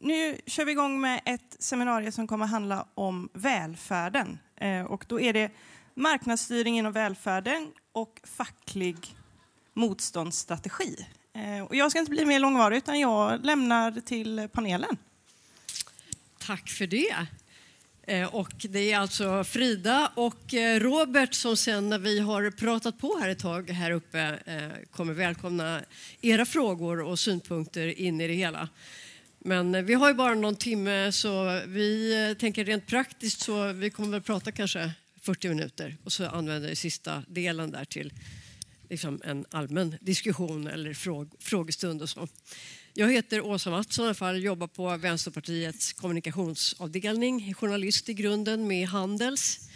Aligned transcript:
nu 0.00 0.40
kör 0.46 0.64
vi 0.64 0.72
igång 0.72 1.00
med 1.00 1.20
ett 1.24 1.56
seminarium 1.58 2.12
som 2.12 2.26
kommer 2.26 2.46
handla 2.46 2.86
om 2.94 3.28
välfärden. 3.32 4.38
Eh, 4.56 4.82
och 4.82 5.04
då 5.08 5.20
är 5.20 5.32
det 5.32 5.50
marknadsstyrning 5.94 6.78
inom 6.78 6.92
välfärden 6.92 7.72
och 7.92 8.20
facklig 8.24 8.96
motståndsstrategi. 9.74 11.06
Eh, 11.34 11.64
och 11.64 11.74
jag 11.74 11.90
ska 11.90 12.00
inte 12.00 12.10
bli 12.10 12.24
mer 12.24 12.40
långvarig 12.40 12.76
utan 12.76 13.00
jag 13.00 13.44
lämnar 13.44 14.00
till 14.00 14.48
panelen. 14.52 14.96
Tack 16.38 16.68
för 16.68 16.86
det. 16.86 17.26
Eh, 18.02 18.34
och 18.34 18.66
det 18.68 18.92
är 18.92 18.98
alltså 18.98 19.44
Frida 19.44 20.12
och 20.14 20.54
Robert 20.78 21.34
som 21.34 21.56
sen 21.56 21.88
när 21.88 21.98
vi 21.98 22.18
har 22.18 22.50
pratat 22.50 22.98
på 22.98 23.18
här 23.20 23.28
ett 23.28 23.38
tag 23.38 23.70
här 23.70 23.90
uppe 23.90 24.38
kommer 24.90 25.12
välkomna 25.12 25.80
era 26.20 26.46
frågor 26.46 27.02
och 27.02 27.18
synpunkter 27.18 28.00
in 28.00 28.20
i 28.20 28.28
det 28.28 28.34
hela. 28.34 28.68
Men 29.38 29.74
eh, 29.74 29.82
vi 29.82 29.94
har 29.94 30.08
ju 30.08 30.14
bara 30.14 30.34
någon 30.34 30.56
timme 30.56 31.12
så 31.12 31.60
vi 31.66 32.14
eh, 32.28 32.38
tänker 32.38 32.64
rent 32.64 32.86
praktiskt 32.86 33.40
så 33.40 33.72
vi 33.72 33.90
kommer 33.90 34.10
väl 34.10 34.22
prata 34.22 34.52
kanske 34.52 34.92
40 35.20 35.48
minuter 35.48 35.96
och 36.04 36.12
så 36.12 36.26
använder 36.26 36.68
vi 36.68 36.76
sista 36.76 37.22
delen 37.28 37.70
där 37.70 37.84
till 37.84 38.12
liksom 38.88 39.20
en 39.24 39.44
allmän 39.50 39.96
diskussion 40.00 40.66
eller 40.66 40.94
fråg, 40.94 41.30
frågestund 41.38 42.02
och 42.02 42.08
så. 42.08 42.28
Jag 42.94 43.12
heter 43.12 43.40
Åsa 43.40 43.70
Mattsson, 43.70 44.04
i 44.04 44.08
alla 44.08 44.14
fall, 44.14 44.42
jobbar 44.42 44.66
på 44.66 44.96
Vänsterpartiets 44.96 45.92
kommunikationsavdelning, 45.92 47.54
journalist 47.54 48.08
i 48.08 48.14
grunden 48.14 48.66
med 48.66 48.88
Handels. 48.88 49.67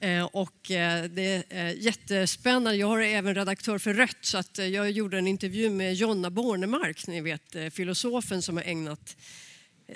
Eh, 0.00 0.24
och 0.24 0.70
eh, 0.70 1.04
det 1.04 1.44
är 1.50 1.70
jättespännande. 1.70 2.76
Jag 2.76 3.04
är 3.04 3.16
även 3.16 3.34
redaktör 3.34 3.78
för 3.78 3.94
Rött 3.94 4.18
så 4.20 4.38
att 4.38 4.58
eh, 4.58 4.66
jag 4.66 4.90
gjorde 4.90 5.18
en 5.18 5.26
intervju 5.26 5.70
med 5.70 5.94
Jonna 5.94 6.30
Bornemark, 6.30 7.06
ni 7.06 7.20
vet 7.20 7.74
filosofen 7.74 8.42
som 8.42 8.56
har 8.56 8.64
ägnat 8.64 9.16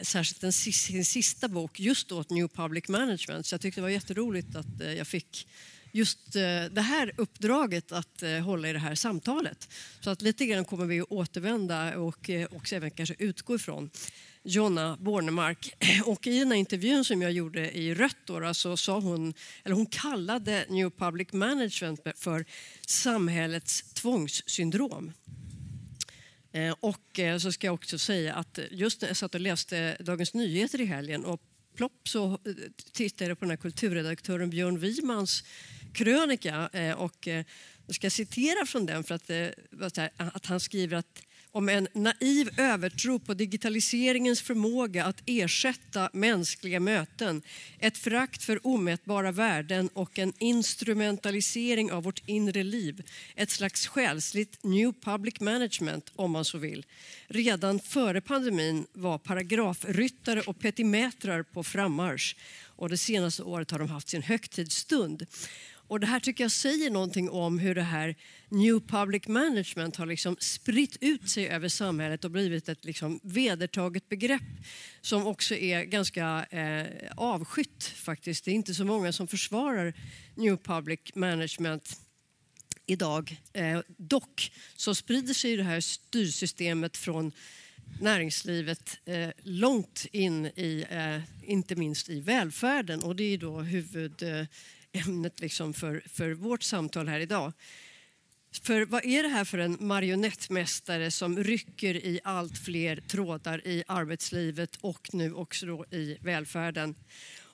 särskilt 0.02 0.54
sin 0.54 1.04
sista 1.04 1.48
bok 1.48 1.80
just 1.80 2.12
åt 2.12 2.30
New 2.30 2.48
Public 2.48 2.88
Management. 2.88 3.46
Så 3.46 3.54
jag 3.54 3.60
tyckte 3.60 3.80
det 3.80 3.82
var 3.82 3.88
jätteroligt 3.88 4.56
att 4.56 4.96
jag 4.96 5.06
fick 5.06 5.48
just 5.92 6.32
det 6.70 6.80
här 6.80 7.12
uppdraget 7.16 7.92
att 7.92 8.22
hålla 8.44 8.68
i 8.68 8.72
det 8.72 8.78
här 8.78 8.94
samtalet. 8.94 9.68
Så 10.00 10.10
att 10.10 10.22
lite 10.22 10.46
grann 10.46 10.64
kommer 10.64 10.86
vi 10.86 11.00
att 11.00 11.10
återvända 11.10 11.98
och 11.98 12.30
också 12.50 12.76
även 12.76 12.90
kanske 12.90 13.14
utgå 13.18 13.54
ifrån 13.54 13.90
Jonna 14.44 14.96
Bornemark. 15.00 15.74
Och 16.04 16.26
I 16.26 16.38
den 16.38 16.50
här 16.50 16.58
intervjun 16.58 17.04
som 17.04 17.22
jag 17.22 17.32
gjorde 17.32 17.70
i 17.78 17.94
Rött 17.94 18.16
då, 18.24 18.54
så 18.54 18.76
sa 18.76 19.00
hon, 19.00 19.34
eller 19.64 19.76
hon 19.76 19.86
kallade 19.86 20.66
New 20.68 20.90
Public 20.90 21.32
Management 21.32 22.00
för 22.16 22.44
samhällets 22.86 23.82
tvångssyndrom. 23.94 25.12
Eh, 26.52 26.74
och 26.80 27.18
eh, 27.18 27.38
så 27.38 27.52
ska 27.52 27.66
jag 27.66 27.74
också 27.74 27.98
säga 27.98 28.34
att 28.34 28.58
just 28.70 29.00
när 29.00 29.08
jag 29.08 29.16
satt 29.16 29.34
och 29.34 29.40
läste 29.40 29.96
Dagens 30.00 30.34
Nyheter 30.34 30.80
i 30.80 30.84
helgen 30.84 31.24
och 31.24 31.40
plopp 31.76 32.08
så 32.08 32.26
eh, 32.32 32.38
tittade 32.92 33.30
jag 33.30 33.38
på 33.38 33.44
den 33.44 33.50
här 33.50 33.56
kulturredaktören 33.56 34.50
Björn 34.50 34.78
Wimans 34.78 35.44
krönika 35.94 36.68
och 36.96 37.28
jag 37.86 37.94
ska 37.94 38.10
citera 38.10 38.66
från 38.66 38.86
den 38.86 39.04
för 39.04 39.14
att, 39.14 39.98
att 40.16 40.46
han 40.46 40.60
skriver 40.60 40.96
att 40.96 41.22
om 41.52 41.68
en 41.68 41.88
naiv 41.94 42.50
övertro 42.56 43.18
på 43.18 43.34
digitaliseringens 43.34 44.42
förmåga 44.42 45.04
att 45.04 45.22
ersätta 45.26 46.10
mänskliga 46.12 46.80
möten, 46.80 47.42
ett 47.78 47.98
förakt 47.98 48.42
för 48.42 48.66
omätbara 48.66 49.32
värden 49.32 49.88
och 49.92 50.18
en 50.18 50.32
instrumentalisering 50.38 51.92
av 51.92 52.02
vårt 52.02 52.22
inre 52.26 52.62
liv. 52.62 53.02
Ett 53.36 53.50
slags 53.50 53.86
själsligt 53.86 54.64
new 54.64 54.92
public 54.92 55.40
management 55.40 56.12
om 56.16 56.30
man 56.30 56.44
så 56.44 56.58
vill. 56.58 56.86
Redan 57.26 57.80
före 57.80 58.20
pandemin 58.20 58.86
var 58.92 59.18
paragrafryttare 59.18 60.40
och 60.40 60.58
petimätrar 60.58 61.42
på 61.42 61.62
frammarsch 61.62 62.36
och 62.82 62.88
det 62.88 62.98
senaste 62.98 63.42
året 63.42 63.70
har 63.70 63.78
de 63.78 63.88
haft 63.88 64.08
sin 64.08 64.22
högtidsstund. 64.22 65.26
Och 65.92 66.00
det 66.00 66.06
här 66.06 66.20
tycker 66.20 66.44
jag 66.44 66.50
säger 66.50 66.90
någonting 66.90 67.30
om 67.30 67.58
hur 67.58 67.74
det 67.74 67.82
här 67.82 68.16
New 68.48 68.80
Public 68.80 69.28
Management 69.28 69.96
har 69.96 70.06
liksom 70.06 70.36
spritt 70.40 70.96
ut 71.00 71.30
sig 71.30 71.48
över 71.48 71.68
samhället 71.68 72.24
och 72.24 72.30
blivit 72.30 72.68
ett 72.68 72.84
liksom 72.84 73.20
vedertaget 73.22 74.08
begrepp 74.08 74.42
som 75.00 75.26
också 75.26 75.54
är 75.54 75.84
ganska 75.84 76.46
eh, 76.50 76.86
avskytt 77.16 77.84
faktiskt. 77.84 78.44
Det 78.44 78.50
är 78.50 78.54
inte 78.54 78.74
så 78.74 78.84
många 78.84 79.12
som 79.12 79.28
försvarar 79.28 79.94
New 80.34 80.56
Public 80.56 81.00
Management 81.14 82.00
idag. 82.86 83.36
Eh, 83.52 83.80
dock 83.96 84.52
så 84.76 84.94
sprider 84.94 85.34
sig 85.34 85.56
det 85.56 85.62
här 85.62 85.80
styrsystemet 85.80 86.96
från 86.96 87.32
näringslivet 88.00 88.98
eh, 89.04 89.30
långt 89.42 90.06
in 90.12 90.46
i, 90.46 90.86
eh, 90.90 91.50
inte 91.50 91.76
minst 91.76 92.08
i 92.08 92.20
välfärden 92.20 93.02
och 93.02 93.16
det 93.16 93.24
är 93.24 93.38
då 93.38 93.60
huvud 93.60 94.22
eh, 94.22 94.46
ämnet 94.92 95.40
liksom 95.40 95.74
för, 95.74 96.02
för 96.06 96.30
vårt 96.30 96.62
samtal 96.62 97.08
här 97.08 97.20
idag. 97.20 97.52
För 98.62 98.84
vad 98.84 99.04
är 99.04 99.22
det 99.22 99.28
här 99.28 99.44
för 99.44 99.58
en 99.58 99.76
marionettmästare 99.80 101.10
som 101.10 101.44
rycker 101.44 101.94
i 101.94 102.20
allt 102.24 102.58
fler 102.58 102.96
trådar 102.96 103.66
i 103.66 103.84
arbetslivet 103.86 104.76
och 104.80 105.08
nu 105.12 105.34
också 105.34 105.66
då 105.66 105.84
i 105.90 106.18
välfärden? 106.20 106.94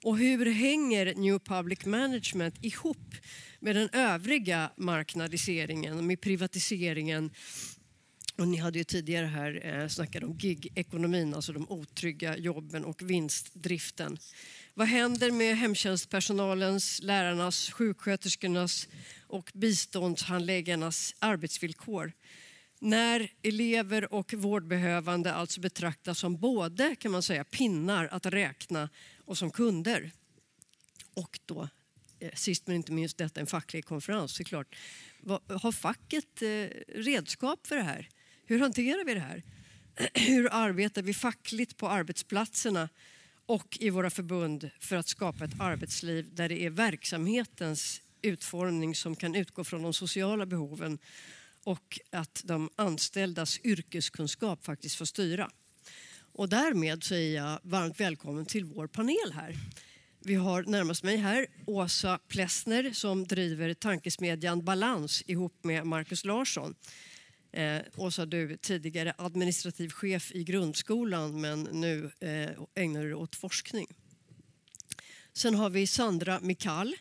Och 0.02 0.18
hur 0.18 0.46
hänger 0.46 1.14
New 1.14 1.38
Public 1.38 1.84
Management 1.84 2.54
ihop 2.64 3.14
med 3.60 3.76
den 3.76 3.88
övriga 3.92 4.70
marknadiseringen, 4.76 6.06
med 6.06 6.20
privatiseringen 6.20 7.30
och 8.38 8.48
ni 8.48 8.56
hade 8.56 8.78
ju 8.78 8.84
tidigare 8.84 9.26
här 9.26 9.66
eh, 9.66 9.88
snackat 9.88 10.22
om 10.22 10.34
gig-ekonomin, 10.38 11.34
alltså 11.34 11.52
de 11.52 11.70
otrygga 11.70 12.36
jobben 12.36 12.84
och 12.84 13.02
vinstdriften. 13.02 14.18
Vad 14.74 14.88
händer 14.88 15.30
med 15.30 15.56
hemtjänstpersonalens, 15.56 17.02
lärarnas, 17.02 17.70
sjuksköterskornas 17.70 18.88
och 19.26 19.50
biståndshandläggarnas 19.54 21.14
arbetsvillkor? 21.18 22.12
När 22.80 23.32
elever 23.42 24.14
och 24.14 24.34
vårdbehövande 24.34 25.34
alltså 25.34 25.60
betraktas 25.60 26.18
som 26.18 26.36
både 26.36 26.96
kan 26.96 27.12
man 27.12 27.22
säga, 27.22 27.44
pinnar 27.44 28.08
att 28.10 28.26
räkna 28.26 28.88
och 29.24 29.38
som 29.38 29.50
kunder. 29.50 30.10
Och 31.14 31.40
då, 31.46 31.68
eh, 32.20 32.34
sist 32.34 32.66
men 32.66 32.76
inte 32.76 32.92
minst, 32.92 33.18
detta 33.18 33.40
en 33.40 33.46
facklig 33.46 33.84
konferens 33.84 34.36
såklart. 34.36 34.76
Har 35.48 35.72
facket 35.72 36.42
eh, 36.42 36.48
redskap 36.88 37.66
för 37.66 37.76
det 37.76 37.82
här? 37.82 38.08
Hur 38.48 38.58
hanterar 38.58 39.04
vi 39.04 39.14
det 39.14 39.20
här? 39.20 39.42
Hur 40.14 40.48
arbetar 40.52 41.02
vi 41.02 41.14
fackligt 41.14 41.76
på 41.76 41.88
arbetsplatserna 41.88 42.88
och 43.46 43.78
i 43.80 43.90
våra 43.90 44.10
förbund 44.10 44.70
för 44.80 44.96
att 44.96 45.08
skapa 45.08 45.44
ett 45.44 45.60
arbetsliv 45.60 46.34
där 46.34 46.48
det 46.48 46.62
är 46.62 46.70
verksamhetens 46.70 48.02
utformning 48.22 48.94
som 48.94 49.16
kan 49.16 49.34
utgå 49.34 49.64
från 49.64 49.82
de 49.82 49.94
sociala 49.94 50.46
behoven 50.46 50.98
och 51.64 52.00
att 52.10 52.42
de 52.44 52.70
anställdas 52.76 53.60
yrkeskunskap 53.64 54.64
faktiskt 54.64 54.96
får 54.96 55.04
styra. 55.04 55.50
Och 56.32 56.48
därmed 56.48 57.04
säger 57.04 57.42
jag 57.42 57.58
varmt 57.62 58.00
välkommen 58.00 58.46
till 58.46 58.64
vår 58.64 58.86
panel 58.86 59.32
här. 59.34 59.54
Vi 60.18 60.34
har 60.34 60.62
närmast 60.62 61.02
mig 61.02 61.16
här 61.16 61.46
Åsa 61.66 62.18
Plessner 62.28 62.90
som 62.92 63.26
driver 63.26 63.74
tankesmedjan 63.74 64.64
Balans 64.64 65.22
ihop 65.26 65.64
med 65.64 65.86
Markus 65.86 66.24
Larsson. 66.24 66.74
Eh, 67.58 67.82
Åsa, 67.96 68.26
du 68.26 68.56
tidigare 68.56 69.14
administrativ 69.18 69.88
chef 69.90 70.32
i 70.32 70.44
grundskolan 70.44 71.40
men 71.40 71.62
nu 71.62 72.10
eh, 72.20 72.50
ägnar 72.74 73.02
du 73.02 73.06
dig 73.06 73.14
åt 73.14 73.36
forskning. 73.36 73.86
Sen 75.32 75.54
har 75.54 75.70
vi 75.70 75.86
Sandra 75.86 76.40
Mikal 76.40 76.94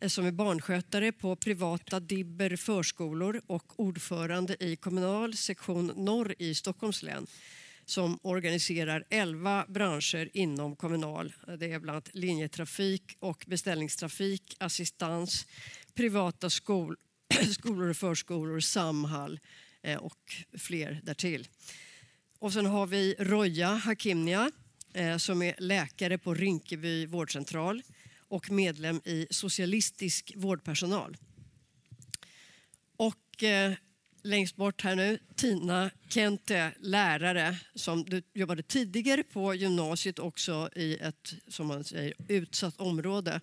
eh, 0.00 0.08
som 0.08 0.26
är 0.26 0.32
barnskötare 0.32 1.12
på 1.12 1.36
privata 1.36 2.00
Dibber 2.00 2.56
förskolor 2.56 3.42
och 3.46 3.80
ordförande 3.80 4.56
i 4.64 4.76
kommunal 4.76 5.34
sektion 5.34 5.92
Norr 5.96 6.34
i 6.38 6.54
Stockholms 6.54 7.02
län 7.02 7.26
som 7.84 8.18
organiserar 8.22 9.04
11 9.10 9.64
branscher 9.68 10.28
inom 10.32 10.76
Kommunal. 10.76 11.34
Det 11.58 11.72
är 11.72 11.78
bland 11.78 11.96
annat 11.96 12.14
linjetrafik 12.14 13.16
och 13.20 13.44
beställningstrafik, 13.46 14.56
assistans, 14.58 15.46
privata 15.94 16.50
skol 16.50 16.96
skolor 17.52 17.88
och 17.90 17.96
förskolor, 17.96 18.60
Samhall, 18.60 19.40
Eh, 19.82 19.96
och 19.96 20.34
fler 20.58 21.00
därtill. 21.02 21.48
Och 22.38 22.52
sen 22.52 22.66
har 22.66 22.86
vi 22.86 23.14
Roja 23.18 23.68
Hakimnia 23.68 24.50
eh, 24.94 25.16
som 25.16 25.42
är 25.42 25.54
läkare 25.58 26.18
på 26.18 26.34
Rinkeby 26.34 27.06
vårdcentral 27.06 27.82
och 28.28 28.50
medlem 28.50 29.00
i 29.04 29.26
Socialistisk 29.30 30.32
vårdpersonal. 30.36 31.16
Och 32.96 33.42
eh, 33.42 33.72
längst 34.22 34.56
bort 34.56 34.82
här 34.82 34.96
nu, 34.96 35.18
Tina 35.36 35.90
Kente, 36.08 36.72
lärare 36.80 37.56
som 37.74 38.04
du 38.04 38.22
jobbade 38.34 38.62
tidigare 38.62 39.22
på 39.22 39.54
gymnasiet 39.54 40.18
också 40.18 40.70
i 40.76 40.96
ett 40.96 41.34
som 41.48 41.66
man 41.66 41.84
säger, 41.84 42.14
utsatt 42.28 42.80
område. 42.80 43.40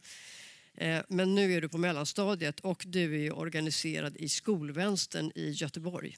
Eh, 0.77 1.01
men 1.09 1.35
nu 1.35 1.53
är 1.53 1.61
du 1.61 1.69
på 1.69 1.77
mellanstadiet 1.77 2.59
och 2.59 2.83
du 2.87 3.25
är 3.25 3.37
organiserad 3.37 4.17
i 4.17 4.29
Skolvänstern 4.29 5.31
i 5.35 5.49
Göteborg. 5.49 6.17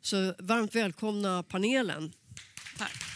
Så 0.00 0.34
varmt 0.38 0.74
välkomna 0.74 1.42
panelen. 1.42 2.12
Tack. 2.78 3.11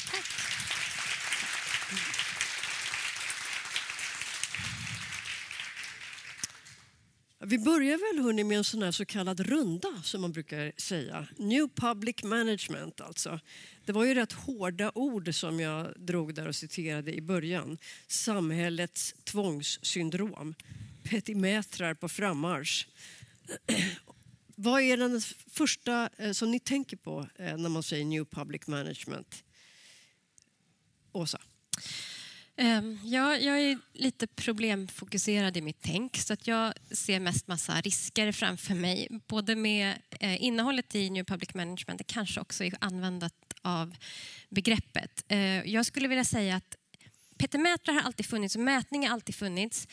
Vi 7.49 7.59
börjar 7.59 8.15
väl 8.15 8.25
hörni, 8.25 8.45
med 8.45 8.59
en 8.59 8.65
sån 8.65 8.83
här 8.83 8.91
så 8.91 9.05
kallad 9.05 9.41
runda 9.41 10.03
som 10.03 10.21
man 10.21 10.33
brukar 10.33 10.73
säga. 10.77 11.27
New 11.37 11.69
Public 11.69 12.23
Management 12.23 13.01
alltså. 13.01 13.41
Det 13.85 13.93
var 13.93 14.05
ju 14.05 14.15
rätt 14.15 14.33
hårda 14.33 14.93
ord 14.95 15.35
som 15.35 15.61
jag 15.61 15.93
drog 15.97 16.35
där 16.35 16.49
och 16.49 16.57
citerade 16.57 17.15
i 17.15 17.21
början. 17.21 17.79
Samhällets 18.07 19.15
tvångssyndrom. 19.25 20.55
Petimätrar 21.03 21.95
på 21.95 22.09
frammarsch. 22.09 22.87
Vad 24.55 24.83
är 24.83 24.97
den 24.97 25.21
första 25.51 26.11
eh, 26.17 26.33
som 26.33 26.51
ni 26.51 26.61
tänker 26.61 26.97
på 26.97 27.29
eh, 27.37 27.57
när 27.57 27.69
man 27.69 27.83
säger 27.83 28.05
New 28.05 28.25
Public 28.25 28.67
Management? 28.67 29.45
Åsa? 31.13 31.41
Ehm, 32.59 32.99
ja, 33.05 33.37
jag 33.37 33.61
är 33.61 33.79
lite 33.93 34.27
problemfokuserad 34.27 35.57
i 35.57 35.61
mitt 35.61 35.81
tänk 35.81 36.17
så 36.17 36.33
att 36.33 36.47
jag 36.47 36.73
ser 36.91 37.21
mest 37.21 37.47
massa 37.47 37.81
risker 37.81 38.33
framför 38.33 38.75
mig. 38.75 39.09
Både 39.27 39.57
med 39.57 39.95
eh, 40.21 40.43
innehållet 40.43 40.95
i 40.95 41.11
New 41.11 41.25
Public 41.25 41.55
Management 41.55 42.01
och 42.01 42.07
kanske 42.07 42.41
också 42.41 42.65
i 42.65 42.73
användandet 42.81 43.35
av 43.63 43.97
begreppet. 44.49 45.25
Eh, 45.29 45.71
jag 45.71 45.87
skulle 45.87 46.09
vilja 46.09 46.25
säga 46.25 46.57
att 46.57 46.77
petimätrar 47.39 47.95
har 47.95 48.03
alltid 48.03 48.27
funnits 48.27 48.57
och 48.57 48.63
mätning 48.63 49.07
har 49.07 49.15
alltid 49.15 49.35
funnits. 49.35 49.89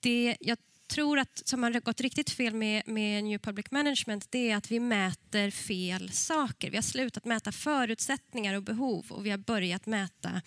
Det 0.00 0.36
jag 0.40 0.58
tror 0.88 1.18
att 1.18 1.42
som 1.44 1.62
har 1.62 1.80
gått 1.80 2.00
riktigt 2.00 2.30
fel 2.30 2.54
med, 2.54 2.82
med 2.86 3.24
New 3.24 3.38
Public 3.38 3.70
Management 3.70 4.26
det 4.30 4.50
är 4.50 4.56
att 4.56 4.70
vi 4.70 4.80
mäter 4.80 5.50
fel 5.50 6.10
saker. 6.10 6.70
Vi 6.70 6.76
har 6.76 6.82
slutat 6.82 7.24
mäta 7.24 7.52
förutsättningar 7.52 8.54
och 8.54 8.62
behov 8.62 9.06
och 9.08 9.26
vi 9.26 9.30
har 9.30 9.38
börjat 9.38 9.86
mäta 9.86 10.42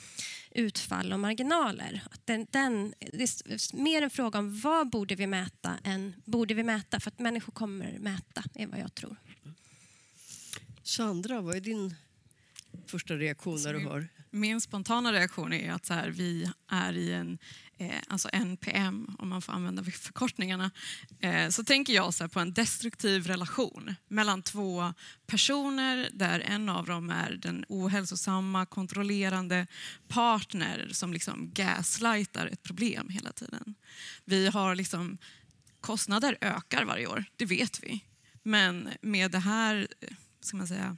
utfall 0.52 1.14
och 1.14 1.20
marginaler. 1.20 2.04
Den, 2.26 2.48
den, 2.50 2.94
det 3.00 3.24
är 3.24 3.76
mer 3.76 4.02
en 4.02 4.10
fråga 4.10 4.40
om 4.40 4.60
vad 4.60 4.90
borde 4.90 5.16
vi 5.16 5.28
mäta 5.28 5.78
än 5.84 6.14
borde 6.26 6.54
vi 6.54 6.64
mäta 6.64 7.00
för 7.00 7.12
att 7.12 7.20
människor 7.20 7.54
kommer 7.54 7.98
mäta 8.00 8.44
är 8.56 8.68
vad 8.68 8.80
jag 8.80 8.96
tror. 8.96 9.18
Sandra, 10.84 11.42
vad 11.42 11.56
är 11.56 11.60
din 11.60 11.96
första 12.86 13.14
reaktion 13.14 13.62
när 13.64 13.74
du 13.74 13.80
hör? 13.80 14.08
Min 14.30 14.62
spontana 14.62 15.14
reaktion 15.14 15.54
är 15.54 15.72
att 15.72 15.86
så 15.86 15.94
här, 15.94 16.10
vi 16.10 16.52
är 16.68 16.94
i 16.94 17.14
en 17.14 17.38
Eh, 17.82 18.02
alltså 18.08 18.30
NPM, 18.34 19.16
om 19.20 19.30
man 19.30 19.42
får 19.42 19.54
använda 19.54 19.84
förkortningarna, 19.84 20.72
eh, 21.20 21.50
så 21.50 21.64
tänker 21.64 21.94
jag 21.94 22.14
så 22.14 22.30
på 22.30 22.40
en 22.40 22.54
destruktiv 22.54 23.28
relation 23.28 23.96
mellan 24.08 24.42
två 24.42 24.94
personer 25.28 26.10
där 26.14 26.40
en 26.40 26.70
av 26.70 26.86
dem 26.86 27.10
är 27.10 27.32
den 27.32 27.66
ohälsosamma, 27.70 28.66
kontrollerande 28.66 29.68
partner 30.08 30.90
som 30.92 31.14
liksom 31.14 31.52
gaslightar 31.54 32.48
ett 32.48 32.64
problem 32.64 33.10
hela 33.10 33.32
tiden. 33.32 33.76
Vi 34.26 34.48
har 34.48 34.76
liksom, 34.76 35.18
kostnader 35.80 36.38
ökar 36.42 36.86
varje 36.86 37.08
år, 37.08 37.26
det 37.36 37.46
vet 37.46 37.84
vi. 37.84 38.06
Men 38.44 38.90
med 39.02 39.32
det 39.32 39.40
här, 39.40 39.88
eh, 40.02 40.14
ska 40.42 40.58
man 40.58 40.68
säga, 40.68 40.98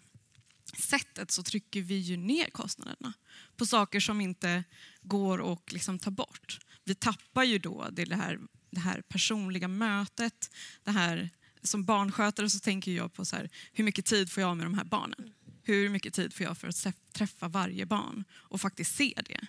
sättet 0.78 1.32
så 1.32 1.44
trycker 1.44 1.82
vi 1.82 1.96
ju 1.98 2.18
ner 2.18 2.50
kostnaderna 2.50 3.14
på 3.58 3.66
saker 3.66 4.00
som 4.00 4.22
inte 4.22 4.64
går 5.02 5.54
att 5.54 5.72
liksom 5.72 6.00
ta 6.00 6.12
bort. 6.12 6.60
Vi 6.84 6.96
tappar 6.96 7.44
ju 7.44 7.60
då 7.60 7.88
det 7.92 8.16
här, 8.16 8.40
det 8.70 8.80
här 8.80 9.02
personliga 9.02 9.68
mötet. 9.68 10.52
Det 10.84 10.92
här, 10.92 11.30
som 11.62 11.86
barnskötare 11.86 12.50
så 12.50 12.60
tänker 12.60 12.92
jag 12.92 13.14
på 13.14 13.26
så 13.26 13.36
här, 13.36 13.50
hur 13.74 13.84
mycket 13.84 14.06
tid 14.06 14.32
får 14.32 14.42
jag 14.42 14.58
med 14.58 14.66
de 14.66 14.74
här 14.74 14.86
barnen? 14.86 15.34
Hur 15.64 15.90
mycket 15.90 16.14
tid 16.14 16.34
får 16.34 16.46
jag 16.46 16.58
för 16.58 16.68
att 16.68 16.88
träffa 17.14 17.48
varje 17.48 17.86
barn 17.86 18.24
och 18.32 18.62
faktiskt 18.62 18.96
se 18.96 19.14
det? 19.26 19.48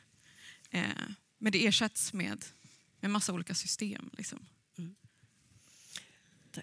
Eh, 0.71 1.09
men 1.39 1.53
det 1.53 1.67
ersätts 1.67 2.13
med 2.13 2.45
en 3.01 3.11
massa 3.11 3.33
olika 3.33 3.55
system. 3.55 4.11
Liksom. 4.13 4.47
Mm. 4.79 4.95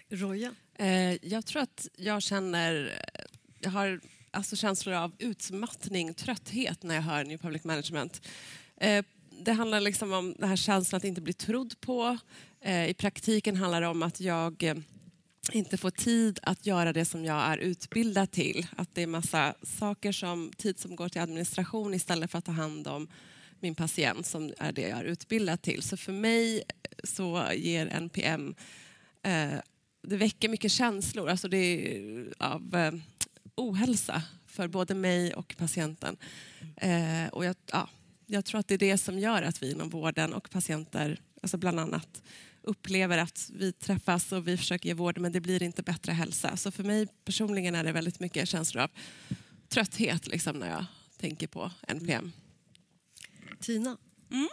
Roja? 0.08 0.54
Eh, 0.74 1.26
jag 1.26 1.46
tror 1.46 1.62
att 1.62 1.88
jag 1.96 2.22
känner, 2.22 3.00
jag 3.60 3.70
har 3.70 4.00
alltså 4.30 4.56
känslor 4.56 4.94
av 4.94 5.14
utmattning, 5.18 6.14
trötthet 6.14 6.82
när 6.82 6.94
jag 6.94 7.02
hör 7.02 7.24
New 7.24 7.38
Public 7.38 7.64
Management. 7.64 8.28
Eh, 8.76 9.04
det 9.40 9.52
handlar 9.52 9.80
liksom 9.80 10.12
om 10.12 10.34
den 10.38 10.48
här 10.48 10.56
känslan 10.56 10.96
att 10.96 11.04
inte 11.04 11.20
bli 11.20 11.32
trodd 11.32 11.80
på. 11.80 12.18
Eh, 12.60 12.88
I 12.88 12.94
praktiken 12.94 13.56
handlar 13.56 13.80
det 13.80 13.86
om 13.86 14.02
att 14.02 14.20
jag 14.20 14.62
eh, 14.62 14.74
inte 15.52 15.76
får 15.76 15.90
tid 15.90 16.38
att 16.42 16.66
göra 16.66 16.92
det 16.92 17.04
som 17.04 17.24
jag 17.24 17.42
är 17.42 17.58
utbildad 17.58 18.30
till. 18.30 18.66
Att 18.76 18.94
det 18.94 19.02
är 19.02 19.06
massa 19.06 19.54
saker 19.62 20.12
som, 20.12 20.52
tid 20.56 20.78
som 20.78 20.96
går 20.96 21.08
till 21.08 21.20
administration 21.20 21.94
istället 21.94 22.30
för 22.30 22.38
att 22.38 22.44
ta 22.44 22.52
hand 22.52 22.88
om 22.88 23.08
min 23.60 23.74
patient 23.74 24.26
som 24.26 24.52
är 24.58 24.72
det 24.72 24.88
jag 24.88 24.98
är 24.98 25.04
utbildad 25.04 25.62
till. 25.62 25.82
Så 25.82 25.96
för 25.96 26.12
mig 26.12 26.56
eh, 26.56 26.62
så 27.04 27.44
ger 27.54 27.86
NPM, 27.86 28.54
eh, 29.22 29.54
det 30.02 30.16
väcker 30.16 30.48
mycket 30.48 30.72
känslor 30.72 31.28
alltså 31.28 31.48
det 31.48 31.56
är 31.56 32.34
av 32.38 32.74
eh, 32.74 32.92
ohälsa 33.54 34.22
för 34.46 34.68
både 34.68 34.94
mig 34.94 35.34
och 35.34 35.54
patienten. 35.58 36.16
Eh, 36.76 37.26
och 37.32 37.44
jag, 37.44 37.56
ja, 37.72 37.88
jag 38.26 38.44
tror 38.44 38.60
att 38.60 38.68
det 38.68 38.74
är 38.74 38.78
det 38.78 38.98
som 38.98 39.18
gör 39.18 39.42
att 39.42 39.62
vi 39.62 39.70
inom 39.70 39.88
vården 39.88 40.32
och 40.32 40.50
patienter, 40.50 41.20
alltså 41.42 41.56
bland 41.56 41.80
annat, 41.80 42.22
upplever 42.62 43.18
att 43.18 43.50
vi 43.54 43.72
träffas 43.72 44.32
och 44.32 44.48
vi 44.48 44.56
försöker 44.56 44.88
ge 44.88 44.94
vård 44.94 45.18
men 45.18 45.32
det 45.32 45.40
blir 45.40 45.62
inte 45.62 45.82
bättre 45.82 46.12
hälsa. 46.12 46.56
Så 46.56 46.70
för 46.70 46.84
mig 46.84 47.06
personligen 47.24 47.74
är 47.74 47.84
det 47.84 47.92
väldigt 47.92 48.20
mycket 48.20 48.48
känslor 48.48 48.82
av 48.82 48.90
trötthet 49.68 50.26
liksom, 50.26 50.58
när 50.58 50.70
jag 50.70 50.84
tänker 51.16 51.46
på 51.46 51.70
NPM. 51.88 52.32
Tina? 53.60 53.96
Mm. 54.30 54.48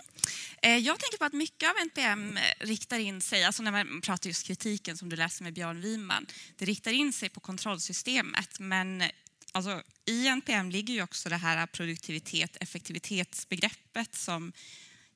Eh, 0.62 0.77
jag 0.77 1.00
tänker 1.00 1.18
på 1.18 1.25
att 1.25 1.33
mycket 1.33 1.69
av 1.69 1.75
NPM 1.81 2.39
riktar 2.60 3.00
in 3.00 3.21
sig, 3.21 3.44
alltså 3.44 3.63
när 3.63 3.71
man 3.71 4.01
pratar 4.01 4.30
just 4.30 4.48
kritiken 4.48 4.98
som 4.98 5.10
du 5.10 5.16
läste 5.16 5.44
med 5.44 5.54
Björn 5.54 5.81
Wiman, 5.81 6.25
det 6.57 6.66
riktar 6.66 6.92
in 6.92 7.13
sig 7.13 7.30
på 7.30 7.39
kontrollsystemet 7.39 8.60
men 8.60 9.04
alltså, 9.51 9.83
i 10.05 10.27
NPM 10.27 10.71
ligger 10.71 10.93
ju 10.93 11.03
också 11.03 11.29
det 11.29 11.37
här 11.37 11.65
produktivitet, 11.65 12.57
effektivitetsbegreppet 12.59 14.15
som 14.15 14.53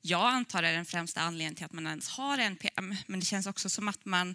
jag 0.00 0.28
antar 0.32 0.62
är 0.62 0.72
den 0.72 0.84
främsta 0.84 1.20
anledningen 1.20 1.54
till 1.54 1.64
att 1.64 1.72
man 1.72 1.86
ens 1.86 2.08
har 2.08 2.38
NPM. 2.38 2.96
Men 3.06 3.20
det 3.20 3.26
känns 3.26 3.46
också 3.46 3.68
som 3.68 3.88
att 3.88 4.04
man 4.04 4.34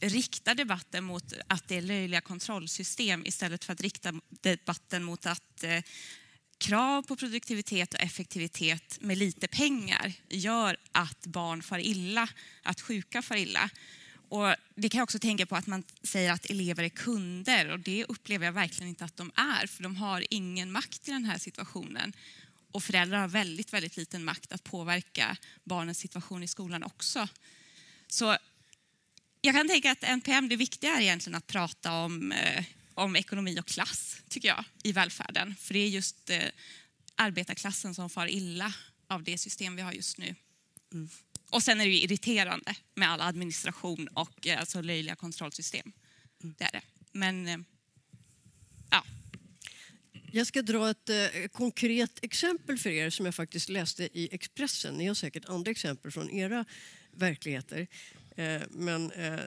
riktar 0.00 0.54
debatten 0.54 1.04
mot 1.04 1.32
att 1.46 1.68
det 1.68 1.76
är 1.76 1.82
löjliga 1.82 2.20
kontrollsystem 2.20 3.26
istället 3.26 3.64
för 3.64 3.72
att 3.72 3.80
rikta 3.80 4.12
debatten 4.28 5.02
mot 5.02 5.26
att 5.26 5.64
eh, 5.64 5.82
krav 6.58 7.02
på 7.02 7.16
produktivitet 7.16 7.94
och 7.94 8.00
effektivitet 8.00 8.98
med 9.00 9.18
lite 9.18 9.48
pengar 9.48 10.12
gör 10.28 10.76
att 10.92 11.26
barn 11.26 11.62
far 11.62 11.78
illa, 11.78 12.28
att 12.62 12.80
sjuka 12.80 13.22
far 13.22 13.36
illa. 13.36 13.70
Och 14.32 14.54
det 14.74 14.88
kan 14.88 14.98
jag 14.98 15.02
också 15.02 15.18
tänka 15.18 15.46
på 15.46 15.56
att 15.56 15.66
man 15.66 15.84
säger 16.02 16.32
att 16.32 16.50
elever 16.50 16.84
är 16.84 16.88
kunder 16.88 17.68
och 17.70 17.80
det 17.80 18.04
upplever 18.04 18.46
jag 18.46 18.52
verkligen 18.52 18.88
inte 18.88 19.04
att 19.04 19.16
de 19.16 19.32
är 19.34 19.66
för 19.66 19.82
de 19.82 19.96
har 19.96 20.26
ingen 20.30 20.72
makt 20.72 21.08
i 21.08 21.10
den 21.10 21.24
här 21.24 21.38
situationen. 21.38 22.12
Och 22.70 22.84
föräldrar 22.84 23.18
har 23.18 23.28
väldigt, 23.28 23.72
väldigt 23.72 23.96
liten 23.96 24.24
makt 24.24 24.52
att 24.52 24.64
påverka 24.64 25.36
barnens 25.64 25.98
situation 25.98 26.42
i 26.42 26.48
skolan 26.48 26.82
också. 26.82 27.28
Så 28.06 28.36
jag 29.40 29.54
kan 29.54 29.68
tänka 29.68 29.90
att 29.90 30.02
NPM, 30.02 30.48
det 30.48 30.56
viktiga 30.56 30.96
är 30.96 31.00
egentligen 31.00 31.36
att 31.36 31.46
prata 31.46 31.92
om, 31.92 32.32
eh, 32.32 32.64
om 32.94 33.16
ekonomi 33.16 33.60
och 33.60 33.66
klass, 33.66 34.16
tycker 34.28 34.48
jag, 34.48 34.64
i 34.82 34.92
välfärden. 34.92 35.54
För 35.60 35.74
det 35.74 35.80
är 35.80 35.88
just 35.88 36.30
eh, 36.30 36.48
arbetarklassen 37.14 37.94
som 37.94 38.10
far 38.10 38.26
illa 38.26 38.74
av 39.06 39.22
det 39.22 39.38
system 39.38 39.76
vi 39.76 39.82
har 39.82 39.92
just 39.92 40.18
nu. 40.18 40.34
Mm. 40.92 41.08
Och 41.52 41.62
sen 41.62 41.80
är 41.80 41.84
det 41.84 41.90
ju 41.90 42.00
irriterande 42.00 42.74
med 42.94 43.10
all 43.10 43.20
administration 43.20 44.08
och 44.08 44.46
eh, 44.46 44.60
alltså, 44.60 44.80
löjliga 44.80 45.16
kontrollsystem. 45.16 45.92
Mm. 46.42 46.54
Det 46.58 46.64
är 46.64 46.72
det. 46.72 46.82
Men, 47.12 47.48
eh, 47.48 47.58
ja. 48.90 49.04
Jag 50.32 50.46
ska 50.46 50.62
dra 50.62 50.90
ett 50.90 51.08
eh, 51.08 51.48
konkret 51.52 52.18
exempel 52.22 52.78
för 52.78 52.90
er 52.90 53.10
som 53.10 53.26
jag 53.26 53.34
faktiskt 53.34 53.68
läste 53.68 54.18
i 54.18 54.28
Expressen. 54.34 54.94
Ni 54.94 55.06
har 55.06 55.14
säkert 55.14 55.44
andra 55.44 55.70
exempel 55.70 56.10
från 56.12 56.30
era 56.30 56.64
verkligheter. 57.10 57.86
Eh, 58.36 58.62
men 58.70 59.10
eh, 59.10 59.40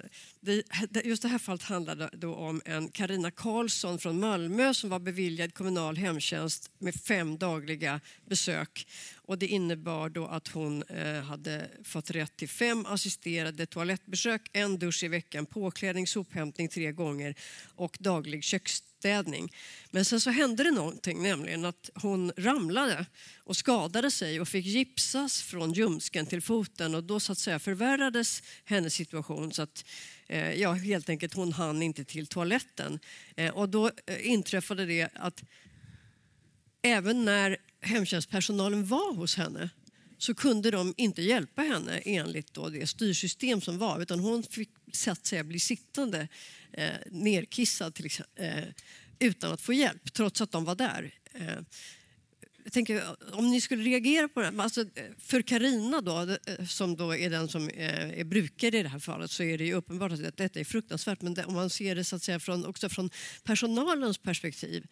just 1.04 1.22
det 1.22 1.28
här 1.28 1.38
fallet 1.38 1.62
handlade 1.62 2.10
då 2.14 2.36
om 2.36 2.62
en 2.66 2.90
Karina 2.90 3.32
Karlsson 3.32 4.00
från 4.00 4.20
Malmö 4.20 4.74
som 4.74 4.90
var 4.90 5.00
beviljad 5.00 5.54
kommunal 5.54 5.98
hemtjänst 5.98 6.72
med 6.80 6.96
fem 6.96 7.38
dagliga 7.38 8.00
besök. 8.26 8.88
Och 9.16 9.38
det 9.38 9.48
innebar 9.48 10.10
då 10.10 10.26
att 10.26 10.48
hon 10.48 10.84
eh, 10.84 11.22
hade 11.22 11.70
fått 11.84 12.12
rätt 12.12 12.38
till 12.38 12.50
fem 12.50 12.86
assisterade 12.86 13.66
toalettbesök, 13.66 14.50
en 14.54 14.80
dusch 14.80 15.04
i 15.04 15.08
veckan, 15.08 15.46
påklädning, 15.46 16.08
sophämtning 16.08 16.70
tre 16.70 16.92
gånger 16.92 17.36
och 17.76 17.98
daglig 18.00 18.44
städning. 19.06 19.52
Men 19.92 20.06
sen 20.06 20.22
så 20.22 20.30
hände 20.30 20.64
det 20.64 20.72
någonting, 20.72 21.24
nämligen 21.24 21.66
att 21.66 21.90
hon 21.94 22.32
ramlade 22.38 23.06
och 23.38 23.58
skadade 23.58 24.12
sig 24.12 24.42
och 24.42 24.48
fick 24.48 24.66
gipsas 24.66 25.42
från 25.42 25.74
ljumsken 25.74 26.26
till 26.26 26.42
foten 26.42 26.96
och 26.96 27.04
då 27.04 27.20
så 27.20 27.32
att 27.32 27.38
säga 27.38 27.60
förvärrades 27.60 28.44
hennes 28.66 28.94
situation 28.94 29.54
så 29.54 29.62
att 29.62 29.86
eh, 30.28 30.54
ja, 30.54 30.74
helt 30.74 31.10
enkelt 31.10 31.34
hon 31.34 31.54
hann 31.54 31.82
inte 31.82 32.04
till 32.04 32.28
toaletten. 32.28 33.00
Eh, 33.36 33.54
och 33.54 33.70
då 33.70 33.92
eh, 34.06 34.28
inträffade 34.28 34.86
det 34.86 35.10
att 35.14 35.44
även 36.82 37.26
när 37.26 37.58
hemtjänstpersonalen 37.82 38.86
var 38.86 39.16
hos 39.16 39.38
henne 39.38 39.70
så 40.18 40.36
kunde 40.36 40.72
de 40.72 40.94
inte 40.98 41.22
hjälpa 41.22 41.62
henne 41.62 41.98
enligt 41.98 42.54
då 42.54 42.70
det 42.70 42.88
styrsystem 42.88 43.62
som 43.62 43.78
var 43.78 44.02
utan 44.02 44.20
hon 44.20 44.44
fick 44.44 44.70
så 44.92 45.12
att 45.12 45.26
säga 45.26 45.44
bli 45.44 45.60
sittande 45.60 46.28
eh, 46.72 46.90
nerkissad 47.12 47.96
till 47.96 48.06
exempel, 48.06 48.46
eh, 48.46 48.64
utan 49.20 49.54
att 49.54 49.62
få 49.62 49.74
hjälp 49.74 50.14
trots 50.14 50.42
att 50.42 50.52
de 50.52 50.66
var 50.66 50.76
där. 50.76 51.14
Eh, 51.34 51.60
jag 52.66 52.74
tänker, 52.74 53.04
om 53.32 53.52
ni 53.52 53.62
skulle 53.62 53.84
reagera 53.84 54.28
på 54.28 54.42
det. 54.42 54.54
Alltså, 54.58 54.82
eh, 54.82 55.04
för 55.20 55.42
Karina 55.42 56.02
då, 56.02 56.38
eh, 56.46 56.66
som 56.66 56.96
då 56.96 57.16
är 57.16 57.30
den 57.30 57.48
som 57.48 57.70
eh, 57.70 58.20
är 58.20 58.24
brukare 58.24 58.78
i 58.78 58.84
det 58.84 58.90
här 58.90 59.00
fallet 59.00 59.32
så 59.32 59.44
är 59.44 59.58
det 59.58 59.66
ju 59.66 59.74
uppenbart 59.74 60.12
att 60.12 60.38
detta 60.38 60.60
är 60.60 60.64
fruktansvärt. 60.64 61.22
Men 61.22 61.34
det, 61.34 61.46
om 61.46 61.54
man 61.54 61.70
ser 61.70 61.96
det 61.96 62.04
så 62.04 62.16
att 62.16 62.24
säga 62.24 62.40
från, 62.40 62.66
också 62.66 62.90
från 62.90 63.10
personalens 63.44 64.18
perspektiv 64.18 64.88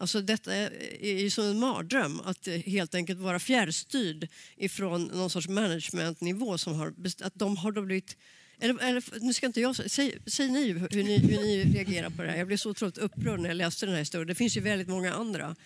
Alltså 0.00 0.20
detta 0.20 0.54
är 0.54 1.18
ju 1.18 1.30
som 1.30 1.44
en 1.44 1.58
mardröm 1.58 2.20
att 2.24 2.48
helt 2.66 2.94
enkelt 2.94 3.18
vara 3.18 3.38
fjärrstyrd 3.38 4.28
ifrån 4.56 5.04
någon 5.04 5.30
sorts 5.30 5.48
managementnivå 5.48 6.58
som 6.58 6.74
har, 6.74 6.94
att 7.22 7.34
de 7.34 7.56
har 7.56 7.72
då 7.72 7.82
blivit 7.82 8.16
eller, 8.60 8.82
eller, 8.82 9.20
nu 9.20 9.32
ska 9.32 9.46
inte 9.46 9.60
jag 9.60 9.76
säg, 9.76 10.18
säg 10.26 10.50
ni 10.50 10.72
hur, 10.72 11.04
ni 11.04 11.18
hur 11.18 11.42
ni 11.42 11.64
reagerar 11.64 12.10
på 12.10 12.22
det 12.22 12.30
här. 12.30 12.38
Jag 12.38 12.46
blev 12.46 12.56
så 12.56 12.70
otroligt 12.70 12.98
upprörd 12.98 13.40
när 13.40 13.48
jag 13.48 13.56
läste 13.56 13.86
den 13.86 13.92
här 13.92 14.00
historien. 14.00 14.28
Det 14.28 14.34
finns 14.34 14.56
ju 14.56 14.60
väldigt 14.60 14.88
många 14.88 15.14
andra. 15.14 15.56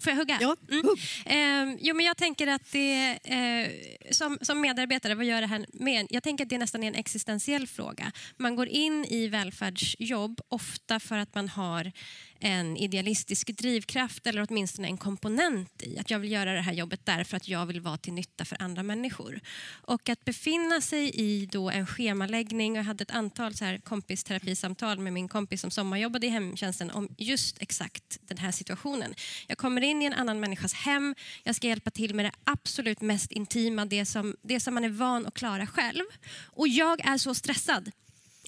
Får 0.00 0.10
jag 0.10 0.16
hugga? 0.16 0.38
Ja, 0.40 0.56
mm. 0.70 0.84
hugg. 0.86 0.98
Eh, 1.26 1.76
jo, 1.80 1.94
men 1.94 2.06
jag 2.06 2.16
tänker 2.16 2.46
att 2.46 2.72
det, 2.72 3.18
eh, 3.24 3.70
som, 4.10 4.38
som 4.40 4.60
medarbetare, 4.60 5.14
vad 5.14 5.24
gör 5.24 5.40
det 5.40 5.46
här 5.46 5.66
med 5.72 6.06
Jag 6.10 6.22
tänker 6.22 6.44
att 6.44 6.50
det 6.50 6.58
nästan 6.58 6.82
är 6.82 6.88
en 6.88 6.94
existentiell 6.94 7.66
fråga. 7.66 8.12
Man 8.36 8.56
går 8.56 8.68
in 8.68 9.04
i 9.04 9.28
välfärdsjobb 9.28 10.40
ofta 10.48 11.00
för 11.00 11.18
att 11.18 11.34
man 11.34 11.48
har 11.48 11.92
en 12.40 12.76
idealistisk 12.76 13.46
drivkraft 13.46 14.26
eller 14.26 14.46
åtminstone 14.48 14.88
en 14.88 14.98
komponent 14.98 15.82
i 15.82 15.98
att 15.98 16.10
jag 16.10 16.18
vill 16.18 16.32
göra 16.32 16.52
det 16.52 16.60
här 16.60 16.72
jobbet 16.72 17.00
därför 17.04 17.36
att 17.36 17.48
jag 17.48 17.66
vill 17.66 17.80
vara 17.80 17.96
till 17.96 18.12
nytta 18.12 18.44
för 18.44 18.62
andra 18.62 18.82
människor. 18.82 19.40
Och 19.68 20.08
att 20.08 20.24
befinna 20.24 20.80
sig 20.80 21.10
i 21.14 21.46
då 21.46 21.70
en 21.70 21.86
schemaläggning, 21.86 22.72
och 22.72 22.78
jag 22.78 22.84
hade 22.84 23.02
ett 23.02 23.10
antal 23.10 23.54
så 23.54 23.64
här 23.64 23.78
kompisterapisamtal 23.78 24.98
med 24.98 25.12
min 25.12 25.28
kompis 25.28 25.60
som 25.60 25.70
sommarjobbade 25.70 26.26
i 26.26 26.30
hemtjänsten 26.30 26.90
om 26.90 27.08
just 27.18 27.62
exakt 27.62 28.18
den 28.20 28.38
här 28.38 28.52
situationen. 28.52 29.14
Jag 29.46 29.58
kommer 29.58 29.80
in 29.80 30.02
i 30.02 30.04
en 30.04 30.12
annan 30.12 30.40
människas 30.40 30.74
hem, 30.74 31.14
jag 31.44 31.54
ska 31.54 31.66
hjälpa 31.66 31.90
till 31.90 32.14
med 32.14 32.24
det 32.24 32.32
absolut 32.44 33.00
mest 33.00 33.32
intima, 33.32 33.84
det 33.84 34.06
som, 34.06 34.36
det 34.42 34.60
som 34.60 34.74
man 34.74 34.84
är 34.84 34.88
van 34.88 35.26
att 35.26 35.34
klara 35.34 35.66
själv. 35.66 36.04
Och 36.44 36.68
jag 36.68 37.06
är 37.06 37.18
så 37.18 37.34
stressad, 37.34 37.90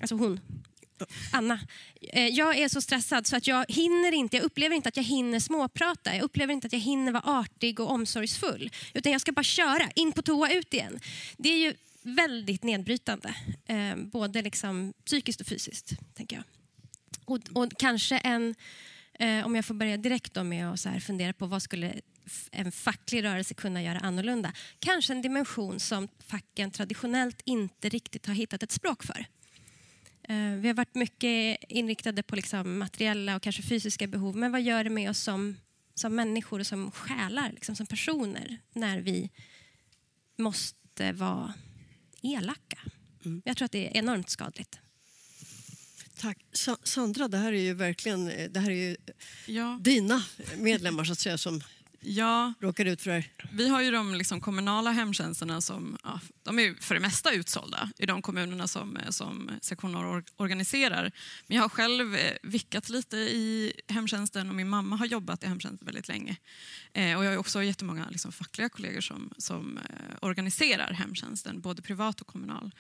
alltså 0.01 0.15
hon, 0.15 0.41
Anna, 1.33 1.61
eh, 2.01 2.27
jag 2.27 2.59
är 2.59 2.69
så 2.69 2.81
stressad 2.81 3.27
så 3.27 3.37
att 3.37 3.47
jag 3.47 3.65
hinner 3.69 4.13
inte, 4.13 4.37
jag 4.37 4.45
upplever 4.45 4.77
inte 4.77 4.89
att 4.89 4.97
jag 4.97 5.05
hinner 5.05 5.41
småprata. 5.41 6.15
Jag 6.17 6.23
upplever 6.23 6.53
inte 6.53 6.67
att 6.67 6.73
jag 6.73 6.81
hinner 6.81 7.13
vara 7.13 7.23
artig 7.27 7.81
och 7.81 7.91
omsorgsfull. 7.91 8.71
Utan 8.95 9.13
jag 9.13 9.21
ska 9.21 9.33
bara 9.33 9.43
köra, 9.43 9.91
in 9.95 10.13
på 10.13 10.23
toa, 10.23 10.53
ut 10.53 10.75
igen. 10.75 11.01
Det 11.37 11.49
är 11.49 11.59
ju 11.59 11.75
väldigt 12.03 12.63
nedbrytande. 12.63 13.35
Eh, 13.67 13.97
både 13.97 14.43
liksom 14.43 14.93
psykiskt 15.05 15.41
och 15.41 15.47
fysiskt, 15.47 15.93
tänker 16.15 16.37
jag. 16.37 16.45
Och, 17.25 17.41
och 17.55 17.73
kanske 17.79 18.19
en, 18.19 18.55
eh, 19.19 19.47
om 19.47 19.57
jag 19.57 19.65
får 19.65 19.75
börja 19.75 19.97
direkt 19.97 20.35
då 20.35 20.45
med 20.45 20.71
att 20.71 20.81
så 20.81 20.89
här 20.89 21.01
fundera 21.01 21.33
på 21.33 21.47
vad 21.47 21.63
skulle 21.63 22.01
en 22.51 22.73
facklig 22.73 23.25
rörelse 23.25 23.55
kunna 23.55 23.83
göra 23.83 23.99
annorlunda. 23.99 24.53
Kanske 24.79 25.13
en 25.13 25.23
dimension 25.23 25.81
som 25.81 26.09
facken 26.27 26.71
traditionellt 26.71 27.43
inte 27.45 27.89
riktigt 27.89 28.27
har 28.27 28.35
hittat 28.35 28.63
ett 28.63 28.73
språk 28.73 29.03
för. 29.03 29.27
Eh, 30.31 30.55
vi 30.55 30.69
har 30.69 30.75
varit 30.75 30.95
mycket 30.95 31.59
inriktade 31.69 32.23
på 32.23 32.37
liksom 32.37 32.79
materiella 32.79 33.37
och 33.37 33.43
kanske 33.43 33.63
fysiska 33.63 34.07
behov. 34.07 34.37
Men 34.37 34.53
vad 34.53 34.63
gör 34.63 34.85
det 34.85 34.91
med 34.91 35.11
oss 35.11 35.19
som, 35.19 35.57
som 35.95 36.15
människor 36.15 36.61
och 36.61 36.67
som 36.67 36.91
själar, 36.91 37.53
liksom 37.53 37.77
som 37.77 37.87
personer 37.87 38.59
när 38.73 38.99
vi 39.01 39.31
måste 40.37 41.13
vara 41.13 41.55
elaka? 42.23 42.79
Mm. 43.25 43.43
Jag 43.45 43.57
tror 43.57 43.67
att 43.67 43.73
det 43.73 43.87
är 43.87 43.97
enormt 43.97 44.31
skadligt. 44.31 44.79
Tack. 46.17 46.39
Sandra, 46.83 47.29
det 47.29 47.39
här 47.39 47.53
är 47.53 47.63
ju 47.63 47.75
verkligen 47.75 48.25
det 48.51 48.61
här 48.61 48.71
är 48.71 48.75
ju 48.75 48.97
ja. 49.47 49.79
dina 49.81 50.25
medlemmar 50.57 51.05
så 51.05 51.13
att 51.13 51.19
säga 51.19 51.39
som 51.39 51.63
ja. 52.01 52.55
råkar 52.61 52.85
ut 52.85 53.03
för. 53.03 53.25
Vi 53.53 53.69
har 53.69 53.83
ju 53.83 53.91
de 53.91 54.15
liksom 54.15 54.41
kommunala 54.41 54.91
hemtjänsterna 54.91 55.61
som 55.61 55.97
ja, 56.05 56.21
de 56.43 56.59
är 56.59 56.75
för 56.83 56.95
det 56.95 57.01
mesta 57.01 57.33
utsålda 57.33 57.91
i 57.99 58.07
de 58.07 58.23
kommunerna 58.23 58.69
som, 58.69 58.99
som 59.09 59.51
sektioner 59.63 60.25
organiserar. 60.37 61.13
Men 61.47 61.57
jag 61.57 61.65
har 61.65 61.69
själv 61.69 62.15
eh, 62.15 62.33
vickat 62.43 62.89
lite 62.89 63.17
i 63.17 63.73
hemtjänsten 63.89 64.49
och 64.49 64.55
min 64.55 64.69
mamma 64.69 64.97
har 64.97 65.07
jobbat 65.07 65.45
i 65.45 65.47
hemtjänsten 65.47 65.87
väldigt 65.87 66.09
länge. 66.09 66.37
Eh, 66.93 67.19
och 67.19 67.25
jag 67.25 67.31
har 67.31 67.37
också 67.37 67.63
jättemånga 67.63 68.07
liksom, 68.11 68.33
fackliga 68.33 68.69
kollegor 68.69 69.01
som, 69.01 69.31
som 69.39 69.79
eh, 69.79 70.17
organiserar 70.21 70.93
hemtjänsten, 70.93 71.61
både 71.61 71.83
privat 71.83 72.21
och 72.21 72.27
kommunal. 72.27 72.71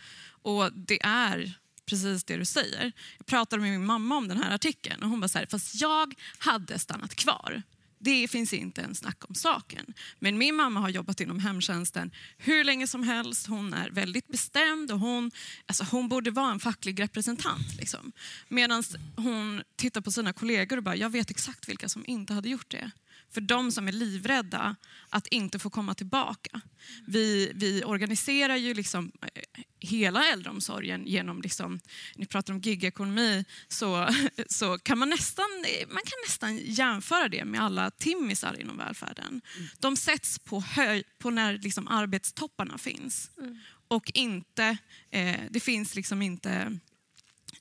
Och 0.43 0.73
det 0.73 1.03
är 1.03 1.55
precis 1.87 2.25
det 2.25 2.37
du 2.37 2.45
säger. 2.45 2.93
Jag 3.19 3.27
pratade 3.27 3.63
med 3.63 3.71
min 3.71 3.87
mamma 3.87 4.17
om 4.17 4.29
den 4.29 4.43
här 4.43 4.55
artikeln 4.55 5.03
och 5.03 5.09
hon 5.09 5.21
bara 5.21 5.29
så 5.29 5.39
här, 5.39 5.47
fast 5.51 5.81
jag 5.81 6.15
hade 6.39 6.79
stannat 6.79 7.15
kvar. 7.15 7.63
Det 8.03 8.29
finns 8.29 8.53
inte 8.53 8.83
en 8.83 8.95
snack 8.95 9.25
om 9.29 9.35
saken. 9.35 9.95
Men 10.19 10.39
min 10.39 10.55
mamma 10.55 10.81
har 10.81 10.89
jobbat 10.89 11.21
inom 11.21 11.39
hemtjänsten 11.39 12.11
hur 12.39 12.65
länge 12.65 12.87
som 12.87 13.03
helst. 13.03 13.47
Hon 13.47 13.75
är 13.75 13.91
väldigt 13.91 14.29
bestämd 14.29 14.93
och 14.93 14.99
hon, 14.99 15.31
alltså 15.67 15.85
hon 15.91 16.09
borde 16.09 16.31
vara 16.31 16.51
en 16.51 16.61
facklig 16.61 17.01
representant. 17.01 17.77
Liksom. 17.79 18.13
Medan 18.49 18.85
hon 19.17 19.63
tittar 19.77 20.01
på 20.01 20.13
sina 20.13 20.33
kollegor 20.33 20.77
och 20.77 20.83
bara, 20.83 20.97
jag 20.97 21.11
vet 21.11 21.31
exakt 21.31 21.69
vilka 21.69 21.89
som 21.89 22.05
inte 22.07 22.35
hade 22.35 22.49
gjort 22.49 22.71
det 22.71 22.91
för 23.31 23.41
de 23.41 23.73
som 23.73 23.89
är 23.89 23.93
livrädda 23.93 24.77
att 25.09 25.27
inte 25.27 25.59
få 25.59 25.71
komma 25.71 25.95
tillbaka. 25.95 26.61
Vi, 27.07 27.53
vi 27.55 27.85
organiserar 27.85 28.57
ju 28.57 28.75
liksom 28.75 29.13
eh, 29.23 29.63
hela 29.81 30.27
äldreomsorgen 30.27 31.07
genom, 31.07 31.43
liksom, 31.43 31.81
ni 32.17 32.27
pratar 32.27 32.55
om 32.55 32.61
gigekonomi, 32.61 33.45
så, 33.69 34.09
så 34.49 34.79
kan 34.79 34.99
man 34.99 35.09
nästan, 35.09 35.47
man 35.89 36.03
kan 36.03 36.19
nästan 36.27 36.57
jämföra 36.57 37.29
det 37.29 37.45
med 37.45 37.61
alla 37.61 37.91
timmisar 37.91 38.61
inom 38.61 38.79
välfärden. 38.79 39.41
De 39.79 39.97
sätts 39.97 40.39
på, 40.39 40.61
höj, 40.61 41.03
på 41.19 41.31
när 41.31 41.59
liksom 41.59 41.89
arbetstopparna 41.89 42.79
finns. 42.79 43.31
Mm. 43.39 43.59
Och 43.89 44.11
inte, 44.15 44.79
eh, 45.11 45.41
det 45.51 45.61
finns 45.61 45.95
liksom 45.95 46.23
inte 46.23 46.79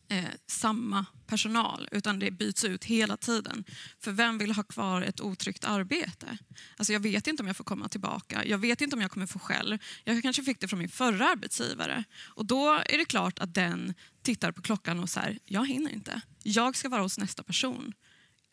eh, 0.09 0.25
samma 0.47 1.05
personal, 1.27 1.89
utan 1.91 2.19
det 2.19 2.31
byts 2.31 2.63
ut 2.63 2.85
hela 2.85 3.17
tiden. 3.17 3.63
För 3.99 4.11
vem 4.11 4.37
vill 4.37 4.51
ha 4.51 4.63
kvar 4.63 5.01
ett 5.01 5.21
otryggt 5.21 5.65
arbete? 5.65 6.37
Alltså 6.77 6.93
jag 6.93 6.99
vet 6.99 7.27
inte 7.27 7.43
om 7.43 7.47
jag 7.47 7.57
får 7.57 7.63
komma 7.63 7.89
tillbaka. 7.89 8.45
Jag 8.45 8.57
vet 8.57 8.81
inte 8.81 8.95
om 8.95 9.01
jag 9.01 9.11
kommer 9.11 9.25
få 9.25 9.39
själv. 9.39 9.77
Jag 10.03 10.21
kanske 10.21 10.43
fick 10.43 10.59
det 10.59 10.67
från 10.67 10.79
min 10.79 10.89
förra 10.89 11.29
arbetsgivare. 11.29 12.03
Och 12.25 12.45
då 12.45 12.71
är 12.71 12.97
det 12.97 13.05
klart 13.05 13.39
att 13.39 13.53
den 13.53 13.93
tittar 14.21 14.51
på 14.51 14.61
klockan 14.61 14.99
och 14.99 15.09
säger, 15.09 15.39
jag 15.45 15.67
hinner 15.67 15.91
inte. 15.91 16.21
Jag 16.43 16.75
ska 16.75 16.89
vara 16.89 17.01
hos 17.01 17.17
nästa 17.17 17.43
person 17.43 17.93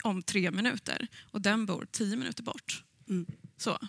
om 0.03 0.23
tre 0.23 0.51
minuter 0.51 1.07
och 1.31 1.41
den 1.41 1.65
bor 1.65 1.87
tio 1.91 2.15
minuter 2.15 2.43
bort. 2.43 2.83
Mm. 3.09 3.25
Så. 3.57 3.79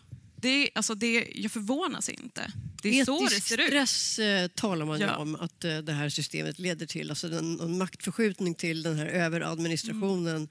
Det, 0.40 0.70
alltså 0.74 0.94
det, 0.94 1.28
jag 1.34 1.52
förvånas 1.52 2.08
inte. 2.08 2.52
Det 2.82 2.88
är 2.88 2.92
Etisk 2.92 3.06
så 3.06 3.28
det 3.28 3.40
ser 3.40 3.60
ut. 3.60 3.66
stress 3.66 4.18
eh, 4.18 4.48
talar 4.48 4.86
man 4.86 5.00
ja. 5.00 5.16
om 5.16 5.34
att 5.34 5.64
eh, 5.64 5.78
det 5.78 5.92
här 5.92 6.08
systemet 6.08 6.58
leder 6.58 6.86
till. 6.86 7.10
Alltså 7.10 7.28
den, 7.28 7.60
en 7.60 7.78
maktförskjutning 7.78 8.54
till 8.54 8.82
den 8.82 8.98
här 8.98 9.06
överadministrationen 9.06 10.48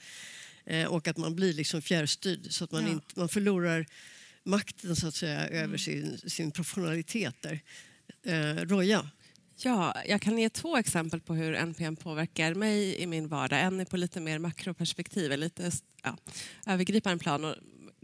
mm. 0.65 0.85
eh, 0.85 0.91
och 0.91 1.07
att 1.07 1.17
man 1.17 1.35
blir 1.35 1.53
liksom 1.53 1.81
fjärrstyrd 1.81 2.47
så 2.49 2.63
att 2.63 2.71
man, 2.71 2.83
ja. 2.83 2.89
inte, 2.89 3.19
man 3.19 3.29
förlorar 3.29 3.85
makten 4.43 4.95
så 4.95 5.07
att 5.07 5.15
säga 5.15 5.47
mm. 5.47 5.63
över 5.63 5.77
sin, 5.77 6.17
sin 6.17 6.51
professionalitet 6.51 7.35
där. 7.41 7.61
Eh, 8.23 8.65
Roja? 8.65 9.09
Ja, 9.59 9.95
jag 10.07 10.21
kan 10.21 10.37
ge 10.37 10.49
två 10.49 10.77
exempel 10.77 11.21
på 11.21 11.33
hur 11.33 11.53
NPM 11.53 11.95
påverkar 11.95 12.53
mig 12.53 13.01
i 13.01 13.07
min 13.07 13.27
vardag. 13.27 13.61
En 13.61 13.79
är 13.79 13.85
på 13.85 13.97
lite 13.97 14.19
mer 14.19 14.39
makroperspektiv, 14.39 15.37
lite 15.37 15.71
ja, 16.03 16.17
övergripande 16.65 17.23
plan. 17.23 17.55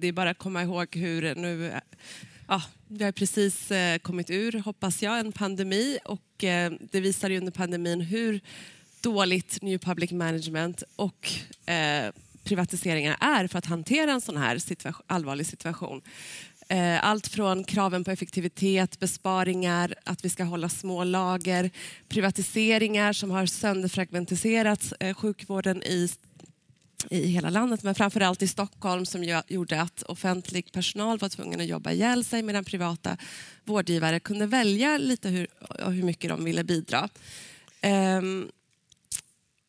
Det 0.03 0.07
är 0.07 0.11
bara 0.11 0.29
att 0.29 0.37
komma 0.37 0.63
ihåg 0.63 0.95
hur 0.95 1.35
nu... 1.35 1.79
Ja, 2.47 2.61
vi 2.87 3.03
har 3.03 3.11
precis 3.11 3.71
eh, 3.71 3.97
kommit 3.97 4.29
ur, 4.29 4.59
hoppas 4.59 5.03
jag, 5.03 5.19
en 5.19 5.31
pandemi 5.31 5.99
och 6.05 6.43
eh, 6.43 6.71
det 6.91 6.99
visar 6.99 7.29
ju 7.29 7.37
under 7.37 7.51
pandemin 7.51 8.01
hur 8.01 8.41
dåligt 9.01 9.61
New 9.61 9.77
Public 9.77 10.11
Management 10.11 10.83
och 10.95 11.29
eh, 11.65 12.11
privatiseringar 12.43 13.17
är 13.21 13.47
för 13.47 13.57
att 13.59 13.65
hantera 13.65 14.11
en 14.11 14.21
sån 14.21 14.37
här 14.37 14.57
situation, 14.57 15.05
allvarlig 15.07 15.45
situation. 15.45 16.01
Eh, 16.67 17.05
allt 17.05 17.27
från 17.27 17.63
kraven 17.63 18.03
på 18.03 18.11
effektivitet, 18.11 18.99
besparingar, 18.99 19.95
att 20.03 20.25
vi 20.25 20.29
ska 20.29 20.43
hålla 20.43 20.69
små 20.69 21.03
lager, 21.03 21.71
privatiseringar 22.07 23.13
som 23.13 23.31
har 23.31 23.45
sönderfragmentiserat 23.45 24.93
eh, 24.99 25.13
sjukvården 25.13 25.83
i 25.83 26.09
i 27.09 27.27
hela 27.27 27.49
landet, 27.49 27.83
men 27.83 27.95
framförallt 27.95 28.41
i 28.41 28.47
Stockholm 28.47 29.05
som 29.05 29.43
gjorde 29.47 29.81
att 29.81 30.03
offentlig 30.03 30.71
personal 30.71 31.19
var 31.19 31.29
tvungen 31.29 31.59
att 31.59 31.67
jobba 31.67 31.91
ihjäl 31.91 32.23
sig 32.23 32.43
medan 32.43 32.63
privata 32.65 33.17
vårdgivare 33.63 34.19
kunde 34.19 34.45
välja 34.45 34.97
lite 34.97 35.29
hur, 35.29 35.47
hur 35.91 36.03
mycket 36.03 36.29
de 36.29 36.43
ville 36.43 36.63
bidra. 36.63 37.09
Um, 38.17 38.51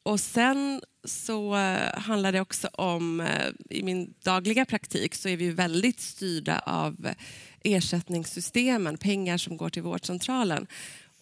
och 0.02 0.20
sen 0.20 0.80
så 1.04 1.56
eh, 1.56 1.98
handlar 2.00 2.32
det 2.32 2.40
också 2.40 2.68
om, 2.68 3.20
eh, 3.20 3.48
i 3.70 3.82
min 3.82 4.14
dagliga 4.22 4.64
praktik 4.64 5.14
så 5.14 5.28
är 5.28 5.36
vi 5.36 5.50
väldigt 5.50 6.00
styrda 6.00 6.58
av 6.58 7.06
eh, 7.06 7.14
ersättningssystemen, 7.60 8.98
pengar 8.98 9.38
som 9.38 9.56
går 9.56 9.70
till 9.70 9.82
vårdcentralen. 9.82 10.66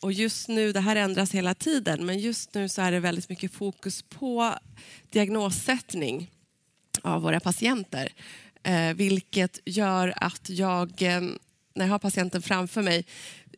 Och 0.03 0.13
just 0.13 0.49
nu, 0.49 0.73
det 0.73 0.81
här 0.81 0.97
ändras 0.97 1.33
hela 1.33 1.55
tiden, 1.55 2.07
men 2.07 2.19
just 2.19 2.55
nu 2.55 2.69
så 2.69 2.83
är 2.83 2.93
det 2.93 3.01
väldigt 3.01 3.29
mycket 3.29 3.53
fokus 3.53 4.03
på 4.03 4.55
diagnossättning 5.11 6.31
av 7.03 7.23
våra 7.23 7.41
patienter. 7.41 8.13
Eh, 8.63 8.95
vilket 8.95 9.59
gör 9.65 10.15
att 10.17 10.49
jag, 10.49 11.03
eh, 11.03 11.21
när 11.75 11.85
jag 11.85 11.89
har 11.89 11.99
patienten 11.99 12.43
framför 12.43 12.83
mig, 12.83 13.05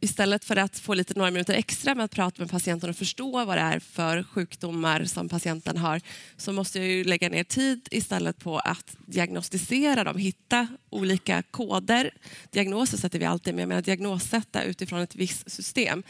istället 0.04 0.44
för 0.44 0.56
att 0.56 0.78
få 0.78 0.94
lite 0.94 1.14
några 1.14 1.30
minuter 1.30 1.54
extra 1.54 1.94
med 1.94 2.04
att 2.04 2.10
prata 2.10 2.42
med 2.42 2.50
patienten 2.50 2.90
och 2.90 2.96
förstå 2.96 3.44
vad 3.44 3.56
det 3.56 3.60
är 3.60 3.78
för 3.78 4.22
sjukdomar 4.22 5.04
som 5.04 5.28
patienten 5.28 5.76
har, 5.76 6.00
så 6.36 6.52
måste 6.52 6.78
jag 6.78 6.88
ju 6.88 7.04
lägga 7.04 7.28
ner 7.28 7.44
tid 7.44 7.88
istället 7.90 8.38
på 8.38 8.58
att 8.58 8.96
diagnostisera 9.06 10.04
dem, 10.04 10.18
hitta 10.18 10.68
olika 10.90 11.42
koder. 11.42 12.10
Diagnoser 12.50 12.98
sätter 12.98 13.18
vi 13.18 13.24
alltid 13.24 13.54
med, 13.54 13.68
men 13.68 13.78
att 13.78 13.84
diagnossätta 13.84 14.62
utifrån 14.62 15.00
ett 15.00 15.14
visst 15.14 15.50
system 15.50 16.02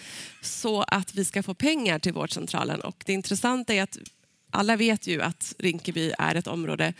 så 0.42 0.82
att 0.82 1.14
vi 1.14 1.24
ska 1.24 1.42
få 1.42 1.54
pengar 1.54 1.98
till 1.98 2.12
vårdcentralen. 2.12 2.80
Och 2.80 3.02
det 3.06 3.12
intressanta 3.12 3.74
är 3.74 3.82
att 3.82 3.98
alla 4.50 4.76
vet 4.76 5.06
ju 5.06 5.22
att 5.22 5.54
Rinkeby 5.58 6.12
är 6.18 6.34
ett 6.34 6.46
område 6.46 6.94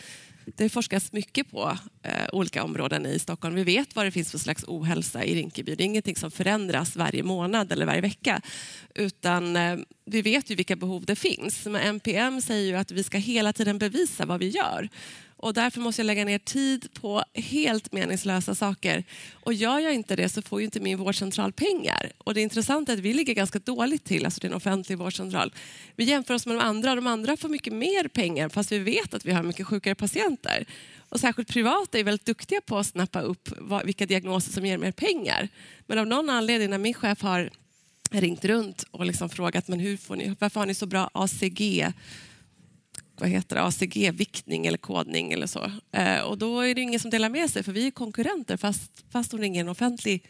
det 0.45 0.69
forskas 0.69 1.11
mycket 1.11 1.51
på 1.51 1.77
eh, 2.03 2.11
olika 2.31 2.63
områden 2.63 3.05
i 3.05 3.19
Stockholm. 3.19 3.55
Vi 3.55 3.63
vet 3.63 3.95
vad 3.95 4.05
det 4.05 4.11
finns 4.11 4.31
för 4.31 4.37
slags 4.37 4.63
ohälsa 4.67 5.23
i 5.23 5.35
Rinkeby. 5.35 5.75
Det 5.75 5.83
är 5.83 5.85
ingenting 5.85 6.15
som 6.15 6.31
förändras 6.31 6.95
varje 6.95 7.23
månad 7.23 7.71
eller 7.71 7.85
varje 7.85 8.01
vecka. 8.01 8.41
Utan 8.95 9.55
eh, 9.55 9.77
vi 10.05 10.21
vet 10.21 10.49
ju 10.51 10.55
vilka 10.55 10.75
behov 10.75 11.05
det 11.05 11.15
finns. 11.15 11.65
Men 11.65 11.81
NPM 11.81 12.41
säger 12.41 12.67
ju 12.67 12.75
att 12.75 12.91
vi 12.91 13.03
ska 13.03 13.17
hela 13.17 13.53
tiden 13.53 13.77
bevisa 13.77 14.25
vad 14.25 14.39
vi 14.39 14.49
gör. 14.49 14.89
Och 15.45 15.53
därför 15.53 15.81
måste 15.81 16.01
jag 16.01 16.05
lägga 16.05 16.25
ner 16.25 16.39
tid 16.39 16.87
på 16.93 17.23
helt 17.33 17.91
meningslösa 17.91 18.55
saker. 18.55 19.03
Och 19.33 19.53
gör 19.53 19.79
jag 19.79 19.93
inte 19.93 20.15
det 20.15 20.29
så 20.29 20.41
får 20.41 20.59
ju 20.59 20.65
inte 20.65 20.79
min 20.79 20.97
vårdcentral 20.97 21.51
pengar. 21.51 22.11
Och 22.17 22.33
det 22.33 22.41
intressanta 22.41 22.91
är 22.91 22.97
att 22.97 23.03
vi 23.03 23.13
ligger 23.13 23.33
ganska 23.33 23.59
dåligt 23.59 24.03
till, 24.05 24.25
alltså 24.25 24.39
det 24.41 24.47
är 24.47 24.49
en 24.49 24.55
offentlig 24.55 24.97
vårdcentral. 24.97 25.53
Vi 25.95 26.03
jämför 26.03 26.33
oss 26.33 26.45
med 26.45 26.55
de 26.55 26.61
andra 26.61 26.95
de 26.95 27.07
andra 27.07 27.37
får 27.37 27.49
mycket 27.49 27.73
mer 27.73 28.07
pengar 28.07 28.49
fast 28.49 28.71
vi 28.71 28.79
vet 28.79 29.13
att 29.13 29.25
vi 29.25 29.31
har 29.31 29.43
mycket 29.43 29.67
sjukare 29.67 29.95
patienter. 29.95 30.65
Och 31.09 31.19
särskilt 31.19 31.49
privata 31.49 31.99
är 31.99 32.03
väldigt 32.03 32.25
duktiga 32.25 32.61
på 32.61 32.77
att 32.77 32.87
snappa 32.87 33.21
upp 33.21 33.49
vilka 33.83 34.05
diagnoser 34.05 34.51
som 34.51 34.65
ger 34.65 34.77
mer 34.77 34.91
pengar. 34.91 35.49
Men 35.87 35.97
av 35.97 36.07
någon 36.07 36.29
anledning 36.29 36.69
när 36.69 36.77
min 36.77 36.93
chef 36.93 37.21
har 37.21 37.49
ringt 38.11 38.45
runt 38.45 38.85
och 38.91 39.05
liksom 39.05 39.29
frågat 39.29 39.67
men 39.67 39.79
hur 39.79 39.97
får 39.97 40.15
ni, 40.15 40.35
varför 40.39 40.59
har 40.59 40.67
ni 40.67 40.73
så 40.73 40.85
bra 40.85 41.09
ACG 41.13 41.85
vad 43.17 43.29
heter 43.29 43.55
det, 43.55 43.61
ACG-viktning 43.61 44.65
eller 44.65 44.77
kodning 44.77 45.31
eller 45.31 45.47
så. 45.47 45.71
Eh, 45.91 46.19
och 46.19 46.37
då 46.37 46.61
är 46.61 46.75
det 46.75 46.81
ingen 46.81 46.99
som 46.99 47.11
delar 47.11 47.29
med 47.29 47.49
sig 47.49 47.63
för 47.63 47.71
vi 47.71 47.87
är 47.87 47.91
konkurrenter 47.91 48.57
fast, 48.57 48.91
fast 49.09 49.31
hon 49.31 49.41
ringer 49.41 49.61
en 49.61 49.69
offentlig 49.69 50.27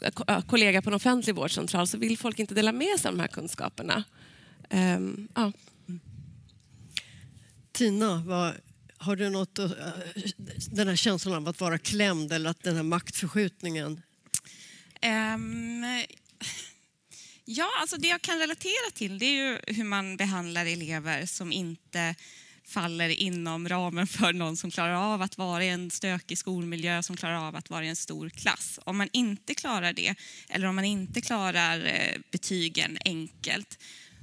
eh, 0.00 0.40
kollega 0.46 0.82
på 0.82 0.90
en 0.90 0.94
offentlig 0.94 1.36
vårdcentral 1.36 1.86
så 1.86 1.98
vill 1.98 2.18
folk 2.18 2.38
inte 2.38 2.54
dela 2.54 2.72
med 2.72 3.00
sig 3.00 3.08
av 3.08 3.14
de 3.14 3.20
här 3.20 3.28
kunskaperna. 3.28 4.04
Um, 4.70 5.28
ja. 5.34 5.52
Tina, 7.72 8.22
vad, 8.26 8.52
har 8.98 9.16
du 9.16 9.30
något, 9.30 9.58
uh, 9.58 9.70
den 10.70 10.88
här 10.88 10.96
känslan 10.96 11.34
av 11.34 11.48
att 11.48 11.60
vara 11.60 11.78
klämd 11.78 12.32
eller 12.32 12.50
att 12.50 12.62
den 12.62 12.76
här 12.76 12.82
maktförskjutningen? 12.82 14.02
Um, 15.34 15.84
Ja, 17.46 17.70
alltså 17.80 17.96
det 17.96 18.08
jag 18.08 18.22
kan 18.22 18.38
relatera 18.38 18.90
till 18.94 19.18
det 19.18 19.26
är 19.26 19.32
ju 19.32 19.58
hur 19.66 19.84
man 19.84 20.16
behandlar 20.16 20.66
elever 20.66 21.26
som 21.26 21.52
inte 21.52 22.14
faller 22.66 23.08
inom 23.08 23.68
ramen 23.68 24.06
för 24.06 24.32
någon 24.32 24.56
som 24.56 24.70
klarar 24.70 25.14
av 25.14 25.22
att 25.22 25.38
vara 25.38 25.64
i 25.64 25.68
en 25.68 25.90
stökig 25.90 26.38
skolmiljö, 26.38 27.02
som 27.02 27.16
klarar 27.16 27.48
av 27.48 27.56
att 27.56 27.70
vara 27.70 27.84
i 27.84 27.88
en 27.88 27.96
stor 27.96 28.28
klass. 28.28 28.78
Om 28.84 28.96
man 28.96 29.08
inte 29.12 29.54
klarar 29.54 29.92
det, 29.92 30.14
eller 30.48 30.66
om 30.66 30.74
man 30.74 30.84
inte 30.84 31.20
klarar 31.20 31.86
eh, 31.86 32.20
betygen 32.30 32.98
enkelt, 33.04 33.78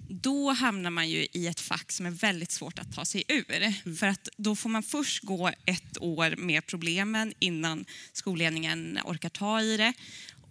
då 0.10 0.51
hamnar 0.51 0.89
man 0.89 1.10
ju 1.10 1.27
i 1.31 1.47
ett 1.47 1.60
fack 1.60 1.91
som 1.91 2.05
är 2.05 2.12
väldigt 2.12 2.51
svårt 2.51 2.79
att 2.79 2.95
ta 2.95 3.05
sig 3.05 3.23
ur. 3.27 3.51
Mm. 3.51 3.97
För 3.97 4.07
att 4.07 4.29
då 4.38 4.55
får 4.55 4.69
man 4.69 4.84
först 4.84 5.23
gå 5.23 5.51
ett 5.65 5.97
år 6.01 6.36
med 6.36 6.65
problemen 6.65 7.34
innan 7.39 7.86
skolledningen 8.13 8.99
orkar 9.05 9.29
ta 9.29 9.62
i 9.62 9.77
det. 9.77 9.93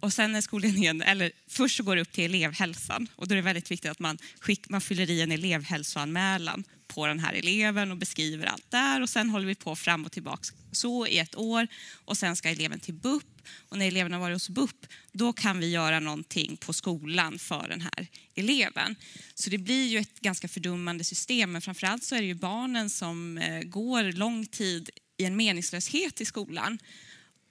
Och 0.01 0.13
sen 0.13 0.35
är 0.35 0.41
skolledningen, 0.41 1.01
eller 1.01 1.31
först 1.47 1.77
så 1.77 1.83
går 1.83 1.95
det 1.95 2.01
upp 2.01 2.11
till 2.11 2.23
elevhälsan. 2.23 3.07
Och 3.15 3.27
då 3.27 3.33
är 3.33 3.35
det 3.35 3.41
väldigt 3.41 3.71
viktigt 3.71 3.91
att 3.91 3.99
man, 3.99 4.17
skick, 4.39 4.69
man 4.69 4.81
fyller 4.81 5.09
i 5.09 5.21
en 5.21 5.31
elevhälsoanmälan 5.31 6.63
på 6.87 7.07
den 7.07 7.19
här 7.19 7.33
eleven 7.33 7.91
och 7.91 7.97
beskriver 7.97 8.45
allt 8.45 8.71
där. 8.71 9.01
Och 9.01 9.09
sen 9.09 9.29
håller 9.29 9.45
vi 9.45 9.55
på 9.55 9.75
fram 9.75 10.05
och 10.05 10.11
tillbaka 10.11 10.43
så 10.71 11.07
i 11.07 11.17
ett 11.17 11.35
år. 11.35 11.67
Och 12.05 12.17
sen 12.17 12.35
ska 12.35 12.49
eleven 12.49 12.79
till 12.79 12.93
BUP. 12.93 13.23
Och 13.69 13.77
när 13.77 13.87
eleven 13.87 14.13
har 14.13 14.19
varit 14.19 14.35
hos 14.35 14.49
BUP 14.49 14.85
då 15.11 15.33
kan 15.33 15.59
vi 15.59 15.69
göra 15.69 15.99
någonting 15.99 16.57
på 16.57 16.73
skolan 16.73 17.39
för 17.39 17.67
den 17.67 17.81
här 17.81 18.07
eleven. 18.35 18.95
Så 19.35 19.49
det 19.49 19.57
blir 19.57 19.87
ju 19.87 19.99
ett 19.99 20.19
ganska 20.19 20.47
fördummande 20.47 21.03
system. 21.03 21.51
Men 21.51 21.61
framförallt 21.61 22.03
så 22.03 22.15
är 22.15 22.19
det 22.19 22.27
ju 22.27 22.33
barnen 22.33 22.89
som 22.89 23.37
eh, 23.37 23.61
går 23.61 24.11
lång 24.11 24.45
tid 24.45 24.89
i 25.17 25.25
en 25.25 25.35
meningslöshet 25.35 26.21
i 26.21 26.25
skolan 26.25 26.79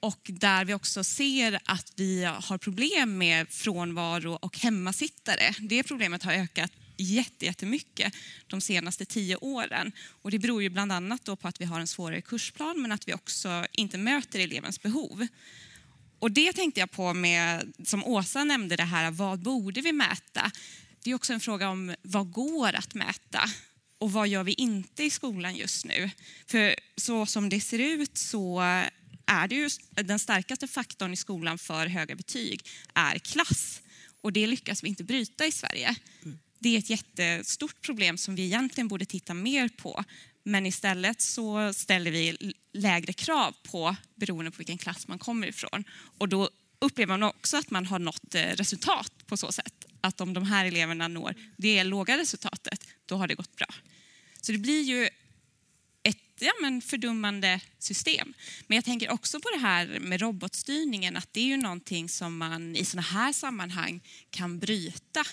och 0.01 0.21
där 0.25 0.65
vi 0.65 0.75
också 0.75 1.05
ser 1.05 1.61
att 1.65 1.93
vi 1.97 2.25
har 2.25 2.59
problem 2.59 3.19
med 3.19 3.49
frånvaro 3.49 4.33
och 4.33 4.59
hemmasittare. 4.59 5.55
Det 5.59 5.83
problemet 5.83 6.23
har 6.23 6.33
ökat 6.33 6.73
jättemycket 6.97 8.15
de 8.47 8.61
senaste 8.61 9.05
tio 9.05 9.37
åren. 9.37 9.93
Och 10.23 10.31
det 10.31 10.39
beror 10.39 10.63
ju 10.63 10.69
bland 10.69 10.93
annat 10.93 11.25
på 11.25 11.49
att 11.49 11.61
vi 11.61 11.65
har 11.65 11.81
en 11.81 11.87
svårare 11.87 12.21
kursplan 12.21 12.83
men 12.83 12.93
att 12.93 13.09
vi 13.09 13.15
också 13.15 13.67
inte 13.73 13.99
möter 13.99 14.39
elevens 14.39 14.83
behov. 14.83 15.27
Och 16.19 16.31
det 16.31 16.53
tänkte 16.53 16.81
jag 16.81 16.91
på 16.91 17.15
med, 17.15 17.73
som 17.85 18.05
Åsa 18.05 18.45
nämnde, 18.45 18.77
det 18.77 18.83
här 18.83 19.11
vad 19.11 19.39
borde 19.39 19.81
vi 19.81 19.93
mäta? 19.93 20.51
Det 21.05 21.11
är 21.11 21.15
också 21.15 21.33
en 21.33 21.41
fråga 21.41 21.69
om 21.69 21.95
vad 22.03 22.33
går 22.33 22.73
att 22.73 22.95
mäta? 22.95 23.41
Och 23.99 24.13
vad 24.13 24.29
gör 24.29 24.45
vi 24.45 24.53
inte 24.53 25.05
i 25.05 25.11
skolan 25.11 25.57
just 25.57 25.85
nu? 25.85 26.11
För 26.47 26.75
så 26.97 27.27
som 27.27 27.49
det 27.49 27.61
ser 27.61 27.79
ut 27.79 28.19
så 28.19 28.63
är 29.31 29.49
det 29.49 29.55
ju 29.55 29.71
den 29.91 30.19
starkaste 30.19 30.69
faktorn 30.69 31.13
i 31.13 31.17
skolan 31.17 31.59
för 31.59 31.87
höga 31.87 32.17
betyg 32.17 32.67
är 32.95 33.19
klass. 33.19 33.81
Och 34.21 34.33
det 34.33 34.47
lyckas 34.47 34.85
vi 34.85 34.89
inte 34.89 35.05
bryta 35.05 35.47
i 35.47 35.53
Sverige. 35.53 35.97
Mm. 36.23 36.39
Det 36.59 36.75
är 36.75 36.79
ett 36.79 36.91
jättestort 36.91 37.81
problem 37.83 38.19
som 38.19 38.35
vi 38.35 38.43
egentligen 38.45 38.89
borde 38.89 39.05
titta 39.05 39.35
mer 39.35 39.69
på. 39.69 40.05
Men 40.43 40.67
istället 40.67 41.21
så 41.21 41.73
ställer 41.73 42.11
vi 42.11 42.53
lägre 42.73 43.13
krav 43.13 43.55
på 43.63 43.97
beroende 44.15 44.51
på 44.51 44.57
vilken 44.57 44.79
klass 44.79 45.09
man 45.09 45.19
kommer 45.19 45.47
ifrån. 45.47 45.85
Och 46.19 46.29
då 46.29 46.51
upplever 46.79 47.19
man 47.19 47.23
också 47.23 47.57
att 47.57 47.71
man 47.71 47.87
har 47.87 47.99
nått 47.99 48.35
eh, 48.35 48.43
resultat 48.43 49.13
på 49.27 49.37
så 49.37 49.53
sätt. 49.53 49.85
Att 50.01 50.21
om 50.21 50.35
de 50.35 50.45
här 50.45 50.65
eleverna 50.65 51.09
når 51.09 51.35
det 51.57 51.85
låga 51.85 52.19
resultatet, 52.19 52.87
då 53.07 53.17
har 53.17 53.29
det 53.29 53.35
gått 53.35 53.57
bra. 53.57 53.69
Så 54.41 54.53
det 54.53 54.59
blir 54.59 54.83
ju 54.83 55.09
ja, 56.45 56.53
men 56.63 56.83
fördummande 56.83 57.61
system. 57.79 58.35
Men 58.67 58.75
jag 58.75 58.85
tänker 58.85 59.11
också 59.11 59.41
på 59.41 59.49
det 59.55 59.61
här 59.61 59.99
med 60.01 60.21
robotstyrningen, 60.21 61.17
att 61.17 61.29
det 61.33 61.41
är 61.41 61.45
ju 61.45 61.57
någonting 61.57 62.09
som 62.09 62.39
man 62.39 62.77
i 62.77 62.85
sådana 62.85 63.03
här 63.03 63.33
sammanhang 63.33 64.01
kan 64.31 64.59
bryta. 64.59 65.25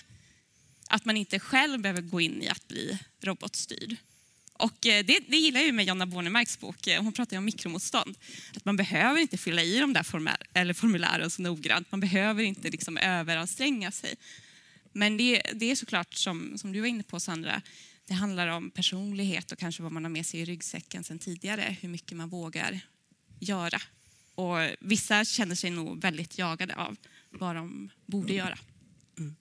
Att 0.88 1.04
man 1.04 1.16
inte 1.16 1.38
själv 1.38 1.80
behöver 1.80 2.02
gå 2.02 2.20
in 2.20 2.42
i 2.42 2.48
att 2.48 2.68
bli 2.68 2.98
robotstyrd. 3.20 3.96
Och 4.58 4.86
eh, 4.86 5.04
det, 5.04 5.18
det 5.28 5.36
gillar 5.36 5.60
jag 5.60 5.66
ju 5.66 5.72
med 5.72 5.84
Jonna 5.84 6.06
Bornemarks 6.06 6.60
bok. 6.60 6.86
Eh, 6.86 7.02
hon 7.02 7.12
pratar 7.12 7.34
ju 7.34 7.38
om 7.38 7.44
mikromotstånd. 7.44 8.16
Att 8.56 8.64
man 8.64 8.76
behöver 8.76 9.20
inte 9.20 9.38
fylla 9.38 9.62
i 9.62 9.78
de 9.78 9.92
där 9.92 10.02
formär, 10.02 10.36
eller 10.54 10.74
formulären 10.74 11.30
så 11.30 11.42
noggrant. 11.42 11.90
Man 11.90 12.00
behöver 12.00 12.42
inte 12.42 12.70
liksom 12.70 12.96
överanstränga 12.96 13.90
sig. 13.90 14.14
Men 14.92 15.16
det, 15.16 15.42
det 15.54 15.70
är 15.70 15.76
såklart, 15.76 16.14
som, 16.14 16.58
som 16.58 16.72
du 16.72 16.80
var 16.80 16.86
inne 16.86 17.02
på 17.02 17.20
Sandra, 17.20 17.62
det 18.08 18.14
handlar 18.14 18.48
om 18.48 18.70
personlighet 18.70 19.52
och 19.52 19.58
kanske 19.58 19.82
vad 19.82 19.92
man 19.92 20.04
har 20.04 20.10
med 20.10 20.26
sig 20.26 20.40
i 20.40 20.44
ryggsäcken 20.44 21.04
sedan 21.04 21.18
tidigare. 21.18 21.76
Hur 21.80 21.88
mycket 21.88 22.16
man 22.16 22.28
vågar 22.28 22.80
göra. 23.40 23.80
Och 24.34 24.56
vissa 24.80 25.24
känner 25.24 25.54
sig 25.54 25.70
nog 25.70 26.00
väldigt 26.00 26.38
jagade 26.38 26.74
av 26.74 26.96
vad 27.30 27.56
de 27.56 27.90
borde 28.06 28.32
göra. 28.32 28.58
Mm. 29.18 29.36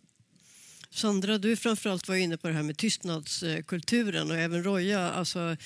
Sandra, 0.89 1.37
du 1.37 1.55
framförallt 1.55 2.07
var 2.07 2.15
inne 2.15 2.37
på 2.37 2.47
det 2.47 2.53
här 2.53 2.63
med 2.63 2.77
tystnadskulturen 2.77 4.31
och 4.31 4.37
även 4.37 4.63
Roja. 4.63 5.11
Alltså, 5.11 5.57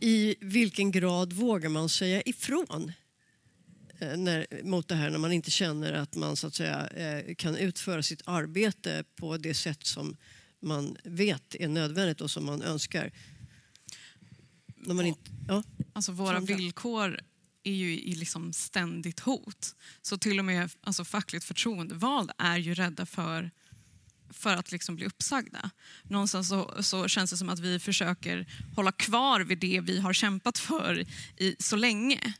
I 0.00 0.34
vilken 0.40 0.90
grad 0.90 1.32
vågar 1.32 1.68
man 1.68 1.88
säga 1.88 2.22
ifrån 2.26 2.92
eh, 3.98 4.16
när, 4.16 4.46
mot 4.62 4.88
det 4.88 4.94
här 4.94 5.10
när 5.10 5.18
man 5.18 5.32
inte 5.32 5.50
känner 5.50 5.92
att 5.92 6.14
man 6.14 6.36
så 6.36 6.46
att 6.46 6.54
säga, 6.54 6.86
eh, 6.86 7.34
kan 7.34 7.56
utföra 7.56 8.02
sitt 8.02 8.22
arbete 8.24 9.04
på 9.16 9.36
det 9.36 9.54
sätt 9.54 9.86
som 9.86 10.16
man 10.60 10.96
vet 11.04 11.54
är 11.54 11.68
nödvändigt 11.68 12.20
och 12.20 12.30
som 12.30 12.46
man 12.46 12.62
önskar. 12.62 13.12
När 14.76 14.94
man 14.94 15.06
inte, 15.06 15.30
ja. 15.48 15.62
Alltså 15.92 16.12
våra 16.12 16.40
villkor 16.40 17.20
är 17.62 17.72
ju 17.72 18.00
i 18.00 18.14
liksom 18.14 18.52
ständigt 18.52 19.20
hot. 19.20 19.74
Så 20.02 20.18
till 20.18 20.38
och 20.38 20.44
med 20.44 20.70
alltså 20.82 21.04
fackligt 21.04 21.44
förtroendevalda 21.44 22.34
är 22.38 22.56
ju 22.56 22.74
rädda 22.74 23.06
för, 23.06 23.50
för 24.30 24.56
att 24.56 24.72
liksom 24.72 24.96
bli 24.96 25.06
uppsagda. 25.06 25.70
Någonstans 26.02 26.48
så, 26.48 26.82
så, 26.82 27.08
känns 27.08 27.30
det 27.30 27.36
som 27.36 27.48
att 27.48 27.58
vi 27.58 27.78
försöker 27.78 28.46
hålla 28.76 28.92
kvar 28.92 29.40
vid 29.40 29.58
det 29.58 29.80
vi 29.80 30.00
har 30.00 30.12
kämpat 30.12 30.58
för 30.58 31.06
i, 31.36 31.56
så 31.58 31.76
länge. 31.76 32.34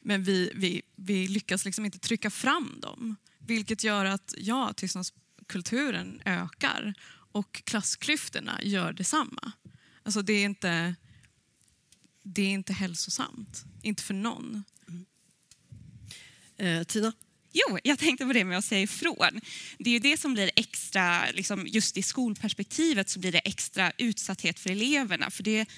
Men 0.00 0.24
vi, 0.24 0.52
vi, 0.54 0.82
vi 0.96 1.28
lyckas 1.28 1.64
liksom 1.64 1.84
inte 1.84 1.98
trycka 1.98 2.30
fram 2.30 2.80
dem. 2.80 3.16
Vilket 3.38 3.84
gör 3.84 4.04
att 4.04 4.34
ja, 4.38 4.72
tystnadskulturen 4.72 6.22
ökar 6.24 6.94
och 7.32 7.62
klassklyftorna 7.64 8.60
gör 8.62 8.92
detsamma. 8.92 9.52
Alltså 10.02 10.22
det 10.22 10.32
är 10.32 10.44
inte, 10.44 10.94
det 12.22 12.42
är 12.42 12.50
inte 12.50 12.72
hälsosamt. 12.72 13.64
Inte 13.82 14.02
för 14.02 14.14
någon. 14.14 14.64
Eh, 16.56 16.82
Tina? 16.82 17.12
Jo, 17.52 17.78
jag 17.84 17.98
tänkte 17.98 18.26
på 18.26 18.32
det 18.32 18.44
med 18.44 18.58
att 18.58 18.64
säga 18.64 18.82
ifrån. 18.82 19.40
Det 19.78 19.90
är 19.90 19.94
ju 19.94 19.98
det 19.98 20.16
som 20.16 20.34
blir 20.34 20.50
extra, 20.56 21.30
liksom 21.30 21.66
just 21.66 21.96
i 21.96 22.02
skolperspektivet 22.02 23.08
så 23.08 23.18
blir 23.18 23.32
det 23.32 23.38
extra 23.38 23.92
utsatthet 23.98 24.60
för 24.60 24.70
eleverna. 24.70 25.30
För 25.30 25.42
det, 25.42 25.68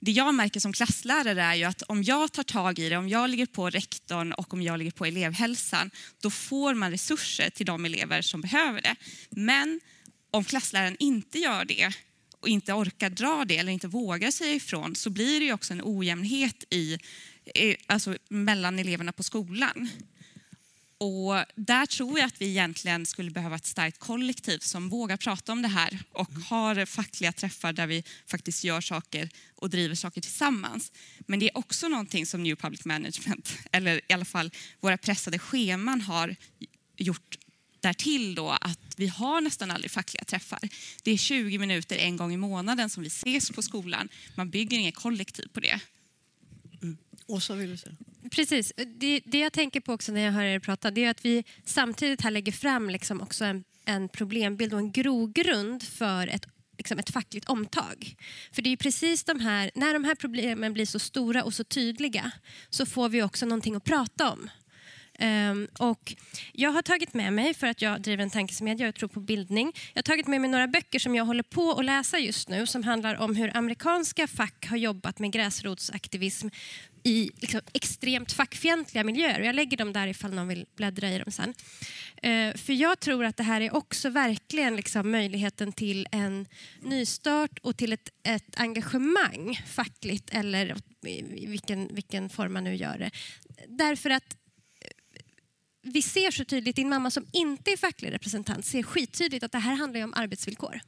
det 0.00 0.10
jag 0.10 0.34
märker 0.34 0.60
som 0.60 0.72
klasslärare 0.72 1.42
är 1.42 1.54
ju 1.54 1.64
att 1.64 1.82
om 1.82 2.02
jag 2.02 2.32
tar 2.32 2.42
tag 2.42 2.78
i 2.78 2.88
det, 2.88 2.96
om 2.96 3.08
jag 3.08 3.30
ligger 3.30 3.46
på 3.46 3.70
rektorn 3.70 4.32
och 4.32 4.54
om 4.54 4.62
jag 4.62 4.78
ligger 4.78 4.92
på 4.92 5.04
elevhälsan, 5.04 5.90
då 6.20 6.30
får 6.30 6.74
man 6.74 6.90
resurser 6.90 7.50
till 7.50 7.66
de 7.66 7.84
elever 7.84 8.22
som 8.22 8.40
behöver 8.40 8.82
det. 8.82 8.96
Men 9.30 9.80
om 10.38 10.44
klassläraren 10.44 10.96
inte 10.98 11.38
gör 11.38 11.64
det 11.64 11.92
och 12.40 12.48
inte 12.48 12.72
orkar 12.72 13.10
dra 13.10 13.44
det 13.44 13.58
eller 13.58 13.72
inte 13.72 13.88
vågar 13.88 14.30
säga 14.30 14.54
ifrån 14.54 14.96
så 14.96 15.10
blir 15.10 15.40
det 15.40 15.46
ju 15.46 15.52
också 15.52 15.72
en 15.72 15.82
ojämnhet 15.84 16.64
i, 16.70 16.98
alltså 17.86 18.16
mellan 18.28 18.78
eleverna 18.78 19.12
på 19.12 19.22
skolan. 19.22 19.88
Och 21.00 21.44
där 21.54 21.86
tror 21.86 22.18
jag 22.18 22.26
att 22.26 22.40
vi 22.40 22.48
egentligen 22.48 23.06
skulle 23.06 23.30
behöva 23.30 23.56
ett 23.56 23.66
starkt 23.66 23.98
kollektiv 23.98 24.58
som 24.58 24.88
vågar 24.88 25.16
prata 25.16 25.52
om 25.52 25.62
det 25.62 25.68
här 25.68 25.98
och 26.12 26.30
har 26.32 26.86
fackliga 26.86 27.32
träffar 27.32 27.72
där 27.72 27.86
vi 27.86 28.04
faktiskt 28.26 28.64
gör 28.64 28.80
saker 28.80 29.30
och 29.54 29.70
driver 29.70 29.94
saker 29.94 30.20
tillsammans. 30.20 30.92
Men 31.18 31.38
det 31.38 31.46
är 31.46 31.58
också 31.58 31.88
någonting 31.88 32.26
som 32.26 32.42
New 32.42 32.56
Public 32.56 32.84
Management, 32.84 33.58
eller 33.72 34.00
i 34.08 34.12
alla 34.12 34.24
fall 34.24 34.50
våra 34.80 34.98
pressade 34.98 35.38
scheman 35.38 36.00
har 36.00 36.36
gjort 36.96 37.38
därtill 37.80 38.34
då 38.34 38.50
att 38.50 38.94
vi 38.96 39.06
har 39.06 39.40
nästan 39.40 39.70
aldrig 39.70 39.90
fackliga 39.90 40.24
träffar. 40.24 40.60
Det 41.02 41.10
är 41.10 41.16
20 41.16 41.58
minuter 41.58 41.96
en 41.96 42.16
gång 42.16 42.32
i 42.32 42.36
månaden 42.36 42.90
som 42.90 43.02
vi 43.02 43.06
ses 43.06 43.50
på 43.50 43.62
skolan. 43.62 44.08
Man 44.34 44.50
bygger 44.50 44.78
inget 44.78 44.94
kollektiv 44.94 45.48
på 45.52 45.60
det. 45.60 45.80
Åsa 47.26 47.54
vill 47.54 47.70
du 47.70 47.76
säga? 47.76 47.96
Precis. 48.30 48.72
Det, 48.76 49.20
det 49.24 49.38
jag 49.38 49.52
tänker 49.52 49.80
på 49.80 49.92
också 49.92 50.12
när 50.12 50.20
jag 50.20 50.32
hör 50.32 50.44
er 50.44 50.58
prata 50.58 50.90
det 50.90 51.04
är 51.04 51.10
att 51.10 51.24
vi 51.24 51.44
samtidigt 51.64 52.20
här 52.20 52.30
lägger 52.30 52.52
fram 52.52 52.90
liksom 52.90 53.20
också 53.20 53.44
en, 53.44 53.64
en 53.84 54.08
problembild 54.08 54.72
och 54.72 54.78
en 54.78 54.92
grogrund 54.92 55.82
för 55.82 56.26
ett 56.26 56.46
liksom 56.78 56.98
ett 56.98 57.10
fackligt 57.10 57.48
omtag. 57.48 58.16
För 58.52 58.62
det 58.62 58.72
är 58.72 58.76
precis 58.76 59.24
de 59.24 59.40
här, 59.40 59.70
när 59.74 59.92
de 59.92 60.04
här 60.04 60.14
problemen 60.14 60.72
blir 60.72 60.86
så 60.86 60.98
stora 60.98 61.44
och 61.44 61.54
så 61.54 61.64
tydliga 61.64 62.30
så 62.70 62.86
får 62.86 63.08
vi 63.08 63.22
också 63.22 63.46
någonting 63.46 63.74
att 63.74 63.84
prata 63.84 64.30
om. 64.30 64.50
Um, 65.22 65.68
och 65.78 66.14
jag 66.52 66.70
har 66.70 66.82
tagit 66.82 67.14
med 67.14 67.32
mig, 67.32 67.54
för 67.54 67.66
att 67.66 67.82
jag 67.82 68.00
driver 68.00 68.22
en 68.22 68.30
tankesmedja 68.30 68.88
och 68.88 68.94
tror 68.94 69.08
på 69.08 69.20
bildning, 69.20 69.72
jag 69.92 69.98
har 69.98 70.02
tagit 70.02 70.26
med 70.26 70.40
mig 70.40 70.50
några 70.50 70.66
böcker 70.66 70.98
som 70.98 71.14
jag 71.14 71.24
håller 71.24 71.42
på 71.42 71.72
att 71.72 71.84
läsa 71.84 72.18
just 72.18 72.48
nu 72.48 72.66
som 72.66 72.82
handlar 72.82 73.14
om 73.14 73.36
hur 73.36 73.56
amerikanska 73.56 74.26
fack 74.26 74.66
har 74.66 74.76
jobbat 74.76 75.18
med 75.18 75.32
gräsrotsaktivism 75.32 76.48
i 77.02 77.30
liksom, 77.40 77.60
extremt 77.72 78.32
fackfientliga 78.32 79.04
miljöer. 79.04 79.40
Och 79.40 79.46
jag 79.46 79.54
lägger 79.54 79.76
dem 79.76 79.92
där 79.92 80.06
ifall 80.06 80.34
någon 80.34 80.48
vill 80.48 80.66
bläddra 80.76 81.08
i 81.08 81.18
dem 81.18 81.32
sen. 81.32 81.54
Uh, 82.26 82.56
för 82.56 82.72
jag 82.72 83.00
tror 83.00 83.24
att 83.24 83.36
det 83.36 83.42
här 83.42 83.60
är 83.60 83.74
också 83.76 84.10
verkligen 84.10 84.76
liksom, 84.76 85.10
möjligheten 85.10 85.72
till 85.72 86.06
en 86.12 86.46
nystart 86.80 87.58
och 87.62 87.76
till 87.76 87.92
ett, 87.92 88.08
ett 88.22 88.60
engagemang 88.60 89.62
fackligt 89.66 90.30
eller 90.30 90.76
i 91.06 91.46
vilken, 91.46 91.94
vilken 91.94 92.28
form 92.28 92.52
man 92.52 92.64
nu 92.64 92.74
gör 92.74 92.98
det. 92.98 93.10
Därför 93.68 94.10
att 94.10 94.36
vi 95.92 96.02
ser 96.02 96.30
så 96.30 96.44
tydligt, 96.44 96.76
din 96.76 96.88
mamma 96.88 97.10
som 97.10 97.26
inte 97.32 97.70
är 97.70 97.76
facklig 97.76 98.12
representant 98.12 98.66
ser 98.66 98.82
skittydligt 98.82 99.44
att 99.44 99.52
det 99.52 99.58
här 99.58 99.74
handlar 99.74 100.04
om 100.04 100.14
arbetsvillkor. 100.14 100.80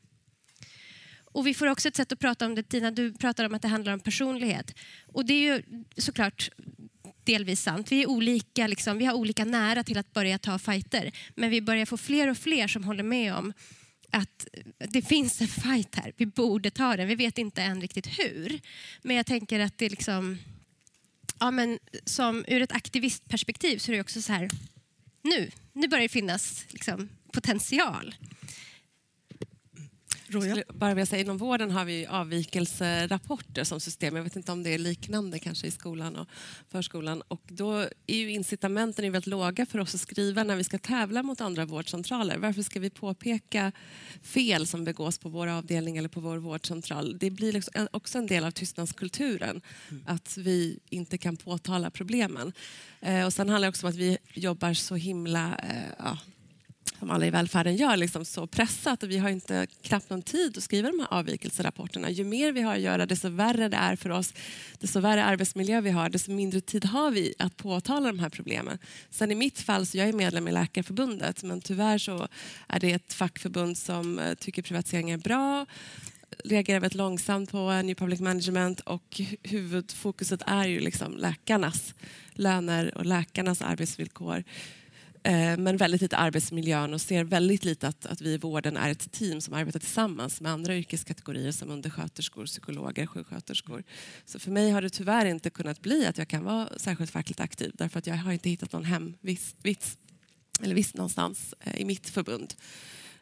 Och 1.33 1.47
vi 1.47 1.55
får 1.55 1.67
också 1.67 1.89
ett 1.89 1.97
sätt 1.97 2.13
att 2.13 2.19
prata 2.19 2.47
om 2.47 2.55
det, 2.55 2.63
Tina, 2.63 2.91
du 2.91 3.13
pratar 3.13 3.45
om 3.45 3.55
att 3.55 3.63
det 3.63 3.69
handlar 3.69 3.93
om 3.93 4.01
personlighet. 4.01 4.75
Och 5.07 5.27
det 5.27 5.35
är 5.35 5.55
ju 5.55 5.63
såklart 5.97 6.51
delvis 7.25 7.63
sant. 7.63 7.93
Vi 7.93 8.03
är 8.03 8.09
olika, 8.09 8.67
liksom, 8.67 8.99
vi 8.99 9.05
har 9.05 9.15
olika 9.15 9.45
nära 9.45 9.85
till 9.85 9.99
att 9.99 10.13
börja 10.13 10.39
ta 10.39 10.59
fighter. 10.59 11.13
Men 11.35 11.51
vi 11.51 11.61
börjar 11.61 11.87
få 11.87 11.97
fler 11.97 12.29
och 12.29 12.39
fler 12.39 12.69
som 12.69 12.85
håller 12.85 13.03
med 13.03 13.35
om 13.35 13.53
att 14.11 14.47
det 14.89 15.03
finns 15.03 15.41
en 15.41 15.49
fight 15.49 15.95
här. 15.95 16.13
Vi 16.17 16.27
borde 16.27 16.71
ta 16.71 16.97
den. 16.97 17.09
Vi 17.09 17.15
vet 17.15 17.39
inte 17.39 17.63
än 17.63 17.81
riktigt 17.81 18.07
hur. 18.07 18.61
Men 19.03 19.17
jag 19.17 19.27
tänker 19.27 19.61
att 19.61 19.79
det 19.79 19.89
liksom... 19.89 20.39
Ja, 21.39 21.51
men 21.51 21.79
som 22.05 22.45
ur 22.49 22.63
ett 22.63 22.73
aktivistperspektiv 22.73 23.79
så 23.79 23.93
är 23.93 23.97
det 23.97 24.01
också 24.01 24.23
så 24.23 24.33
här 24.33 24.51
nu, 25.23 25.51
nu 25.73 25.89
börjar 25.89 26.03
det 26.03 26.09
finnas 26.09 26.65
liksom, 26.69 27.09
potential. 27.33 28.15
Skulle 30.31 30.65
bara 30.69 30.95
vilja 30.95 31.07
säga, 31.07 31.23
inom 31.23 31.39
vården 31.39 31.71
har 31.71 31.85
vi 31.85 32.07
avvikelserapporter 32.07 33.65
som 33.65 33.81
system. 33.81 34.17
Jag 34.17 34.23
vet 34.23 34.37
inte 34.37 34.53
om 34.53 34.63
det 34.63 34.75
är 34.75 34.79
liknande 34.79 35.39
kanske 35.39 35.67
i 35.67 35.71
skolan 35.71 36.17
och 36.17 36.29
förskolan. 36.69 37.23
Och 37.29 37.43
då 37.49 37.79
är 38.07 38.17
ju 38.17 38.31
incitamenten 38.31 39.13
väldigt 39.13 39.27
låga 39.27 39.67
för 39.67 39.79
oss 39.79 39.95
att 39.95 40.01
skriva 40.01 40.45
när 40.45 40.57
vi 40.57 40.65
ska 40.65 40.79
tävla 40.79 41.23
mot 41.23 41.41
andra 41.41 41.65
vårdcentraler. 41.65 42.39
Varför 42.39 42.63
ska 42.63 42.81
vi 42.81 42.91
påpeka 42.91 43.73
fel 44.23 44.67
som 44.67 44.85
begås 44.85 45.19
på 45.19 45.29
vår 45.29 45.47
avdelning 45.47 45.97
eller 45.97 46.09
på 46.09 46.21
vår 46.21 46.39
vårdcentral? 46.39 47.19
Det 47.19 47.31
blir 47.31 47.53
liksom 47.53 47.89
också 47.91 48.19
en 48.19 48.27
del 48.27 48.45
av 48.45 48.51
tystnadskulturen, 48.51 49.61
mm. 49.91 50.03
att 50.07 50.37
vi 50.37 50.79
inte 50.89 51.19
kan 51.19 51.37
påtala 51.37 51.91
problemen. 51.91 52.53
Eh, 53.01 53.27
och 53.27 53.33
sen 53.33 53.49
handlar 53.49 53.67
det 53.67 53.71
också 53.71 53.87
om 53.87 53.91
att 53.91 53.99
vi 53.99 54.19
jobbar 54.35 54.75
så 54.75 54.95
himla 54.95 55.57
eh, 55.59 55.93
ja, 55.99 56.19
som 56.99 57.11
alla 57.11 57.27
i 57.27 57.31
välfärden 57.31 57.77
gör, 57.77 57.97
liksom 57.97 58.25
så 58.25 58.47
pressat 58.47 59.03
och 59.03 59.11
vi 59.11 59.19
har 59.19 59.29
inte 59.29 59.67
knappt 59.83 60.11
någon 60.11 60.23
tid 60.23 60.59
att 60.59 60.63
skriva 60.63 60.91
de 60.91 61.01
här 61.01 61.09
avvikelserapporterna. 61.11 62.11
Ju 62.11 62.25
mer 62.25 62.53
vi 62.53 62.63
har 62.63 62.75
att 62.75 62.81
göra, 62.81 63.07
desto 63.07 63.29
värre 63.29 63.69
det 63.69 63.77
är 63.77 63.97
för 63.97 64.11
oss, 64.11 64.35
desto 64.79 65.01
värre 65.01 65.25
arbetsmiljö 65.25 65.81
vi 65.81 65.91
har, 65.91 66.09
desto 66.09 66.31
mindre 66.31 66.61
tid 66.61 66.85
har 66.85 67.11
vi 67.11 67.35
att 67.39 67.57
påtala 67.57 68.07
de 68.07 68.19
här 68.19 68.29
problemen. 68.29 68.79
Sen 69.11 69.31
i 69.31 69.35
mitt 69.35 69.61
fall, 69.61 69.87
så 69.87 69.99
jag 69.99 70.09
är 70.09 70.13
medlem 70.13 70.49
i 70.49 70.53
Läkarförbundet, 70.53 71.43
men 71.43 71.61
tyvärr 71.61 71.99
så 71.99 72.29
är 72.69 72.81
det 72.81 72.93
ett 72.93 73.13
fackförbund 73.13 73.79
som 73.79 74.19
eh, 74.19 74.35
tycker 74.35 74.63
privatisering 74.63 75.11
är 75.11 75.19
bra 75.19 75.67
reagerar 76.45 76.81
väldigt 76.81 76.95
långsamt 76.95 77.51
på 77.51 77.73
New 77.73 77.95
Public 77.95 78.21
Management 78.21 78.81
och 78.81 79.21
huvudfokuset 79.43 80.43
är 80.47 80.65
ju 80.65 80.81
liksom 80.81 81.17
läkarnas 81.17 81.95
löner 82.33 82.99
och 82.99 83.07
läkarnas 83.07 83.63
arbetsvillkor. 83.63 84.45
Eh, 85.23 85.59
men 85.59 85.77
väldigt 85.77 86.01
lite 86.01 86.17
arbetsmiljön 86.17 86.95
och 86.95 87.01
ser 87.01 87.25
väldigt 87.25 87.65
lite 87.65 87.89
att, 87.89 88.07
att 88.07 88.21
vi 88.21 88.33
i 88.33 88.39
vården 88.39 88.77
är 88.77 88.91
ett 88.91 89.13
team 89.13 89.41
som 89.41 89.55
arbetar 89.55 89.81
tillsammans 89.81 90.41
med 90.41 90.53
andra 90.53 90.77
yrkeskategorier 90.77 91.53
som 91.53 91.71
undersköterskor, 91.71 92.47
psykologer, 92.47 93.07
sjuksköterskor. 93.07 93.85
Så 94.25 94.39
för 94.39 94.51
mig 94.51 94.71
har 94.71 94.83
det 94.83 94.91
tyvärr 94.91 95.27
inte 95.27 95.51
kunnat 95.51 95.81
bli 95.81 96.07
att 96.07 96.19
jag 96.19 96.29
kan 96.29 96.45
vara 96.45 96.69
särskilt 96.77 97.11
fackligt 97.11 97.41
aktiv 97.41 97.71
därför 97.75 97.99
att 97.99 98.07
jag 98.07 98.17
har 98.17 98.33
inte 98.33 98.51
hittat 98.51 98.73
någon 98.73 98.85
hemvist 98.85 99.57
eller 100.63 100.75
visst 100.75 100.97
någonstans 100.97 101.55
eh, 101.61 101.81
i 101.81 101.85
mitt 101.85 102.09
förbund. 102.09 102.55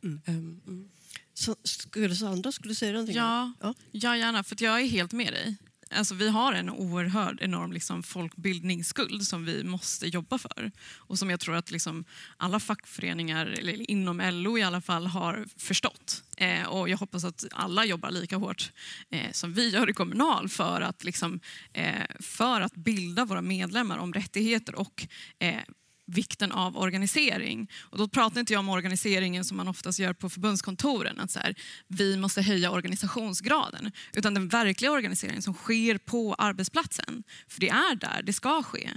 Mm. 0.03 0.21
Um, 0.27 0.61
mm. 0.67 0.89
Så, 1.35 1.57
skulle 1.63 2.17
Sandra 2.17 2.53
skulle 2.53 2.75
säga 2.75 2.93
någonting? 2.93 3.17
Ja, 3.17 3.53
ja. 3.61 3.75
ja, 3.91 4.17
gärna. 4.17 4.45
För 4.45 4.57
jag 4.61 4.81
är 4.81 4.87
helt 4.87 5.13
med 5.13 5.33
dig. 5.33 5.57
Alltså, 5.91 6.15
vi 6.15 6.29
har 6.29 6.53
en 6.53 6.71
oerhörd 6.71 7.39
enorm 7.41 7.73
liksom, 7.73 8.03
folkbildningsskuld 8.03 9.23
som 9.23 9.45
vi 9.45 9.65
måste 9.65 10.07
jobba 10.07 10.39
för. 10.39 10.71
Och 10.97 11.19
som 11.19 11.31
jag 11.31 11.41
tror 11.41 11.55
att 11.55 11.71
liksom, 11.71 12.05
alla 12.37 12.61
fackföreningar, 12.61 13.47
eller 13.47 13.91
inom 13.91 14.21
LO 14.33 14.59
i 14.59 14.63
alla 14.63 14.81
fall, 14.81 15.07
har 15.07 15.47
förstått. 15.57 16.25
Eh, 16.37 16.67
och 16.67 16.89
jag 16.89 16.99
hoppas 16.99 17.25
att 17.25 17.45
alla 17.53 17.85
jobbar 17.85 18.11
lika 18.11 18.37
hårt 18.37 18.73
eh, 19.11 19.33
som 19.33 19.55
vi 19.55 19.69
gör 19.69 19.91
i 19.91 19.93
Kommunal 19.93 20.49
för 20.49 20.81
att, 20.81 21.05
liksom, 21.05 21.41
eh, 21.73 22.07
för 22.21 22.61
att 22.61 22.75
bilda 22.75 23.25
våra 23.25 23.43
medlemmar 23.43 23.99
om 23.99 24.13
rättigheter 24.13 24.75
och 24.75 25.07
eh, 25.39 25.61
vikten 26.09 26.53
av 26.53 26.77
organisering. 26.77 27.71
Och 27.81 27.99
då 27.99 28.09
pratar 28.09 28.41
inte 28.41 28.53
jag 28.53 28.61
om 28.61 28.69
organiseringen 28.69 29.45
som 29.45 29.57
man 29.57 29.69
oftast 29.69 29.99
gör 29.99 30.13
på 30.13 30.29
förbundskontoren, 30.29 31.21
att 31.21 31.31
så 31.31 31.39
här, 31.39 31.55
vi 31.89 32.17
måste 32.17 32.43
höja 32.43 32.71
organisationsgraden, 32.71 33.93
utan 34.13 34.35
den 34.35 34.49
verkliga 34.49 34.93
organiseringen 34.93 35.43
som 35.43 35.55
sker 35.55 35.99
på 35.99 36.35
arbetsplatsen. 36.35 37.23
För 37.49 37.61
det 37.61 37.69
är 37.69 37.95
där 37.95 38.23
det 38.23 38.33
ska 38.33 38.63
ske. 38.63 38.91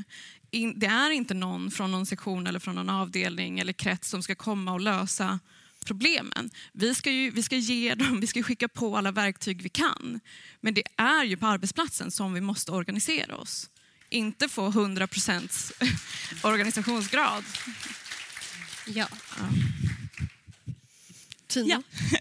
det 0.75 0.85
är 0.85 1.09
inte 1.09 1.33
någon 1.33 1.71
från 1.71 1.91
någon 1.91 2.05
sektion 2.05 2.47
eller 2.47 2.59
från 2.59 2.75
någon 2.75 2.89
avdelning 2.89 3.59
eller 3.59 3.73
krets 3.73 4.09
som 4.09 4.23
ska 4.23 4.35
komma 4.35 4.73
och 4.73 4.81
lösa 4.81 5.39
problemen. 5.85 6.49
Vi 6.73 6.95
ska, 6.95 7.11
ju, 7.11 7.31
vi 7.31 7.43
ska 7.43 7.55
ge 7.55 7.95
dem, 7.95 8.19
vi 8.19 8.27
ska 8.27 8.43
skicka 8.43 8.67
på 8.67 8.97
alla 8.97 9.11
verktyg 9.11 9.61
vi 9.61 9.69
kan. 9.69 10.19
Men 10.61 10.73
det 10.73 10.83
är 10.97 11.23
ju 11.23 11.37
på 11.37 11.47
arbetsplatsen 11.47 12.11
som 12.11 12.33
vi 12.33 12.41
måste 12.41 12.71
organisera 12.71 13.35
oss 13.35 13.70
inte 14.11 14.49
få 14.49 14.67
100 14.67 15.07
procents 15.07 15.73
organisationsgrad. 16.43 17.43
Ja. 18.87 19.07
ja. 19.37 19.45
Tina? 21.47 21.83
Ja. 22.07 22.17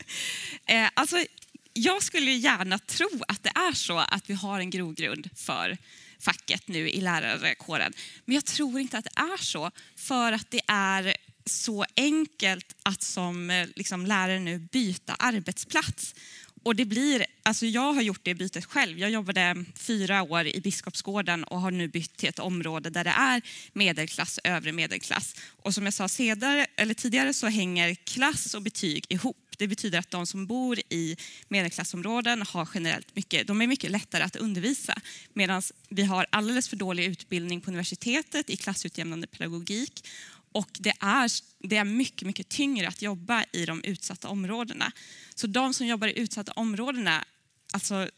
eh, 0.74 0.90
alltså, 0.94 1.24
jag 1.72 2.03
skulle 2.03 2.31
gärna 2.31 2.79
tro 2.79 3.11
att 3.29 3.42
det 3.42 3.53
är 3.55 3.72
så 3.72 3.98
att 3.98 4.31
vi 4.31 4.35
har 4.35 4.61
en 4.61 4.70
grogrund 4.70 5.31
för 5.35 5.79
facket 6.18 6.68
nu 6.68 6.90
i 6.90 7.00
lärarkåren. 7.00 7.92
Men 8.24 8.35
jag 8.35 8.44
tror 8.44 8.81
inte 8.81 8.98
att 8.98 9.05
det 9.05 9.20
är 9.20 9.42
så 9.42 9.70
för 9.96 10.33
att 10.33 10.50
det 10.50 10.61
är 10.66 11.16
så 11.44 11.85
enkelt 11.96 12.76
att 12.83 13.03
som 13.03 13.50
eh, 13.50 13.68
liksom, 13.76 14.07
lärare 14.07 14.38
nu 14.38 14.59
byta 14.59 15.14
arbetsplats. 15.14 16.14
Och 16.62 16.77
det 16.77 16.85
blir, 16.85 17.27
alltså 17.42 17.66
jag 17.66 17.92
har 17.92 18.03
gjort 18.03 18.20
det 18.23 18.35
bytet 18.35 18.64
själv. 18.64 18.99
Jag 18.99 19.11
jobbade 19.11 19.64
fyra 19.75 20.23
år 20.23 20.46
i 20.46 20.61
Biskopsgården 20.61 21.44
och 21.44 21.61
har 21.61 21.70
nu 21.70 21.88
bytt 21.88 22.16
till 22.16 22.29
ett 22.29 22.38
område 22.38 22.90
där 22.90 23.05
det 23.05 23.11
är 23.11 23.42
medelklass, 23.73 24.40
övre 24.44 24.73
medelklass. 24.73 25.37
Och 25.62 25.75
som 25.75 25.85
jag 25.85 25.94
sa 25.94 26.09
sedare, 26.09 26.66
eller 26.77 26.94
tidigare 26.94 27.35
så 27.35 27.46
hänger 27.46 27.94
klass 27.94 28.55
och 28.55 28.62
betyg 28.62 29.05
ihop. 29.09 29.37
Det 29.59 29.68
betyder 29.68 29.99
att 29.99 30.11
de 30.11 30.27
som 30.27 30.46
bor 30.46 30.79
i 30.79 31.16
medelklassområden 31.49 32.42
har 32.42 32.68
generellt 32.75 33.16
mycket, 33.16 33.46
de 33.46 33.62
är 33.62 33.66
mycket 33.66 33.90
lättare 33.90 34.23
att 34.23 34.37
undervisa. 34.37 34.94
Medan 35.35 35.62
vi 35.88 36.03
har 36.03 36.27
alldeles 36.31 36.68
för 36.68 36.77
dålig 36.77 37.05
utbildning 37.05 37.61
på 37.61 37.70
universitetet 37.70 38.51
i 38.51 38.57
klassutjämnande 38.57 39.27
pedagogik 39.27 40.05
och 40.52 40.70
det 40.78 40.94
är, 41.00 41.30
det 41.58 41.76
är 41.76 41.84
mycket, 41.84 42.26
mycket 42.26 42.48
tyngre 42.48 42.88
att 42.88 43.02
jobba 43.02 43.44
i 43.52 43.66
de 43.66 43.84
utsatta 43.84 44.28
områdena. 44.28 44.92
Så 45.34 45.46
de 45.46 45.74
som 45.74 45.86
jobbar 45.86 46.08
i 46.08 46.18
utsatta 46.18 46.52
områdena, 46.52 47.24
alltså 47.72 48.08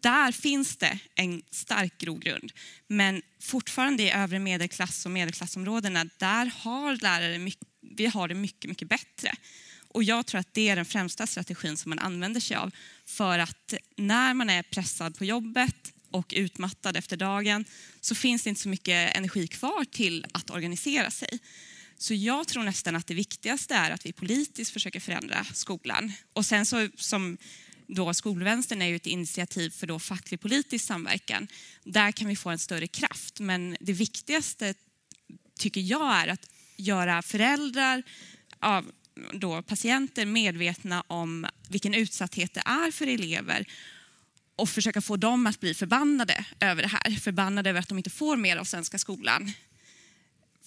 där 0.00 0.32
finns 0.32 0.76
det 0.76 0.98
en 1.14 1.42
stark 1.50 1.98
grogrund. 1.98 2.52
Men 2.86 3.22
fortfarande 3.40 4.02
i 4.02 4.10
övre 4.10 4.38
medelklass 4.38 5.06
och 5.06 5.12
medelklassområdena, 5.12 6.04
där 6.18 6.46
har 6.46 6.96
lärare 6.96 7.38
mycket, 7.38 7.68
vi 7.80 8.06
har 8.06 8.28
det 8.28 8.34
mycket, 8.34 8.68
mycket 8.68 8.88
bättre. 8.88 9.32
Och 9.88 10.04
jag 10.04 10.26
tror 10.26 10.40
att 10.40 10.54
det 10.54 10.68
är 10.68 10.76
den 10.76 10.84
främsta 10.84 11.26
strategin 11.26 11.76
som 11.76 11.88
man 11.88 11.98
använder 11.98 12.40
sig 12.40 12.56
av. 12.56 12.70
För 13.06 13.38
att 13.38 13.74
när 13.96 14.34
man 14.34 14.50
är 14.50 14.62
pressad 14.62 15.18
på 15.18 15.24
jobbet 15.24 15.92
och 16.10 16.34
utmattad 16.36 16.96
efter 16.96 17.16
dagen 17.16 17.64
så 18.00 18.14
finns 18.14 18.42
det 18.42 18.48
inte 18.48 18.60
så 18.62 18.68
mycket 18.68 19.16
energi 19.16 19.46
kvar 19.46 19.84
till 19.84 20.26
att 20.32 20.50
organisera 20.50 21.10
sig. 21.10 21.38
Så 21.98 22.14
jag 22.14 22.48
tror 22.48 22.62
nästan 22.62 22.96
att 22.96 23.06
det 23.06 23.14
viktigaste 23.14 23.74
är 23.74 23.90
att 23.90 24.06
vi 24.06 24.12
politiskt 24.12 24.72
försöker 24.72 25.00
förändra 25.00 25.44
skolan. 25.44 26.12
Och 26.32 26.46
sen 26.46 26.66
så 26.66 26.88
som 26.96 27.38
då 27.86 28.14
Skolvänstern 28.14 28.82
är 28.82 28.86
ju 28.86 28.96
ett 28.96 29.06
initiativ 29.06 29.70
för 29.70 29.86
då 29.86 29.98
facklig 29.98 30.40
politisk 30.40 30.84
samverkan. 30.84 31.48
Där 31.84 32.12
kan 32.12 32.28
vi 32.28 32.36
få 32.36 32.50
en 32.50 32.58
större 32.58 32.86
kraft. 32.86 33.40
Men 33.40 33.76
det 33.80 33.92
viktigaste 33.92 34.74
tycker 35.58 35.80
jag 35.80 36.14
är 36.14 36.28
att 36.28 36.46
göra 36.76 37.22
föräldrar, 37.22 38.02
av 38.60 38.92
då 39.32 39.62
patienter 39.62 40.26
medvetna 40.26 41.04
om 41.06 41.46
vilken 41.68 41.94
utsatthet 41.94 42.54
det 42.54 42.62
är 42.64 42.90
för 42.90 43.06
elever 43.06 43.66
och 44.58 44.68
försöka 44.68 45.00
få 45.00 45.16
dem 45.16 45.46
att 45.46 45.60
bli 45.60 45.74
förbannade 45.74 46.44
över 46.60 46.82
det 46.82 46.88
här. 46.88 47.10
Förbannade 47.20 47.70
över 47.70 47.80
att 47.80 47.88
de 47.88 47.98
inte 47.98 48.10
får 48.10 48.36
mer 48.36 48.56
av 48.56 48.64
svenska 48.64 48.98
skolan. 48.98 49.52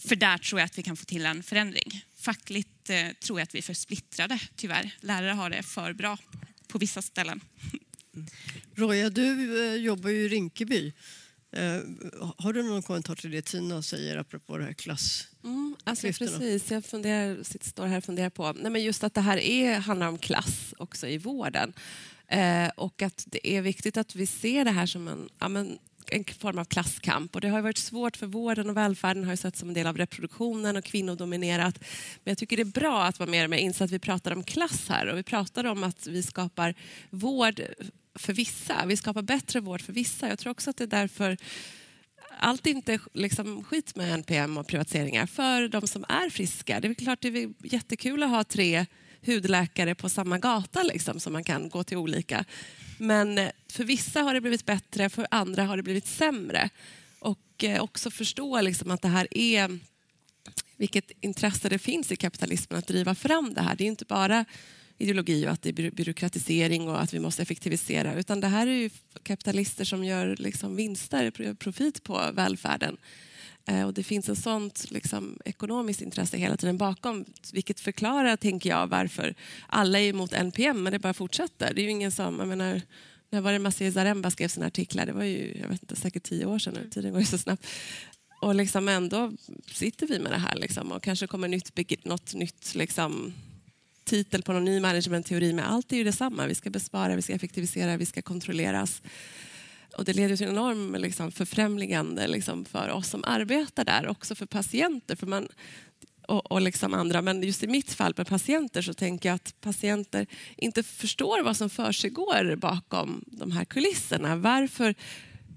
För 0.07 0.15
där 0.15 0.37
tror 0.37 0.59
jag 0.59 0.65
att 0.65 0.77
vi 0.77 0.83
kan 0.83 0.97
få 0.97 1.05
till 1.05 1.25
en 1.25 1.43
förändring. 1.43 2.05
Fackligt 2.17 2.89
eh, 2.89 3.07
tror 3.23 3.39
jag 3.39 3.43
att 3.43 3.55
vi 3.55 3.59
är 3.59 3.63
för 3.63 3.73
splittrade, 3.73 4.39
tyvärr. 4.55 4.95
Lärare 4.99 5.31
har 5.31 5.49
det 5.49 5.63
för 5.63 5.93
bra 5.93 6.17
på 6.67 6.77
vissa 6.77 7.01
ställen. 7.01 7.41
Roja, 8.75 9.09
du 9.09 9.63
eh, 9.67 9.75
jobbar 9.75 10.09
ju 10.09 10.25
i 10.25 10.27
Rinkeby. 10.27 10.93
Eh, 11.51 11.79
har 12.37 12.53
du 12.53 12.63
någon 12.63 12.83
kommentar 12.83 13.15
till 13.15 13.31
det 13.31 13.41
Tina 13.41 13.81
säger 13.81 14.17
apropå 14.17 14.57
det 14.57 14.63
här 14.63 14.73
klass... 14.73 15.27
Mm, 15.43 15.75
alltså 15.83 16.01
Klyftorna. 16.01 16.31
precis, 16.31 16.71
jag 16.71 16.85
funderar, 16.85 17.43
sitter, 17.43 17.69
står 17.69 17.87
här 17.87 17.97
och 17.97 18.03
funderar 18.03 18.29
på 18.29 18.53
nej 18.53 18.71
men 18.71 18.83
just 18.83 19.03
att 19.03 19.13
det 19.13 19.21
här 19.21 19.37
är, 19.37 19.79
handlar 19.79 20.07
om 20.07 20.17
klass 20.17 20.73
också 20.77 21.07
i 21.07 21.17
vården. 21.17 21.73
Eh, 22.31 22.69
och 22.75 23.01
att 23.01 23.23
det 23.27 23.47
är 23.47 23.61
viktigt 23.61 23.97
att 23.97 24.15
vi 24.15 24.25
ser 24.25 24.65
det 24.65 24.71
här 24.71 24.85
som 24.85 25.07
en, 25.07 25.29
ja, 25.39 25.49
men, 25.49 25.79
en 26.07 26.23
form 26.23 26.57
av 26.57 26.65
klasskamp. 26.65 27.35
Och 27.35 27.41
det 27.41 27.49
har 27.49 27.57
ju 27.57 27.63
varit 27.63 27.77
svårt 27.77 28.17
för 28.17 28.27
vården 28.27 28.69
och 28.69 28.77
välfärden 28.77 29.23
har 29.23 29.33
ju 29.33 29.37
sett 29.37 29.55
som 29.55 29.67
en 29.67 29.73
del 29.73 29.87
av 29.87 29.97
reproduktionen 29.97 30.77
och 30.77 30.83
kvinnodominerat. 30.83 31.79
Men 32.23 32.31
jag 32.31 32.37
tycker 32.37 32.57
det 32.57 32.63
är 32.63 32.65
bra 32.65 33.03
att 33.03 33.19
vara 33.19 33.29
mer 33.29 33.43
och 33.43 33.49
mer 33.49 33.57
insatt 33.57 33.85
att 33.85 33.91
vi 33.91 33.99
pratar 33.99 34.31
om 34.31 34.43
klass 34.43 34.89
här 34.89 35.07
och 35.07 35.17
vi 35.17 35.23
pratar 35.23 35.63
om 35.63 35.83
att 35.83 36.07
vi 36.07 36.23
skapar 36.23 36.75
vård 37.09 37.61
för 38.15 38.33
vissa. 38.33 38.85
Vi 38.85 38.97
skapar 38.97 39.21
bättre 39.21 39.59
vård 39.59 39.81
för 39.81 39.93
vissa. 39.93 40.29
Jag 40.29 40.39
tror 40.39 40.51
också 40.51 40.69
att 40.69 40.77
det 40.77 40.83
är 40.83 40.87
därför 40.87 41.37
allt 42.39 42.67
är 42.67 42.71
inte 42.71 42.99
liksom 43.13 43.63
skit 43.63 43.95
med 43.95 44.13
NPM 44.13 44.57
och 44.57 44.67
privatiseringar 44.67 45.25
för 45.25 45.67
de 45.67 45.87
som 45.87 46.05
är 46.07 46.29
friska. 46.29 46.79
Det 46.79 46.87
är 46.87 46.93
klart 46.93 47.21
det 47.21 47.27
är 47.27 47.53
jättekul 47.63 48.23
att 48.23 48.29
ha 48.29 48.43
tre 48.43 48.85
hudläkare 49.25 49.95
på 49.95 50.09
samma 50.09 50.37
gata 50.37 50.83
liksom, 50.83 51.19
som 51.19 51.33
man 51.33 51.43
kan 51.43 51.69
gå 51.69 51.83
till 51.83 51.97
olika. 51.97 52.45
Men 52.97 53.37
eh, 53.37 53.51
för 53.71 53.83
vissa 53.83 54.21
har 54.21 54.33
det 54.33 54.41
blivit 54.41 54.65
bättre, 54.65 55.09
för 55.09 55.27
andra 55.31 55.63
har 55.63 55.77
det 55.77 55.83
blivit 55.83 56.07
sämre. 56.07 56.69
Och 57.19 57.63
eh, 57.63 57.83
också 57.83 58.11
förstå 58.11 58.61
liksom, 58.61 58.91
att 58.91 59.01
det 59.01 59.07
här 59.07 59.27
är 59.31 59.79
vilket 60.77 61.11
intresse 61.21 61.69
det 61.69 61.79
finns 61.79 62.11
i 62.11 62.15
kapitalismen 62.15 62.79
att 62.79 62.87
driva 62.87 63.15
fram 63.15 63.53
det 63.53 63.61
här. 63.61 63.75
Det 63.75 63.83
är 63.83 63.87
inte 63.87 64.05
bara 64.05 64.45
ideologi 64.97 65.47
och 65.47 65.51
att 65.51 65.61
det 65.61 65.69
är 65.69 65.91
byråkratisering 65.91 66.89
och 66.89 67.01
att 67.01 67.13
vi 67.13 67.19
måste 67.19 67.41
effektivisera. 67.41 68.13
Utan 68.13 68.41
det 68.41 68.47
här 68.47 68.67
är 68.67 68.71
ju 68.71 68.89
kapitalister 69.23 69.85
som 69.85 70.03
gör 70.03 70.35
liksom 70.39 70.75
vinster, 70.75 71.53
profit 71.53 72.03
på 72.03 72.29
välfärden. 72.33 72.97
Eh, 73.65 73.83
Och 73.83 73.93
det 73.93 74.03
finns 74.03 74.29
ett 74.29 74.37
sånt 74.37 74.91
liksom, 74.91 75.37
ekonomiskt 75.45 76.01
intresse 76.01 76.37
hela 76.37 76.57
tiden 76.57 76.77
bakom 76.77 77.25
vilket 77.53 77.79
förklarar, 77.79 78.35
tänker 78.37 78.69
jag, 78.69 78.87
varför 78.87 79.35
alla 79.67 79.99
är 79.99 80.09
emot 80.09 80.33
NPM 80.33 80.83
men 80.83 80.93
det 80.93 80.99
bara 80.99 81.13
fortsätter. 81.13 81.73
Det 81.73 81.81
är 81.81 81.83
ju 81.83 81.89
ingen 81.89 82.11
som... 82.11 82.39
Jag 82.39 82.47
menar, 82.47 82.81
när 83.29 83.41
var 83.41 83.51
det 83.53 83.59
Maciej 83.59 83.91
Zaremba 83.91 84.31
skrev 84.31 84.47
sina 84.47 84.65
artiklar? 84.65 85.05
Det 85.05 85.13
var 85.13 85.23
ju 85.23 85.57
jag 85.61 85.69
vet 85.69 85.83
inte, 85.83 85.95
säkert 85.95 86.23
tio 86.23 86.45
år 86.45 86.59
sedan 86.59 86.73
nu. 86.73 86.89
Tiden 86.89 87.11
går 87.11 87.19
ju 87.19 87.25
så 87.25 87.37
snabbt. 87.37 87.67
Och 88.41 88.55
liksom 88.55 88.87
ändå 88.87 89.31
sitter 89.71 90.07
vi 90.07 90.19
med 90.19 90.31
det 90.31 90.37
här 90.37 90.55
liksom, 90.55 90.91
och 90.91 91.03
kanske 91.03 91.27
kommer 91.27 91.47
nytt, 91.47 92.05
något 92.05 92.33
nytt 92.33 92.75
liksom, 92.75 93.33
titel 94.03 94.41
på 94.41 94.53
någon 94.53 94.65
ny 94.65 94.79
managementteori. 94.79 95.53
Men 95.53 95.65
allt 95.65 95.91
är 95.91 95.97
ju 95.97 96.03
detsamma. 96.03 96.47
Vi 96.47 96.55
ska 96.55 96.69
bespara, 96.69 97.15
vi 97.15 97.21
ska 97.21 97.33
effektivisera, 97.33 97.97
vi 97.97 98.05
ska 98.05 98.21
kontrolleras. 98.21 99.01
Och 99.97 100.05
det 100.05 100.13
leder 100.13 100.37
till 100.37 100.47
en 100.47 100.53
enorm 100.53 100.95
liksom, 100.95 101.31
förfrämligande 101.31 102.27
liksom, 102.27 102.65
för 102.65 102.89
oss 102.89 103.09
som 103.09 103.23
arbetar 103.27 103.85
där, 103.85 104.07
också 104.07 104.35
för 104.35 104.45
patienter. 104.45 105.15
För 105.15 105.27
man, 105.27 105.47
och, 106.27 106.51
och 106.51 106.61
liksom 106.61 106.93
andra. 106.93 107.21
Men 107.21 107.43
just 107.43 107.63
i 107.63 107.67
mitt 107.67 107.93
fall 107.93 108.13
med 108.17 108.27
patienter 108.27 108.81
så 108.81 108.93
tänker 108.93 109.29
jag 109.29 109.35
att 109.35 109.55
patienter 109.61 110.27
inte 110.57 110.83
förstår 110.83 111.43
vad 111.43 111.57
som 111.57 111.69
försiggår 111.69 112.55
bakom 112.55 113.23
de 113.27 113.51
här 113.51 113.65
kulisserna. 113.65 114.35
Varför 114.35 114.95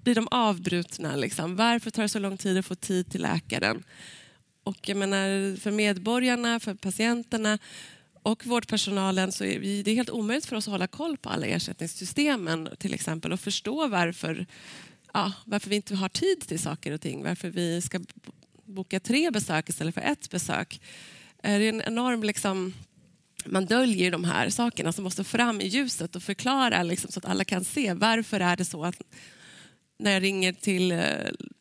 blir 0.03 0.15
de 0.15 0.29
avbrutna? 0.31 1.17
Liksom? 1.17 1.57
Varför 1.57 1.91
tar 1.91 2.03
det 2.03 2.09
så 2.09 2.19
lång 2.19 2.37
tid 2.37 2.59
att 2.59 2.67
få 2.67 2.75
tid 2.75 3.11
till 3.11 3.23
läkaren? 3.23 3.85
Och 4.65 4.89
jag 4.89 4.97
menar, 4.97 5.57
för 5.57 5.71
medborgarna, 5.71 6.61
för 6.61 6.75
patienterna 6.75 7.59
och 8.25 8.47
vårdpersonalen 8.47 9.33
så 9.33 9.45
är 9.45 9.59
vi, 9.59 9.83
det 9.83 9.91
är 9.91 9.95
helt 9.95 10.11
omöjligt 10.11 10.47
för 10.47 10.57
oss 10.57 10.69
att 10.69 10.73
hålla 10.73 10.87
koll 10.87 11.17
på 11.17 11.29
alla 11.29 11.47
ersättningssystemen 11.47 12.69
till 12.79 12.95
exempel 12.95 13.33
och 13.33 13.41
förstå 13.41 13.89
varför, 13.89 14.47
ja, 15.13 15.33
varför 15.45 15.71
vi 15.71 15.77
inte 15.77 15.95
har 15.95 16.09
tid 16.09 16.41
till 16.41 16.59
saker 16.59 16.93
och 16.93 17.01
ting. 17.01 17.25
Varför 17.25 17.51
vi 17.51 17.83
ska 17.83 18.01
boka 18.65 19.01
tre 19.01 19.31
besök 19.31 19.69
istället 19.69 19.95
för 19.95 20.01
ett 20.01 20.31
besök. 20.31 20.81
Eh, 21.43 21.59
det 21.59 21.65
är 21.65 21.69
en 21.69 21.83
enorm... 21.83 22.23
Liksom, 22.23 22.75
man 23.47 23.67
döljer 23.67 24.11
de 24.11 24.25
här 24.25 24.51
sakerna 24.51 24.93
som 24.93 25.05
måste 25.05 25.25
fram 25.25 25.61
i 25.61 25.67
ljuset 25.67 26.17
och 26.17 26.23
förklara 26.23 26.83
liksom, 26.83 27.13
så 27.13 27.19
att 27.19 27.25
alla 27.25 27.45
kan 27.45 27.65
se 27.65 27.95
varför 27.95 28.41
är 28.41 28.57
det 28.57 28.65
så 28.65 28.85
att 28.85 29.03
när 30.05 30.11
jag 30.11 30.23
ringer 30.23 30.53
till, 30.53 30.93
eh, 30.93 30.99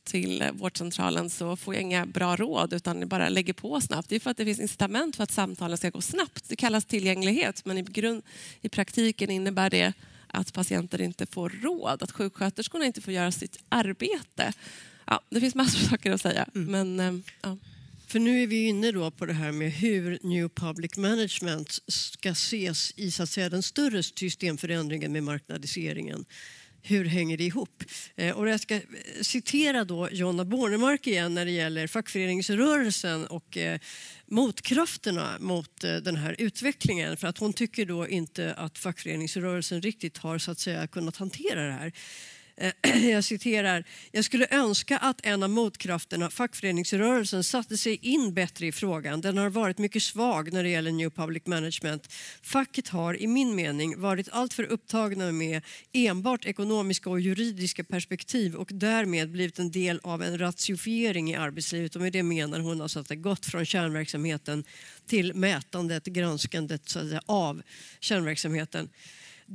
till 0.04 0.44
vårdcentralen 0.54 1.30
så 1.30 1.56
får 1.56 1.74
jag 1.74 1.82
inga 1.82 2.06
bra 2.06 2.36
råd 2.36 2.74
utan 2.74 3.00
jag 3.00 3.08
bara 3.08 3.30
lägger 3.30 3.54
på 3.54 3.82
snabbt. 3.82 4.10
Det 4.10 4.16
är 4.16 4.20
för 4.20 4.32
att 4.32 4.38
det 4.38 4.46
finns 4.46 4.60
incitament 4.60 5.16
för 5.16 5.24
att 5.24 5.32
samtalen 5.32 5.78
ska 5.78 5.90
gå 5.90 6.02
snabbt. 6.02 6.50
Det 6.50 6.56
kallas 6.56 6.86
tillgänglighet 6.86 7.66
men 7.66 7.78
i, 7.78 7.82
grund, 7.82 8.24
i 8.62 8.70
praktiken 8.70 9.30
innebär 9.30 9.70
det 9.70 9.94
att 10.28 10.54
patienter 10.54 11.02
inte 11.02 11.26
får 11.26 11.50
råd, 11.50 12.04
att 12.04 12.12
sjuksköterskorna 12.12 12.86
inte 12.86 13.02
får 13.02 13.14
göra 13.14 13.32
sitt 13.32 13.58
arbete. 13.70 14.54
Ja, 15.06 15.22
det 15.30 15.40
finns 15.40 15.56
massor 15.56 15.80
av 15.86 15.90
saker 15.90 16.12
att 16.12 16.22
säga. 16.22 16.48
Men, 16.54 17.00
eh, 17.00 17.14
ja. 17.42 17.58
För 18.08 18.20
nu 18.20 18.44
är 18.44 18.48
vi 18.48 18.68
inne 18.68 18.92
då 18.92 19.12
på 19.12 19.26
det 19.26 19.34
här 19.34 19.52
med 19.52 19.72
hur 19.72 20.20
New 20.22 20.50
Public 20.50 20.98
Management 20.98 21.80
ska 21.88 22.30
ses 22.30 22.94
i 22.96 23.12
så 23.12 23.24
att 23.24 23.30
säga, 23.30 23.50
den 23.50 23.64
större 23.64 24.04
systemförändringen 24.04 25.12
med 25.12 25.24
marknadiseringen. 25.24 26.26
Hur 26.86 27.06
hänger 27.06 27.38
det 27.38 27.44
ihop? 27.44 27.84
Eh, 28.16 28.38
och 28.38 28.50
jag 28.50 28.60
ska 28.60 28.76
eh, 28.76 28.82
citera 29.22 29.84
då 29.84 30.10
Jonna 30.12 30.46
Bornemark 30.46 31.08
igen 31.08 31.34
när 31.34 31.46
det 31.46 31.52
gäller 31.52 31.88
fackföreningsrörelsen 31.88 33.28
och 33.28 33.58
eh, 33.58 33.80
motkrafterna 34.26 35.38
mot 35.40 35.82
den 35.82 36.16
här 36.16 36.36
utvecklingen. 36.40 37.18
För 37.18 37.28
att 37.28 37.38
hon 37.38 37.54
tycker 37.54 37.86
då 37.86 38.08
inte 38.08 38.54
att 38.54 38.78
fackföreningsrörelsen 38.78 39.82
riktigt 39.82 40.18
har 40.18 40.38
så 40.38 40.52
att 40.52 40.60
säga 40.60 40.88
kunnat 40.88 41.18
hantera 41.18 41.68
det 41.68 41.74
här. 41.74 41.94
Eh, 42.58 42.74
jag 43.10 43.24
citerar. 43.24 43.84
Jag 44.12 44.26
skulle 44.26 44.48
önska 44.52 44.98
att 44.98 45.26
en 45.26 45.44
av 45.44 45.50
motkrafterna, 45.50 46.30
fackföreningsrörelsen, 46.30 47.44
satte 47.44 47.78
sig 47.78 47.96
in 47.96 48.34
bättre 48.34 48.68
i 48.68 48.72
frågan. 48.72 49.22
Den 49.22 49.38
har 49.38 49.50
varit 49.50 49.78
mycket 49.78 50.04
svag 50.04 50.54
när 50.54 50.64
det 50.64 50.70
gäller 50.70 50.92
New 50.92 51.10
Public 51.10 51.46
Management. 51.46 52.14
Facket 52.42 52.88
har 52.88 53.22
i 53.22 53.28
min 53.28 53.56
mening 53.56 54.02
varit 54.02 54.30
alltför 54.32 54.64
upptagna 54.64 55.32
med 55.32 55.62
enbart 55.94 56.46
ekonomiska 56.46 57.10
och 57.10 57.20
juridiska 57.20 57.84
perspektiv 57.84 58.56
och 58.56 58.70
därmed 58.74 59.32
blivit 59.32 59.60
en 59.60 59.72
del 59.72 60.00
av 60.04 60.24
en 60.24 60.38
ratiofiering 60.38 61.32
i 61.32 61.36
arbetslivet. 61.36 61.96
Och 61.96 62.02
med 62.02 62.14
det 62.14 62.24
menar 62.24 62.60
hon 62.60 62.82
alltså 62.82 63.00
att 63.00 63.08
det 63.08 63.16
gått 63.16 63.46
från 63.46 63.66
kärnverksamheten 63.66 64.64
till 65.06 65.34
mätandet, 65.34 66.06
granskandet 66.06 66.90
så 66.90 67.00
att 67.00 67.08
säga, 67.08 67.22
av 67.26 67.62
kärnverksamheten. 68.00 68.90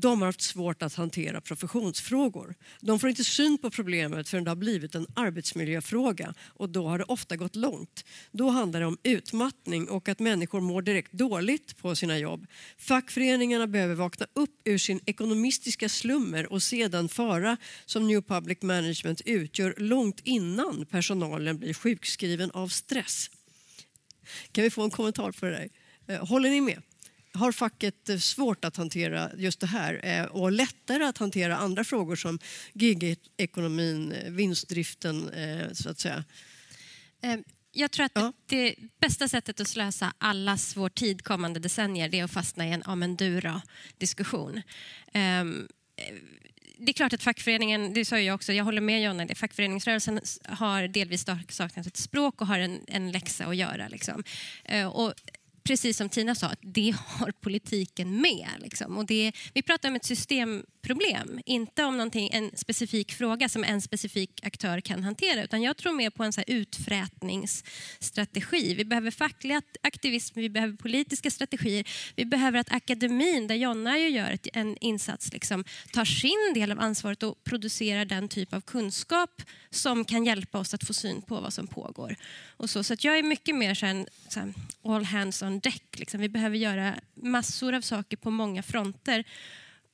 De 0.01 0.21
har 0.21 0.27
haft 0.27 0.41
svårt 0.41 0.83
att 0.83 0.95
hantera 0.95 1.41
professionsfrågor. 1.41 2.55
De 2.81 2.99
får 2.99 3.09
inte 3.09 3.25
syn 3.25 3.59
på 3.59 3.71
problemet 3.71 4.29
förrän 4.29 4.45
det 4.45 4.51
har 4.51 4.57
blivit 4.57 4.95
en 4.95 5.07
arbetsmiljöfråga 5.15 6.35
och 6.47 6.69
då 6.69 6.89
har 6.89 6.99
det 6.99 7.05
ofta 7.05 7.37
gått 7.37 7.57
långt. 7.57 8.05
Då 8.33 8.49
handlar 8.49 8.81
det 8.81 8.87
om 8.87 8.99
utmattning 9.03 9.89
och 9.89 10.09
att 10.09 10.19
människor 10.19 10.61
mår 10.61 10.83
direkt 10.83 11.13
dåligt 11.13 11.77
på 11.77 11.97
sina 11.97 12.19
jobb. 12.19 12.47
Fackföreningarna 12.79 13.67
behöver 13.67 13.95
vakna 13.95 14.27
upp 14.33 14.61
ur 14.65 14.79
sin 14.79 15.01
ekonomistiska 15.07 15.89
slummer 15.89 16.53
och 16.53 16.63
se 16.63 16.89
den 16.89 17.09
fara 17.09 17.57
som 17.87 18.07
New 18.07 18.23
Public 18.23 18.63
Management 18.63 19.21
utgör 19.25 19.75
långt 19.79 20.21
innan 20.25 20.87
personalen 20.87 21.59
blir 21.59 21.75
sjukskriven 21.75 22.51
av 22.51 22.69
stress. 22.69 23.31
Kan 24.53 24.65
vi 24.65 24.71
få 24.71 24.83
en 24.83 24.91
kommentar 24.91 25.33
på 25.33 25.47
det 25.47 25.51
där? 25.51 25.69
Eh, 26.15 26.27
håller 26.27 26.51
ni 26.51 26.61
med? 26.61 26.83
Har 27.33 27.53
facket 27.53 28.09
eh, 28.09 28.19
svårt 28.19 28.65
att 28.65 28.77
hantera 28.77 29.31
just 29.37 29.61
det 29.61 29.67
här 29.67 30.01
eh, 30.07 30.25
och 30.25 30.53
lättare 30.53 31.05
att 31.05 31.19
hantera 31.19 31.57
andra 31.57 31.85
frågor 31.85 32.17
som 32.17 32.39
gigekonomin, 32.73 34.13
eh, 34.13 34.31
vinstdriften 34.33 35.31
så 35.73 35.91
att 35.91 36.01
säga? 36.01 36.25
Jag 37.73 37.91
tror 37.91 38.07
att 38.07 38.13
Ja. 38.15 38.33
det 38.47 38.75
bästa 39.01 39.29
sättet 39.29 39.61
att 39.61 39.69
slösa 39.69 40.13
allas 40.19 40.77
vår 40.77 40.89
tid 40.89 41.25
kommande 41.25 41.61
decennier 41.61 42.09
det 42.09 42.19
är 42.19 42.25
att 42.25 42.31
fastna 42.31 42.67
i 42.69 42.73
en 42.73 42.83
ja 42.87 42.95
men 42.95 43.17
du 43.17 43.41
då 43.41 43.61
diskussion. 43.99 44.57
Eh, 45.13 45.45
det 46.81 46.91
är 46.91 46.93
klart 46.93 47.13
att 47.13 47.23
fackföreningen, 47.23 47.93
det 47.95 48.05
sa 48.05 48.21
jag 48.21 48.35
också, 48.35 48.53
jag 48.53 48.65
håller 48.65 48.81
med 48.81 49.03
Jonna, 49.03 49.25
det, 49.25 49.35
fackföreningsrörelsen 49.35 50.21
har 50.45 50.89
delvis 50.89 51.25
sak- 51.25 51.53
saknat 51.53 51.87
ett 51.87 51.97
språk 51.97 52.41
och 52.41 52.47
har 52.47 52.59
en, 52.59 52.81
en 52.87 53.13
läxa 53.13 53.47
att 53.47 53.57
göra. 53.57 53.89
Liksom. 53.89 54.25
Och 54.93 55.15
precis 55.69 55.97
som 55.97 56.09
Tina 56.09 56.35
sa, 56.35 56.51
det 56.61 56.95
har 57.07 57.31
politiken 57.31 58.21
med. 58.21 58.49
Liksom. 58.59 58.99
Och 58.99 59.07
det, 59.07 59.33
vi 59.55 59.63
pratar 59.63 59.89
om 59.89 59.97
ett 59.97 60.05
system 60.05 60.65
problem, 60.89 61.41
inte 61.47 61.85
om 61.85 61.97
någonting, 61.97 62.31
en 62.33 62.51
specifik 62.55 63.13
fråga 63.13 63.49
som 63.49 63.65
en 63.65 63.83
specifik 63.83 64.41
aktör 64.47 64.81
kan 64.81 65.05
hantera. 65.05 65.45
Utan 65.45 65.63
jag 65.63 65.77
tror 65.77 65.93
mer 65.93 66.11
på 66.11 66.25
en 66.25 66.33
så 66.33 66.41
här 66.41 66.45
utfrätningsstrategi. 66.55 68.75
Vi 68.75 68.85
behöver 68.85 69.11
facklig 69.11 69.57
aktivism, 69.83 70.41
vi 70.41 70.49
behöver 70.51 70.77
politiska 70.77 71.31
strategier. 71.31 71.89
Vi 72.17 72.25
behöver 72.25 72.59
att 72.59 72.73
akademin, 72.73 73.47
där 73.47 73.55
Jonna 73.55 73.99
ju 73.99 74.09
gör 74.09 74.39
en 74.53 74.77
insats, 74.81 75.33
liksom, 75.33 75.65
tar 75.93 76.05
sin 76.05 76.53
del 76.55 76.73
av 76.73 76.81
ansvaret 76.81 77.23
och 77.23 77.45
producerar 77.45 78.05
den 78.05 78.29
typ 78.29 78.53
av 78.53 78.61
kunskap 78.61 79.43
som 79.71 80.05
kan 80.05 80.25
hjälpa 80.25 80.59
oss 80.59 80.75
att 80.75 80.87
få 80.87 80.95
syn 80.95 81.23
på 81.23 81.41
vad 81.41 81.53
som 81.53 81.67
pågår. 81.67 82.17
Och 82.57 82.71
så, 82.71 82.85
så 82.85 82.95
att 82.95 83.05
jag 83.05 83.19
är 83.19 83.23
mycket 83.23 83.55
mer 83.55 83.75
så 83.75 83.87
här, 83.87 83.95
en- 83.95 84.07
så 84.29 84.41
här, 84.41 84.55
all 84.85 85.05
hands 85.05 85.43
on 85.43 85.61
deck. 85.61 85.99
Liksom. 85.99 86.21
Vi 86.21 86.29
behöver 86.29 86.57
göra 86.57 86.95
massor 87.15 87.75
av 87.75 87.81
saker 87.81 88.17
på 88.17 88.31
många 88.31 88.63
fronter 88.63 89.25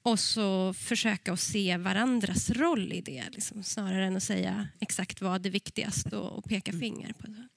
och 0.04 0.20
så 0.20 0.74
försöka 0.74 1.32
att 1.32 1.40
se 1.40 1.76
varandras 1.76 2.50
roll 2.50 2.92
i 2.92 3.00
det 3.00 3.24
liksom, 3.32 3.62
snarare 3.62 4.06
än 4.06 4.16
att 4.16 4.22
säga 4.22 4.68
exakt 4.80 5.20
vad 5.20 5.46
är 5.46 5.50
viktigast 5.50 6.12
och, 6.12 6.38
och 6.38 6.44
peka 6.44 6.72
finger 6.72 7.12
på 7.12 7.26
det. 7.26 7.48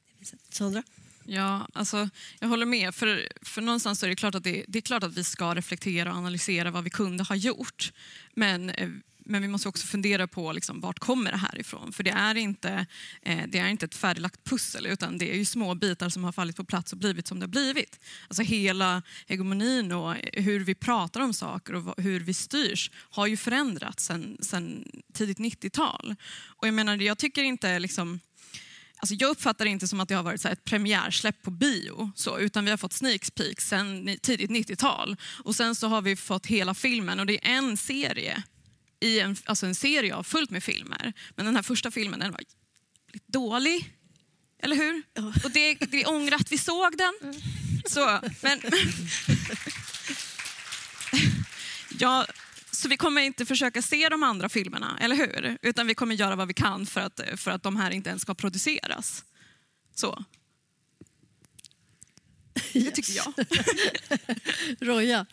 Sandra? 0.49 0.83
Ja, 1.25 1.67
alltså, 1.73 2.09
jag 2.39 2.47
håller 2.47 2.65
med. 2.65 2.95
För, 2.95 3.27
för 3.41 3.61
någonstans 3.61 3.99
så 3.99 4.05
är 4.05 4.09
det 4.09 4.15
klart 4.15 4.35
att 4.35 4.43
det, 4.43 4.65
det 4.67 4.79
är 4.79 4.81
klart 4.81 5.03
att 5.03 5.17
vi 5.17 5.23
ska 5.23 5.55
reflektera 5.55 6.11
och 6.11 6.17
analysera 6.17 6.71
vad 6.71 6.83
vi 6.83 6.89
kunde 6.89 7.23
ha 7.23 7.35
gjort. 7.35 7.91
Men, 8.33 8.69
eh, 8.69 8.89
men 9.29 9.41
vi 9.41 9.47
måste 9.47 9.69
också 9.69 9.87
fundera 9.87 10.27
på 10.27 10.51
liksom, 10.51 10.81
vart 10.81 10.99
kommer 10.99 11.31
det 11.31 11.37
här 11.37 11.59
ifrån? 11.59 11.93
För 11.93 12.03
det 12.03 12.09
är, 12.09 12.35
inte, 12.35 12.85
eh, 13.21 13.43
det 13.47 13.59
är 13.59 13.67
inte 13.67 13.85
ett 13.85 13.95
färdiglagt 13.95 14.43
pussel 14.43 14.85
utan 14.85 15.17
det 15.17 15.31
är 15.33 15.37
ju 15.37 15.45
små 15.45 15.75
bitar 15.75 16.09
som 16.09 16.23
har 16.23 16.31
fallit 16.31 16.55
på 16.55 16.63
plats 16.63 16.91
och 16.91 16.99
blivit 16.99 17.27
som 17.27 17.39
det 17.39 17.43
har 17.43 17.51
blivit. 17.51 17.99
Alltså 18.27 18.43
hela 18.43 19.01
hegemonin 19.27 19.91
och 19.91 20.15
hur 20.33 20.59
vi 20.59 20.75
pratar 20.75 21.21
om 21.21 21.33
saker 21.33 21.75
och 21.75 21.93
hur 21.97 22.19
vi 22.19 22.33
styrs 22.33 22.91
har 22.93 23.27
ju 23.27 23.37
förändrats 23.37 24.05
sen, 24.05 24.37
sen 24.41 24.91
tidigt 25.13 25.37
90-tal. 25.39 26.15
Och 26.45 26.67
jag 26.67 26.73
menar, 26.73 26.97
jag 26.97 27.17
tycker 27.17 27.43
inte 27.43 27.79
liksom 27.79 28.19
Alltså 28.99 29.15
jag 29.15 29.29
uppfattar 29.29 29.65
det 29.65 29.71
inte 29.71 29.87
som 29.87 29.99
att 29.99 30.09
det 30.09 30.15
har 30.15 30.23
varit 30.23 30.41
så 30.41 30.47
här 30.47 30.53
ett 30.53 30.63
premiärsläpp 30.63 31.41
på 31.41 31.51
bio, 31.51 32.11
så, 32.15 32.39
utan 32.39 32.65
vi 32.65 32.71
har 32.71 32.77
fått 32.77 32.93
sneak 32.93 33.35
peek 33.35 33.61
sen 33.61 34.17
tidigt 34.21 34.49
90-tal. 34.49 35.15
Och 35.43 35.55
sen 35.55 35.75
så 35.75 35.87
har 35.87 36.01
vi 36.01 36.15
fått 36.15 36.45
hela 36.45 36.73
filmen 36.73 37.19
och 37.19 37.25
det 37.25 37.45
är 37.45 37.57
en 37.57 37.77
serie, 37.77 38.43
i 38.99 39.19
en, 39.19 39.35
alltså 39.45 39.65
en 39.65 39.75
serie 39.75 40.15
av 40.15 40.23
fullt 40.23 40.49
med 40.49 40.63
filmer. 40.63 41.13
Men 41.35 41.45
den 41.45 41.55
här 41.55 41.63
första 41.63 41.91
filmen 41.91 42.19
den 42.19 42.31
var 42.31 42.39
lite 43.13 43.31
dålig, 43.31 43.93
eller 44.59 44.75
hur? 44.75 45.03
Och 45.43 45.51
det, 45.51 45.75
det 45.75 46.05
ångrar 46.05 46.35
att 46.35 46.51
vi 46.51 46.57
såg 46.57 46.97
den. 46.97 47.13
Så, 47.85 48.21
men, 48.41 48.61
ja, 51.99 52.25
så 52.71 52.87
vi 52.87 52.97
kommer 52.97 53.21
inte 53.21 53.45
försöka 53.45 53.81
se 53.81 54.09
de 54.09 54.23
andra 54.23 54.49
filmerna, 54.49 54.97
eller 55.01 55.15
hur? 55.15 55.57
Utan 55.61 55.87
vi 55.87 55.95
kommer 55.95 56.15
göra 56.15 56.35
vad 56.35 56.47
vi 56.47 56.53
kan 56.53 56.85
för 56.85 57.01
att, 57.01 57.21
för 57.35 57.51
att 57.51 57.63
de 57.63 57.75
här 57.75 57.91
inte 57.91 58.09
ens 58.09 58.21
ska 58.21 58.33
produceras. 58.35 59.23
Så. 59.95 60.25
Det 62.73 62.91
tycker 62.91 63.13
jag. 63.13 63.33
Roja? 64.87 65.25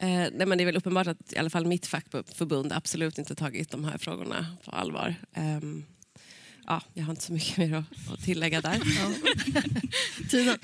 Eh, 0.00 0.08
nej, 0.08 0.46
men 0.46 0.58
det 0.58 0.64
är 0.64 0.66
väl 0.66 0.76
uppenbart 0.76 1.06
att 1.06 1.32
i 1.32 1.38
alla 1.38 1.50
fall 1.50 1.66
mitt 1.66 1.86
fackförbund 1.86 2.72
absolut 2.72 3.18
inte 3.18 3.34
tagit 3.34 3.70
de 3.70 3.84
här 3.84 3.98
frågorna 3.98 4.46
på 4.64 4.70
allvar. 4.70 5.14
Ehm, 5.34 5.84
ja, 6.66 6.82
jag 6.94 7.04
har 7.04 7.10
inte 7.10 7.24
så 7.24 7.32
mycket 7.32 7.56
mer 7.58 7.74
att, 7.74 8.12
att 8.12 8.24
tillägga 8.24 8.60
där. 8.60 8.80
Tina? 10.30 10.58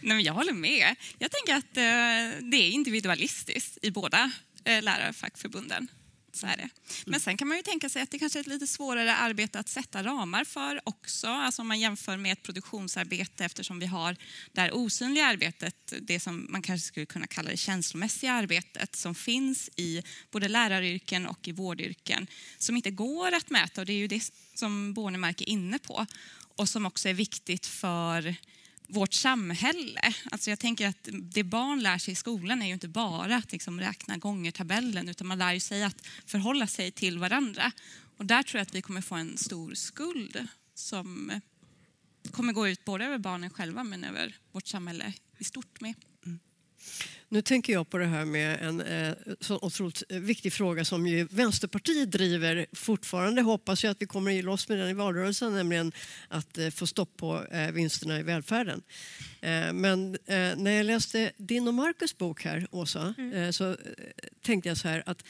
Nej, 0.00 0.16
men 0.16 0.22
jag 0.22 0.32
håller 0.32 0.52
med. 0.52 0.96
Jag 1.18 1.30
tänker 1.30 1.54
att 1.54 1.76
eh, 1.76 2.44
det 2.50 2.56
är 2.56 2.70
individualistiskt 2.70 3.78
i 3.82 3.90
båda 3.90 4.32
eh, 4.64 4.82
lärarfackförbunden. 4.82 5.88
Så 6.32 6.46
är 6.46 6.56
det. 6.56 6.68
Men 7.06 7.20
sen 7.20 7.36
kan 7.36 7.48
man 7.48 7.56
ju 7.56 7.62
tänka 7.62 7.88
sig 7.88 8.02
att 8.02 8.10
det 8.10 8.18
kanske 8.18 8.38
är 8.38 8.40
ett 8.40 8.46
lite 8.46 8.66
svårare 8.66 9.14
arbete 9.14 9.58
att 9.58 9.68
sätta 9.68 10.02
ramar 10.02 10.44
för 10.44 10.80
också. 10.84 11.26
Alltså 11.26 11.62
om 11.62 11.68
man 11.68 11.80
jämför 11.80 12.16
med 12.16 12.32
ett 12.32 12.42
produktionsarbete 12.42 13.44
eftersom 13.44 13.78
vi 13.78 13.86
har 13.86 14.16
det 14.52 14.60
här 14.60 14.74
osynliga 14.74 15.26
arbetet, 15.26 15.92
det 16.00 16.20
som 16.20 16.46
man 16.50 16.62
kanske 16.62 16.86
skulle 16.86 17.06
kunna 17.06 17.26
kalla 17.26 17.50
det 17.50 17.56
känslomässiga 17.56 18.32
arbetet 18.32 18.96
som 18.96 19.14
finns 19.14 19.70
i 19.76 20.02
både 20.30 20.48
läraryrken 20.48 21.26
och 21.26 21.48
i 21.48 21.52
vårdyrken 21.52 22.26
som 22.58 22.76
inte 22.76 22.90
går 22.90 23.32
att 23.32 23.50
mäta 23.50 23.80
och 23.80 23.86
det 23.86 23.92
är 23.92 23.98
ju 23.98 24.08
det 24.08 24.32
som 24.54 24.92
Bornemark 24.94 25.40
är 25.40 25.48
inne 25.48 25.78
på 25.78 26.06
och 26.56 26.68
som 26.68 26.86
också 26.86 27.08
är 27.08 27.14
viktigt 27.14 27.66
för 27.66 28.36
vårt 28.90 29.12
samhälle. 29.12 30.14
Alltså 30.30 30.50
jag 30.50 30.58
tänker 30.58 30.88
att 30.88 31.08
det 31.12 31.44
barn 31.44 31.82
lär 31.82 31.98
sig 31.98 32.12
i 32.12 32.14
skolan 32.14 32.62
är 32.62 32.66
ju 32.66 32.72
inte 32.72 32.88
bara 32.88 33.36
att 33.36 33.52
liksom 33.52 33.80
räkna 33.80 34.16
gånger 34.16 34.50
tabellen 34.50 35.08
utan 35.08 35.26
man 35.26 35.38
lär 35.38 35.52
ju 35.52 35.60
sig 35.60 35.82
att 35.82 36.06
förhålla 36.26 36.66
sig 36.66 36.90
till 36.90 37.18
varandra. 37.18 37.72
Och 38.16 38.26
där 38.26 38.42
tror 38.42 38.58
jag 38.58 38.62
att 38.62 38.74
vi 38.74 38.82
kommer 38.82 39.00
få 39.00 39.14
en 39.14 39.38
stor 39.38 39.74
skuld 39.74 40.46
som 40.74 41.40
kommer 42.30 42.52
gå 42.52 42.68
ut 42.68 42.84
både 42.84 43.04
över 43.04 43.18
barnen 43.18 43.50
själva 43.50 43.84
men 43.84 44.04
över 44.04 44.36
vårt 44.52 44.66
samhälle 44.66 45.12
i 45.38 45.44
stort 45.44 45.80
med. 45.80 45.94
Mm. 46.26 46.38
Nu 47.32 47.42
tänker 47.42 47.72
jag 47.72 47.90
på 47.90 47.98
det 47.98 48.06
här 48.06 48.24
med 48.24 48.62
en 48.62 48.80
eh, 48.80 49.14
så 49.40 49.58
otroligt 49.62 50.02
viktig 50.08 50.52
fråga 50.52 50.84
som 50.84 51.06
ju 51.06 51.28
Vänsterpartiet 51.30 52.10
driver 52.10 52.66
fortfarande. 52.72 53.42
Hoppas 53.42 53.84
jag 53.84 53.90
att 53.90 54.02
vi 54.02 54.06
kommer 54.06 54.42
loss 54.42 54.68
med 54.68 54.78
den 54.78 54.88
i 54.88 54.94
valrörelsen, 54.94 55.54
nämligen 55.54 55.92
att 56.28 56.58
eh, 56.58 56.70
få 56.70 56.86
stopp 56.86 57.16
på 57.16 57.44
eh, 57.50 57.70
vinsterna 57.70 58.18
i 58.18 58.22
välfärden. 58.22 58.82
Eh, 59.40 59.72
men 59.72 60.14
eh, 60.14 60.56
när 60.56 60.70
jag 60.70 60.86
läste 60.86 61.32
din 61.36 61.68
och 61.68 61.74
Marcus 61.74 62.18
bok 62.18 62.44
här, 62.44 62.66
Åsa, 62.70 63.14
eh, 63.34 63.50
så 63.50 63.76
tänkte 64.42 64.68
jag 64.68 64.78
så 64.78 64.88
här 64.88 65.02
att 65.06 65.24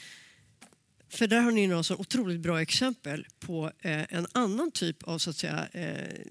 för 1.11 1.27
där 1.27 1.41
har 1.41 1.51
ni 1.51 1.67
några 1.67 1.83
så 1.83 1.95
otroligt 1.95 2.39
bra 2.39 2.61
exempel 2.61 3.27
på 3.39 3.71
eh, 3.81 4.13
en 4.13 4.27
annan 4.31 4.71
typ 4.71 5.03
av 5.03 5.17
så 5.17 5.29
att 5.29 5.37
säga, 5.37 5.67
eh, 5.71 6.21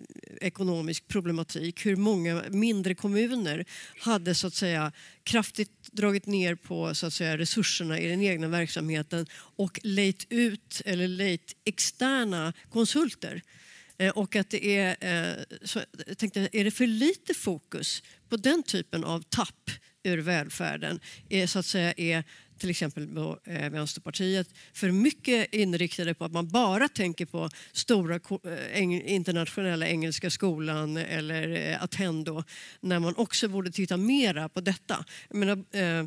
ekonomisk 0.41 1.09
problematik. 1.09 1.87
Hur 1.87 1.97
många 1.97 2.43
mindre 2.51 2.95
kommuner 2.95 3.65
hade 4.01 4.35
så 4.35 4.47
att 4.47 4.55
säga, 4.55 4.93
kraftigt 5.23 5.93
dragit 5.93 6.27
ner 6.27 6.55
på 6.55 6.95
så 6.95 7.07
att 7.07 7.13
säga, 7.13 7.39
resurserna 7.39 8.01
i 8.01 8.09
den 8.09 8.23
egna 8.23 8.49
verksamheten 8.49 9.27
och 9.57 9.81
lejt 9.83 10.27
ut 10.29 10.83
eller 10.85 11.09
lejt 11.09 11.57
externa 11.65 12.53
konsulter. 12.71 13.43
Eh, 13.99 14.11
och 14.11 14.37
att 14.37 14.51
det 14.51 14.77
är, 14.77 14.97
eh, 15.01 15.45
så, 15.63 15.81
jag 16.07 16.19
tänkte, 16.19 16.49
är 16.53 16.65
det 16.65 16.71
för 16.71 16.87
lite 16.87 17.35
fokus 17.35 18.03
på 18.29 18.37
den 18.37 18.63
typen 18.63 19.05
av 19.05 19.23
tapp 19.23 19.71
ur 20.03 20.19
välfärden? 20.19 21.01
Är, 21.29 21.47
så 21.47 21.59
att 21.59 21.67
säga, 21.67 21.93
är 21.97 22.25
till 22.61 22.71
exempel 22.71 23.15
då, 23.15 23.39
eh, 23.45 23.71
Vänsterpartiet, 23.71 24.49
för 24.73 24.91
mycket 24.91 25.55
inriktade 25.55 26.15
på 26.15 26.25
att 26.25 26.33
man 26.33 26.49
bara 26.49 26.89
tänker 26.89 27.27
på 27.27 27.51
stora 27.73 28.15
eh, 28.15 28.21
eng- 28.81 29.03
internationella 29.03 29.89
engelska 29.89 30.31
skolan 30.31 30.97
eller 30.97 31.71
eh, 31.71 31.83
Attendo, 31.83 32.45
när 32.81 32.99
man 32.99 33.15
också 33.17 33.49
borde 33.49 33.71
titta 33.71 33.97
mera 33.97 34.49
på 34.49 34.61
detta. 34.61 35.05
Jag 35.29 35.37
menar, 35.37 35.65
eh, 35.71 36.05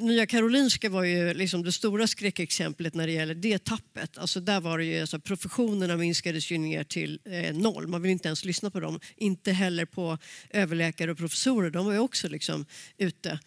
Nya 0.00 0.26
Karolinska 0.26 0.90
var 0.90 1.04
ju 1.04 1.34
liksom 1.34 1.62
det 1.62 1.72
stora 1.72 2.06
skräckexemplet 2.06 2.94
när 2.94 3.06
det 3.06 3.12
gäller 3.12 3.34
det 3.34 3.64
tappet. 3.64 4.18
Alltså 4.18 4.40
där 4.40 4.60
var 4.60 4.78
det 4.78 4.84
ju, 4.84 5.00
alltså 5.00 5.20
professionerna 5.20 5.96
minskades 5.96 6.50
ju 6.50 6.58
ner 6.58 6.84
till 6.84 7.20
eh, 7.24 7.54
noll. 7.56 7.86
Man 7.86 8.02
vill 8.02 8.10
inte 8.10 8.28
ens 8.28 8.44
lyssna 8.44 8.70
på 8.70 8.80
dem. 8.80 9.00
Inte 9.16 9.52
heller 9.52 9.84
på 9.84 10.18
överläkare 10.50 11.10
och 11.10 11.18
professorer. 11.18 11.70
De 11.70 11.86
var 11.86 11.92
ju 11.92 11.98
också 11.98 12.28
liksom 12.28 12.66
ute. 12.98 13.38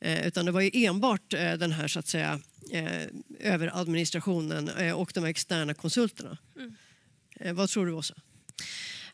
Eh, 0.00 0.26
utan 0.26 0.46
det 0.46 0.52
var 0.52 0.60
ju 0.60 0.70
enbart 0.72 1.34
eh, 1.34 1.52
den 1.52 1.72
här 1.72 1.88
så 1.88 1.98
att 1.98 2.08
säga 2.08 2.40
eh, 2.72 3.02
överadministrationen 3.40 4.92
och 4.94 5.10
de 5.14 5.24
externa 5.24 5.74
konsulterna. 5.74 6.38
Eh, 7.40 7.52
vad 7.52 7.68
tror 7.68 7.86
du 7.86 7.92
Åsa? 7.92 8.14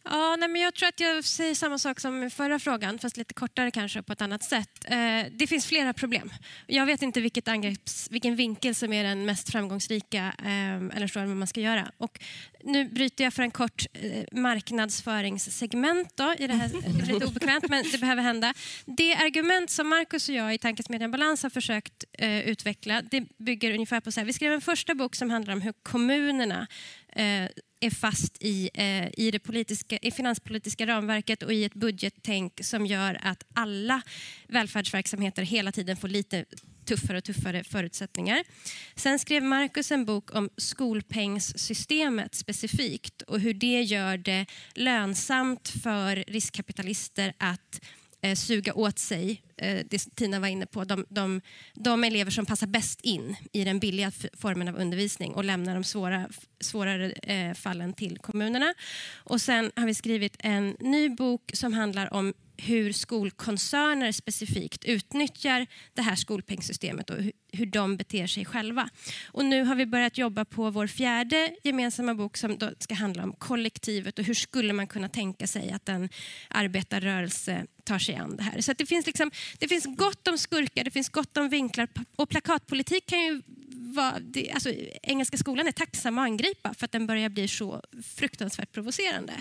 Ja, 0.04 0.36
nej, 0.38 0.48
men 0.48 0.62
jag 0.62 0.74
tror 0.74 0.88
att 0.88 1.00
jag 1.00 1.24
säger 1.24 1.54
samma 1.54 1.78
sak 1.78 2.00
som 2.00 2.22
i 2.22 2.30
förra 2.30 2.58
frågan, 2.58 2.98
fast 2.98 3.16
lite 3.16 3.34
kortare 3.34 3.70
kanske 3.70 4.02
på 4.02 4.12
ett 4.12 4.22
annat 4.22 4.42
sätt. 4.42 4.84
Eh, 4.84 5.26
det 5.32 5.46
finns 5.46 5.66
flera 5.66 5.92
problem. 5.92 6.30
Jag 6.66 6.86
vet 6.86 7.02
inte 7.02 7.20
vilket 7.20 7.48
angrepps, 7.48 8.08
vilken 8.10 8.36
vinkel 8.36 8.74
som 8.74 8.92
är 8.92 9.04
den 9.04 9.24
mest 9.24 9.50
framgångsrika 9.50 10.34
eh, 10.38 10.96
eller 10.96 11.06
så, 11.06 11.18
vad 11.18 11.28
man 11.28 11.46
ska 11.46 11.60
göra. 11.60 11.92
Och 11.98 12.20
nu 12.64 12.84
bryter 12.84 13.24
jag 13.24 13.34
för 13.34 13.42
en 13.42 13.50
kort 13.50 13.86
eh, 13.92 14.24
marknadsföringssegment 14.40 16.16
då, 16.16 16.34
i 16.38 16.46
det 16.46 16.54
här. 16.54 16.68
Det 16.68 17.06
lite 17.12 17.26
obekvämt, 17.26 17.68
men 17.68 17.84
det 17.92 17.98
behöver 17.98 18.22
hända. 18.22 18.54
Det 18.84 19.14
argument 19.14 19.70
som 19.70 19.88
Marcus 19.88 20.28
och 20.28 20.34
jag 20.34 20.54
i 20.54 20.58
Tankesmedjan 20.58 21.10
Balans 21.10 21.42
har 21.42 21.50
försökt 21.50 22.04
utveckla, 22.44 23.02
det 23.02 23.20
bygger 23.38 23.74
ungefär 23.74 24.00
på 24.00 24.12
så 24.12 24.20
här. 24.20 24.24
Vi 24.24 24.32
skrev 24.32 24.52
en 24.52 24.60
första 24.60 24.94
bok 24.94 25.16
som 25.16 25.30
handlar 25.30 25.54
om 25.54 25.60
hur 25.60 25.72
kommunerna 25.82 26.66
är 27.82 27.90
fast 27.90 28.36
i, 28.40 28.70
eh, 28.74 29.08
i 29.20 29.30
det 29.30 29.38
politiska, 29.38 29.98
i 30.02 30.10
finanspolitiska 30.10 30.86
ramverket 30.86 31.42
och 31.42 31.52
i 31.52 31.64
ett 31.64 31.74
budgettänk 31.74 32.64
som 32.64 32.86
gör 32.86 33.18
att 33.22 33.44
alla 33.54 34.02
välfärdsverksamheter 34.48 35.42
hela 35.42 35.72
tiden 35.72 35.96
får 35.96 36.08
lite 36.08 36.44
tuffare 36.84 37.18
och 37.18 37.24
tuffare 37.24 37.64
förutsättningar. 37.64 38.44
Sen 38.94 39.18
skrev 39.18 39.42
Marcus 39.42 39.92
en 39.92 40.04
bok 40.04 40.34
om 40.34 40.50
skolpengssystemet 40.56 42.34
specifikt 42.34 43.22
och 43.22 43.40
hur 43.40 43.54
det 43.54 43.82
gör 43.82 44.16
det 44.16 44.46
lönsamt 44.74 45.68
för 45.68 46.24
riskkapitalister 46.26 47.32
att 47.38 47.80
eh, 48.22 48.34
suga 48.34 48.74
åt 48.74 48.98
sig, 48.98 49.42
eh, 49.56 49.86
det 49.90 50.16
Tina 50.16 50.40
var 50.40 50.48
inne 50.48 50.66
på, 50.66 50.84
de, 50.84 51.06
de, 51.08 51.40
de 51.74 52.04
elever 52.04 52.30
som 52.30 52.46
passar 52.46 52.66
bäst 52.66 53.00
in 53.00 53.36
i 53.52 53.64
den 53.64 53.78
billiga 53.78 54.12
formen 54.32 54.68
av 54.68 54.76
undervisning 54.76 55.34
och 55.34 55.44
lämna 55.44 55.74
de 55.74 55.84
svåra, 55.84 56.28
svårare 56.60 57.10
eh, 57.10 57.54
fallen 57.54 57.92
till 57.92 58.18
kommunerna. 58.18 58.74
Och 59.14 59.40
sen 59.40 59.72
har 59.76 59.86
vi 59.86 59.94
skrivit 59.94 60.36
en 60.38 60.76
ny 60.80 61.08
bok 61.08 61.50
som 61.54 61.72
handlar 61.72 62.14
om 62.14 62.34
hur 62.56 62.92
skolkoncerner 62.92 64.12
specifikt 64.12 64.84
utnyttjar 64.84 65.66
det 65.94 66.02
här 66.02 66.16
skolpengssystemet 66.16 67.10
och 67.10 67.16
hur, 67.52 67.66
de 67.66 67.96
beter 67.96 68.26
sig 68.26 68.44
själva. 68.44 68.88
Och 69.26 69.44
nu 69.44 69.64
har 69.64 69.74
vi 69.74 69.86
börjat 69.86 70.18
jobba 70.18 70.44
på 70.44 70.70
vår 70.70 70.86
fjärde 70.86 71.56
gemensamma 71.62 72.14
bok 72.14 72.36
som 72.36 72.58
ska 72.78 72.94
handla 72.94 73.22
om 73.22 73.32
kollektivet 73.32 74.18
och 74.18 74.24
hur 74.24 74.34
skulle 74.34 74.72
man 74.72 74.86
kunna 74.86 75.08
tänka 75.08 75.46
sig 75.46 75.70
att 75.70 75.88
en 75.88 76.08
arbetarrörelse 76.48 77.66
tar 77.84 77.98
sig 77.98 78.14
an 78.14 78.36
det 78.36 78.42
här. 78.42 78.60
Så 78.60 78.72
det, 78.72 78.86
finns 78.86 79.06
liksom, 79.06 79.30
det 79.58 79.68
finns 79.68 79.86
gott 79.96 80.28
om 80.28 80.38
skurkar, 80.38 80.84
det 80.84 80.90
finns 80.90 81.08
gott 81.08 81.36
om 81.36 81.48
vinklar 81.48 81.88
och 82.16 82.28
plakatpolitik 82.28 83.06
kan 83.06 83.20
ju 83.20 83.42
vara... 83.92 84.18
Det, 84.20 84.50
alltså, 84.50 84.72
Engelska 85.02 85.36
skolan 85.36 85.66
är 85.66 85.72
tacksam 85.72 86.18
att 86.18 86.24
angripa 86.24 86.74
för 86.74 86.84
att 86.84 86.92
den 86.92 87.06
börjar 87.06 87.28
bli 87.28 87.48
så 87.48 87.82
fruktansvärt 88.02 88.72
provocerande. 88.72 89.32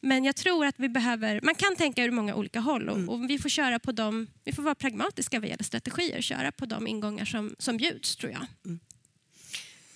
Men 0.00 0.24
jag 0.24 0.36
tror 0.36 0.66
att 0.66 0.74
vi 0.78 0.88
behöver... 0.88 1.40
Man 1.42 1.54
kan 1.54 1.76
tänka 1.76 2.04
ur 2.04 2.10
många 2.10 2.34
olika 2.34 2.60
håll 2.60 2.88
och, 2.88 3.14
och 3.14 3.30
vi 3.30 3.38
får 3.38 3.48
köra 3.48 3.78
på 3.78 3.92
dem... 3.92 4.26
Vi 4.44 4.52
får 4.52 4.62
vara 4.62 4.74
pragmatiska 4.74 5.40
vad 5.40 5.48
gäller 5.48 5.64
strategier, 5.64 6.20
köra 6.20 6.52
på 6.52 6.66
de 6.66 6.86
ingångar 6.86 7.24
som, 7.24 7.53
som 7.58 7.76
bjuds 7.76 8.16
tror 8.16 8.32
jag. 8.32 8.46
Mm. 8.64 8.80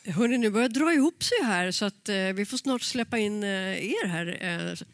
Hörrni, 0.07 0.39
nu 0.39 0.51
börjar 0.51 0.69
det 0.69 0.81
dra 0.81 0.93
ihop 0.93 1.23
sig 1.23 1.39
här 1.43 1.71
så 1.71 1.85
att 1.85 2.09
eh, 2.09 2.17
vi 2.17 2.47
får 2.47 2.57
snart 2.57 2.83
släppa 2.83 3.19
in 3.19 3.43
eh, 3.43 3.85
er 3.85 4.07
här. 4.07 4.39
Eh, 4.41 4.87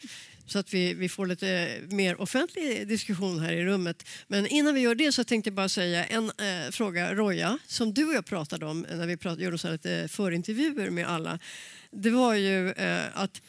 så 0.47 0.59
att 0.59 0.75
vi, 0.75 0.95
vi 0.95 1.09
får 1.09 1.27
lite 1.27 1.49
eh, 1.49 1.95
mer 1.95 2.21
offentlig 2.21 2.89
diskussion 2.89 3.41
här 3.41 3.53
i 3.53 3.65
rummet. 3.65 4.09
Men 4.27 4.47
innan 4.47 4.75
vi 4.75 4.81
gör 4.81 4.95
det 4.95 5.13
så 5.13 5.25
tänkte 5.25 5.49
jag 5.49 5.55
bara 5.55 5.69
säga 5.69 6.05
en 6.05 6.25
eh, 6.25 6.71
fråga, 6.71 7.15
Roja, 7.15 7.59
som 7.67 7.95
du 7.95 8.05
och 8.05 8.15
jag 8.15 8.27
pratade 8.27 8.67
om 8.67 8.87
när 8.91 9.07
vi 9.07 9.17
pratade, 9.17 9.45
gjorde 9.45 9.59
så 9.59 9.69
här 9.69 9.73
lite 9.73 10.09
förintervjuer 10.09 10.91
med 10.91 11.07
alla. 11.07 11.39
Det 11.91 12.11
var 12.11 12.35
ju 12.35 12.71
eh, 12.71 13.05
att 13.15 13.43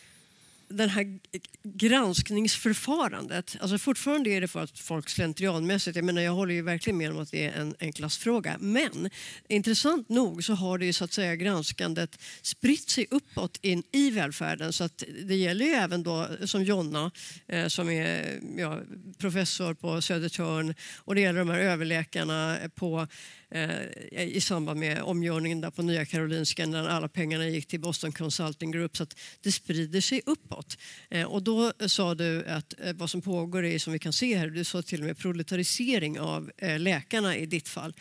den 0.67 0.89
här 0.89 1.19
granskningsförfarandet, 1.63 3.57
alltså 3.59 3.77
fortfarande 3.77 4.29
är 4.29 4.41
det 4.41 4.47
för 4.47 4.63
att 4.63 4.79
folk 4.79 5.09
slentrianmässigt, 5.09 5.95
jag 5.95 6.05
menar 6.05 6.21
jag 6.21 6.31
håller 6.31 6.53
ju 6.53 6.61
verkligen 6.61 6.97
med 6.97 7.11
om 7.11 7.19
att 7.19 7.31
det 7.31 7.45
är 7.45 7.51
en, 7.51 7.75
en 7.79 7.93
klassfråga, 7.93 8.57
men 8.59 9.09
intressant 9.47 10.09
nog 10.09 10.43
så 10.43 10.53
har 10.53 10.77
det 10.77 10.85
ju 10.85 10.93
så 10.93 11.03
att 11.03 11.13
säga 11.13 11.35
granskandet 11.35 12.19
spritt 12.41 12.89
sig 12.89 13.07
uppåt 13.11 13.59
in 13.61 13.83
i 13.91 14.09
välfärden. 14.09 14.73
Så 14.73 14.83
att 14.83 15.03
det 15.23 15.35
gäller 15.35 15.65
ju 15.65 15.71
även 15.71 16.03
då 16.03 16.27
som 16.45 16.63
Jonna 16.63 17.11
eh, 17.47 17.67
som 17.67 17.89
är 17.89 18.39
ja, 18.57 18.79
professor 19.17 19.73
på 19.73 20.01
Södertörn 20.01 20.75
och 20.97 21.15
det 21.15 21.21
gäller 21.21 21.39
de 21.39 21.49
här 21.49 21.59
överläkarna 21.59 22.57
på 22.75 23.07
Eh, 23.49 24.27
i 24.27 24.41
samband 24.41 24.79
med 24.79 25.01
omgörningen 25.01 25.61
där 25.61 25.71
på 25.71 25.81
Nya 25.81 26.05
Karolinska 26.05 26.65
när 26.65 26.87
alla 26.87 27.07
pengarna 27.07 27.47
gick 27.47 27.67
till 27.67 27.79
Boston 27.79 28.11
Consulting 28.11 28.71
Group 28.71 28.97
så 28.97 29.03
att 29.03 29.17
det 29.41 29.51
sprider 29.51 30.01
sig 30.01 30.21
uppåt. 30.25 30.77
Eh, 31.09 31.25
och 31.25 31.43
då 31.43 31.73
eh, 31.79 31.87
sa 31.87 32.15
du 32.15 32.45
att 32.45 32.73
vad 32.95 33.09
som 33.09 33.21
pågår 33.21 33.65
är 33.65 33.79
som 33.79 33.93
vi 33.93 33.99
kan 33.99 34.13
se 34.13 34.37
här, 34.37 34.47
du 34.47 34.63
sa 34.63 34.81
till 34.81 34.99
och 35.01 35.07
med 35.07 35.17
proletarisering 35.17 36.19
av 36.19 36.51
läkarna 36.77 37.37
i 37.37 37.45
ditt 37.45 37.69
fall. 37.69 37.93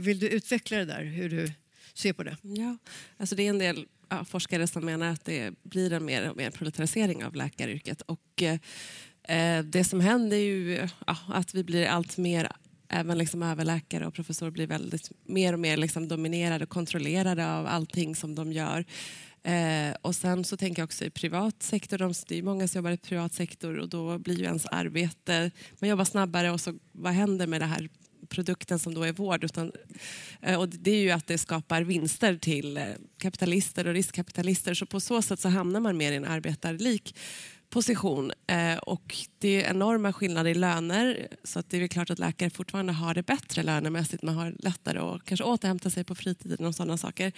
Vill 0.00 0.18
du 0.18 0.28
utveckla 0.28 0.78
det 0.78 0.84
där, 0.84 1.04
hur 1.04 1.28
du 1.28 1.52
ser 1.94 2.12
på 2.12 2.22
det? 2.22 2.36
Ja, 2.42 2.76
alltså 3.16 3.34
det 3.34 3.42
är 3.42 3.50
en 3.50 3.58
del 3.58 3.86
ja, 4.08 4.24
forskare 4.24 4.66
som 4.66 4.84
menar 4.84 5.06
att 5.06 5.24
det 5.24 5.54
blir 5.62 5.92
en 5.92 6.04
mer 6.04 6.30
och 6.30 6.36
mer 6.36 6.50
proletarisering 6.50 7.24
av 7.24 7.34
läkaryrket. 7.34 8.02
Och, 8.02 8.42
eh, 8.42 9.64
det 9.64 9.84
som 9.84 10.00
händer 10.00 10.36
är 10.36 10.40
ju 10.40 10.88
ja, 11.06 11.16
att 11.28 11.54
vi 11.54 11.64
blir 11.64 11.86
allt 11.86 12.16
mer 12.16 12.52
Även 12.92 13.18
liksom 13.18 13.42
överläkare 13.42 14.06
och 14.06 14.14
professorer 14.14 14.50
blir 14.50 14.66
väldigt 14.66 15.10
mer 15.24 15.52
och 15.52 15.60
mer 15.60 15.76
liksom 15.76 16.08
dominerade 16.08 16.64
och 16.64 16.70
kontrollerade 16.70 17.52
av 17.52 17.66
allting 17.66 18.16
som 18.16 18.34
de 18.34 18.52
gör. 18.52 18.84
Eh, 19.44 19.94
och 20.02 20.16
sen 20.16 20.44
så 20.44 20.56
tänker 20.56 20.82
jag 20.82 20.86
också 20.86 21.04
i 21.04 21.10
privat 21.10 21.62
sektor, 21.62 21.98
de, 21.98 22.14
det 22.28 22.38
är 22.38 22.42
många 22.42 22.68
som 22.68 22.78
jobbar 22.78 22.90
i 22.90 22.96
privat 22.96 23.32
sektor 23.32 23.78
och 23.78 23.88
då 23.88 24.18
blir 24.18 24.38
ju 24.38 24.44
ens 24.44 24.66
arbete, 24.66 25.50
man 25.78 25.90
jobbar 25.90 26.04
snabbare 26.04 26.50
och 26.50 26.60
så 26.60 26.74
vad 26.92 27.12
händer 27.12 27.46
med 27.46 27.60
det 27.60 27.66
här 27.66 27.88
produkten 28.28 28.78
som 28.78 28.94
då 28.94 29.02
är 29.02 29.12
vård. 29.12 29.44
Utan, 29.44 29.72
eh, 30.42 30.60
och 30.60 30.68
det 30.68 30.90
är 30.90 31.02
ju 31.02 31.10
att 31.10 31.26
det 31.26 31.38
skapar 31.38 31.82
vinster 31.82 32.36
till 32.36 32.76
eh, 32.76 32.84
kapitalister 33.18 33.86
och 33.86 33.94
riskkapitalister. 33.94 34.74
Så 34.74 34.86
på 34.86 35.00
så 35.00 35.22
sätt 35.22 35.40
så 35.40 35.48
hamnar 35.48 35.80
man 35.80 35.96
mer 35.96 36.12
i 36.12 36.16
en 36.16 36.24
arbetarlik 36.24 37.16
position. 37.72 38.32
Eh, 38.46 38.76
och 38.76 39.16
det 39.38 39.64
är 39.64 39.70
enorma 39.70 40.12
skillnader 40.12 40.50
i 40.50 40.54
löner. 40.54 41.28
Så 41.44 41.58
att 41.58 41.70
det 41.70 41.76
är 41.76 41.80
väl 41.80 41.88
klart 41.88 42.10
att 42.10 42.18
läkare 42.18 42.50
fortfarande 42.50 42.92
har 42.92 43.14
det 43.14 43.22
bättre 43.22 43.62
lönemässigt. 43.62 44.22
Man 44.22 44.34
har 44.34 44.54
lättare 44.58 44.98
att 44.98 45.24
kanske 45.24 45.44
återhämta 45.44 45.90
sig 45.90 46.04
på 46.04 46.14
fritiden 46.14 46.66
och 46.66 46.74
sådana 46.74 46.96
saker. 46.96 47.32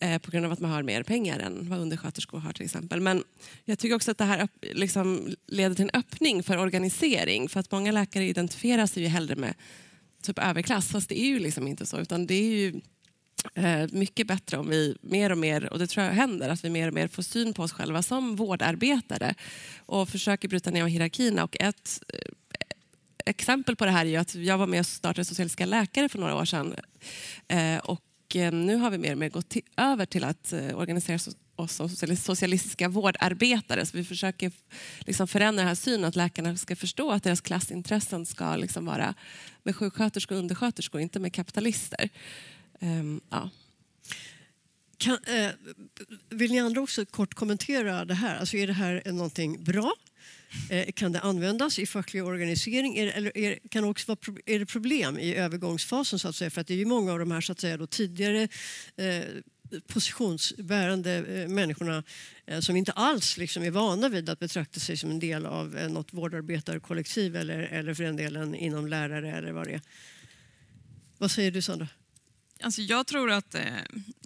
Eh, 0.00 0.18
på 0.18 0.30
grund 0.30 0.46
av 0.46 0.52
att 0.52 0.60
man 0.60 0.70
har 0.70 0.82
mer 0.82 1.02
pengar 1.02 1.38
än 1.38 1.68
vad 1.68 1.78
undersköterskor 1.78 2.38
har 2.38 2.52
till 2.52 2.64
exempel. 2.64 3.00
Men 3.00 3.24
jag 3.64 3.78
tycker 3.78 3.96
också 3.96 4.10
att 4.10 4.18
det 4.18 4.24
här 4.24 4.48
liksom 4.60 5.34
leder 5.46 5.74
till 5.74 5.84
en 5.84 6.00
öppning 6.00 6.42
för 6.42 6.58
organisering. 6.58 7.48
För 7.48 7.60
att 7.60 7.72
många 7.72 7.92
läkare 7.92 8.24
identifierar 8.24 8.86
sig 8.86 9.02
ju 9.02 9.08
hellre 9.08 9.36
med 9.36 9.54
typ 10.22 10.38
överklass. 10.38 10.88
Fast 10.88 11.08
det 11.08 11.20
är 11.20 11.26
ju 11.26 11.38
liksom 11.38 11.68
inte 11.68 11.86
så. 11.86 11.98
Utan 11.98 12.26
det 12.26 12.34
är 12.34 12.56
ju 12.56 12.80
eh, 13.54 13.86
mycket 13.92 14.26
bättre 14.26 14.58
om 14.58 14.68
vi 14.68 14.96
mer 15.00 15.32
och 15.32 15.38
mer, 15.38 15.72
och 15.72 15.78
det 15.78 15.86
tror 15.86 16.06
jag 16.06 16.12
händer, 16.12 16.48
att 16.48 16.64
vi 16.64 16.70
mer 16.70 16.88
och 16.88 16.94
mer 16.94 17.08
får 17.08 17.22
syn 17.22 17.54
på 17.54 17.62
oss 17.62 17.72
själva 17.72 18.02
som 18.02 18.36
vårdarbetare 18.36 19.34
och 19.86 20.08
försöker 20.08 20.48
bryta 20.48 20.70
ner 20.70 20.86
hierarkierna. 20.86 21.44
Och 21.44 21.56
ett 21.60 22.02
eh, 22.08 22.18
exempel 23.26 23.76
på 23.76 23.84
det 23.84 23.90
här 23.90 24.06
är 24.06 24.10
ju 24.10 24.16
att 24.16 24.34
jag 24.34 24.58
var 24.58 24.66
med 24.66 24.80
och 24.80 24.86
startade 24.86 25.24
Socialistiska 25.24 25.66
läkare 25.66 26.08
för 26.08 26.18
några 26.18 26.36
år 26.36 26.44
sedan. 26.44 26.74
Eh, 27.48 27.78
och 27.78 28.02
eh, 28.34 28.52
nu 28.52 28.76
har 28.76 28.90
vi 28.90 28.98
mer 28.98 29.12
och 29.12 29.18
mer 29.18 29.28
gått 29.28 29.48
till, 29.48 29.62
över 29.76 30.06
till 30.06 30.24
att 30.24 30.52
eh, 30.52 30.78
organisera 30.78 31.16
oss 31.16 31.28
oss 31.56 31.72
som 31.72 32.16
socialistiska 32.16 32.88
vårdarbetare. 32.88 33.86
Så 33.86 33.96
vi 33.96 34.04
försöker 34.04 34.52
liksom 35.00 35.28
förändra 35.28 35.60
den 35.60 35.68
här 35.68 35.74
synen 35.74 36.04
att 36.04 36.16
läkarna 36.16 36.56
ska 36.56 36.76
förstå 36.76 37.10
att 37.10 37.22
deras 37.22 37.40
klassintressen 37.40 38.26
ska 38.26 38.56
liksom 38.56 38.86
vara 38.86 39.14
med 39.62 39.76
sjuksköterskor 39.76 40.34
och 40.34 40.40
undersköterskor, 40.40 41.00
inte 41.00 41.20
med 41.20 41.32
kapitalister. 41.32 42.08
Um, 42.84 43.20
ja. 43.30 43.50
Kan, 44.96 45.18
eh, 45.26 45.50
vill 46.28 46.50
ni 46.50 46.60
andra 46.60 46.80
också 46.80 47.06
kort 47.06 47.34
kommentera 47.34 48.04
det 48.04 48.14
här? 48.14 48.36
Alltså 48.36 48.56
är 48.56 48.66
det 48.66 48.72
här 48.72 49.02
någonting 49.06 49.64
bra? 49.64 49.94
Eh, 50.70 50.92
kan 50.92 51.12
det 51.12 51.20
användas 51.20 51.78
i 51.78 51.86
facklig 51.86 52.24
organisering 52.24 52.96
är, 52.96 53.06
eller 53.06 53.38
är, 53.38 53.58
kan 53.68 53.82
det 53.82 53.88
också 53.88 54.06
vara 54.06 54.38
är 54.46 54.58
det 54.58 54.66
problem 54.66 55.18
i 55.18 55.34
övergångsfasen? 55.34 56.18
så 56.18 56.28
att 56.28 56.36
säga? 56.36 56.50
För 56.50 56.60
att 56.60 56.66
det 56.66 56.74
är 56.74 56.78
ju 56.78 56.84
många 56.84 57.12
av 57.12 57.18
de 57.18 57.30
här 57.30 57.40
så 57.40 57.52
att 57.52 57.60
säga, 57.60 57.76
då, 57.76 57.86
tidigare 57.86 58.48
eh, 58.96 59.22
positionsbärande 59.86 61.12
eh, 61.12 61.48
människorna 61.48 62.04
eh, 62.46 62.60
som 62.60 62.76
inte 62.76 62.92
alls 62.92 63.36
liksom 63.36 63.62
är 63.62 63.70
vana 63.70 64.08
vid 64.08 64.28
att 64.28 64.38
betrakta 64.38 64.80
sig 64.80 64.96
som 64.96 65.10
en 65.10 65.18
del 65.18 65.46
av 65.46 65.76
eh, 65.76 65.88
något 65.88 66.12
vårdarbetarkollektiv 66.12 67.36
eller, 67.36 67.58
eller 67.58 67.94
för 67.94 68.04
den 68.04 68.16
delen 68.16 68.54
inom 68.54 68.86
lärare 68.86 69.32
eller 69.32 69.52
vad 69.52 69.66
det 69.66 69.74
är. 69.74 69.80
Vad 71.18 71.30
säger 71.30 71.50
du 71.50 71.62
Sandra? 71.62 71.88
Alltså 72.64 72.82
jag 72.82 73.06
tror 73.06 73.30
att, 73.30 73.54
eh, 73.54 73.62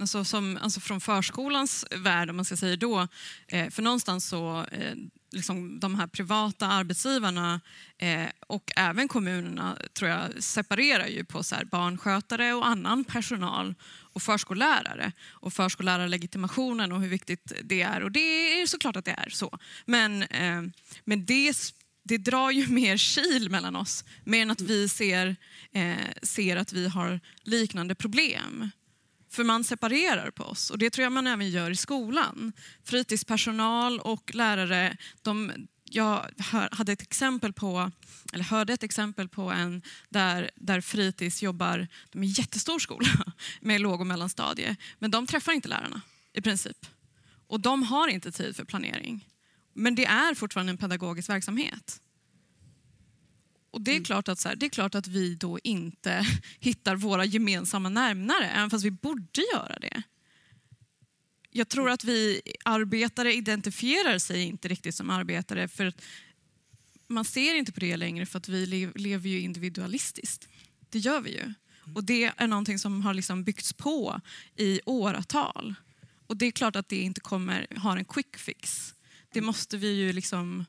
alltså 0.01 0.25
som, 0.25 0.59
alltså 0.63 0.81
från 0.81 1.01
förskolans 1.01 1.85
värld, 1.97 2.31
om 2.31 2.37
man 2.37 2.45
ska 2.45 2.57
säga 2.57 2.77
då, 2.77 3.09
eh, 3.47 3.71
för 3.71 3.83
någonstans 3.83 4.29
så, 4.29 4.65
eh, 4.73 4.95
liksom 5.31 5.81
de 5.81 5.95
här 5.95 6.07
privata 6.07 6.67
arbetsgivarna 6.67 7.61
eh, 7.99 8.27
och 8.47 8.73
även 8.77 9.09
kommunerna 9.09 9.77
tror 9.93 10.11
jag 10.11 10.43
separerar 10.43 11.07
ju 11.07 11.25
på 11.25 11.43
så 11.43 11.55
här 11.55 11.65
barnskötare 11.65 12.53
och 12.53 12.67
annan 12.67 13.05
personal 13.05 13.75
och 14.13 14.23
förskollärare 14.23 15.13
och 15.31 15.53
förskollärarlegitimationen 15.53 16.93
och 16.93 17.01
hur 17.01 17.09
viktigt 17.09 17.53
det 17.65 17.83
är. 17.83 18.03
Och 18.03 18.13
det 18.13 18.61
är 18.63 18.67
såklart 18.67 18.97
att 18.97 19.05
det 19.05 19.17
är 19.19 19.31
så. 19.31 19.59
Men, 19.87 20.23
eh, 20.23 20.63
men 21.05 21.25
det 21.25 21.57
det 22.09 22.19
drar 22.19 22.51
ju 22.51 22.67
mer 22.67 22.97
kil 22.97 23.51
mellan 23.51 23.77
oss, 23.77 24.05
mer 24.25 24.43
än 24.43 24.51
att 24.51 24.61
vi 24.61 24.89
ser, 24.89 25.37
eh, 25.73 25.97
ser 26.23 26.57
att 26.57 26.73
vi 26.73 26.89
har 26.89 27.21
liknande 27.43 27.95
problem. 27.95 28.71
För 29.31 29.45
man 29.45 29.65
separerar 29.65 30.31
på 30.31 30.45
oss 30.45 30.71
och 30.71 30.79
det 30.79 30.91
tror 30.91 31.03
jag 31.03 31.13
man 31.13 31.27
även 31.27 31.51
gör 31.51 31.71
i 31.71 31.77
skolan. 31.77 32.53
Fritidspersonal 32.85 34.01
och 34.01 34.35
lärare, 34.35 34.97
de, 35.23 35.53
jag 35.85 36.27
hade 36.71 36.93
ett 36.93 37.03
exempel 37.03 37.53
på, 37.53 37.91
eller 38.33 38.45
hörde 38.45 38.73
ett 38.73 38.83
exempel 38.83 39.29
på 39.29 39.51
en 39.51 39.83
där, 40.09 40.51
där 40.55 40.81
fritids 40.81 41.43
jobbar, 41.43 41.89
de 42.11 42.19
är 42.19 42.23
en 42.23 42.31
jättestor 42.31 42.79
skola 42.79 43.09
med 43.61 43.81
låg 43.81 44.01
och 44.01 44.07
mellanstadie, 44.07 44.77
men 44.99 45.11
de 45.11 45.27
träffar 45.27 45.53
inte 45.53 45.69
lärarna 45.69 46.01
i 46.33 46.41
princip. 46.41 46.87
Och 47.47 47.61
de 47.61 47.83
har 47.83 48.09
inte 48.09 48.33
tid 48.33 48.57
för 48.57 48.65
planering. 48.65 49.29
Men 49.79 49.95
det 49.95 50.05
är 50.05 50.35
fortfarande 50.35 50.71
en 50.71 50.79
pedagogisk 50.79 51.29
verksamhet. 51.29 52.01
Och 53.71 53.81
det 53.81 53.91
är, 53.91 53.97
mm. 53.97 54.05
klart 54.05 54.29
att, 54.29 54.39
så 54.39 54.49
här, 54.49 54.57
det 54.57 54.67
är 54.67 54.71
klart 54.71 54.95
att 54.95 55.07
vi 55.07 55.35
då 55.35 55.59
inte 55.65 56.27
hittar 56.61 56.97
våra 56.97 57.25
gemensamma 57.25 57.89
närmare, 57.89 58.51
även 58.51 58.71
fast 58.71 58.85
vi 58.85 58.91
borde 58.91 59.43
göra 59.55 59.79
det. 59.79 60.03
Jag 61.51 61.69
tror 61.69 61.91
att 61.91 62.05
vi 62.05 62.41
arbetare 62.65 63.35
identifierar 63.35 64.19
sig 64.19 64.43
inte 64.43 64.69
riktigt 64.69 64.95
som 64.95 65.11
arbetare 65.11 65.69
för 65.69 65.87
att 65.87 66.03
man 67.07 67.25
ser 67.25 67.55
inte 67.55 67.73
på 67.73 67.81
det 67.81 67.97
längre 67.97 68.27
för 68.27 68.39
att 68.39 68.49
vi 68.49 68.67
lever 68.95 69.29
ju 69.29 69.41
individualistiskt. 69.41 70.49
Det 70.91 70.99
gör 70.99 71.21
vi 71.21 71.31
ju. 71.31 71.55
Och 71.95 72.05
det 72.05 72.33
är 72.37 72.47
någonting 72.47 72.79
som 72.79 73.03
har 73.03 73.15
liksom 73.15 73.45
byggts 73.45 73.73
på 73.73 74.21
i 74.57 74.81
åratal. 74.87 75.75
Och 76.27 76.37
det 76.37 76.47
är 76.47 76.51
klart 76.51 76.77
att 76.77 76.89
det 76.89 76.97
inte 76.97 77.21
kommer 77.21 77.67
ha 77.77 77.99
en 77.99 78.05
quick 78.05 78.37
fix 78.37 78.95
det 79.39 79.43
måste 79.43 79.77
vi 79.77 79.93
ju 79.93 80.13
liksom 80.13 80.65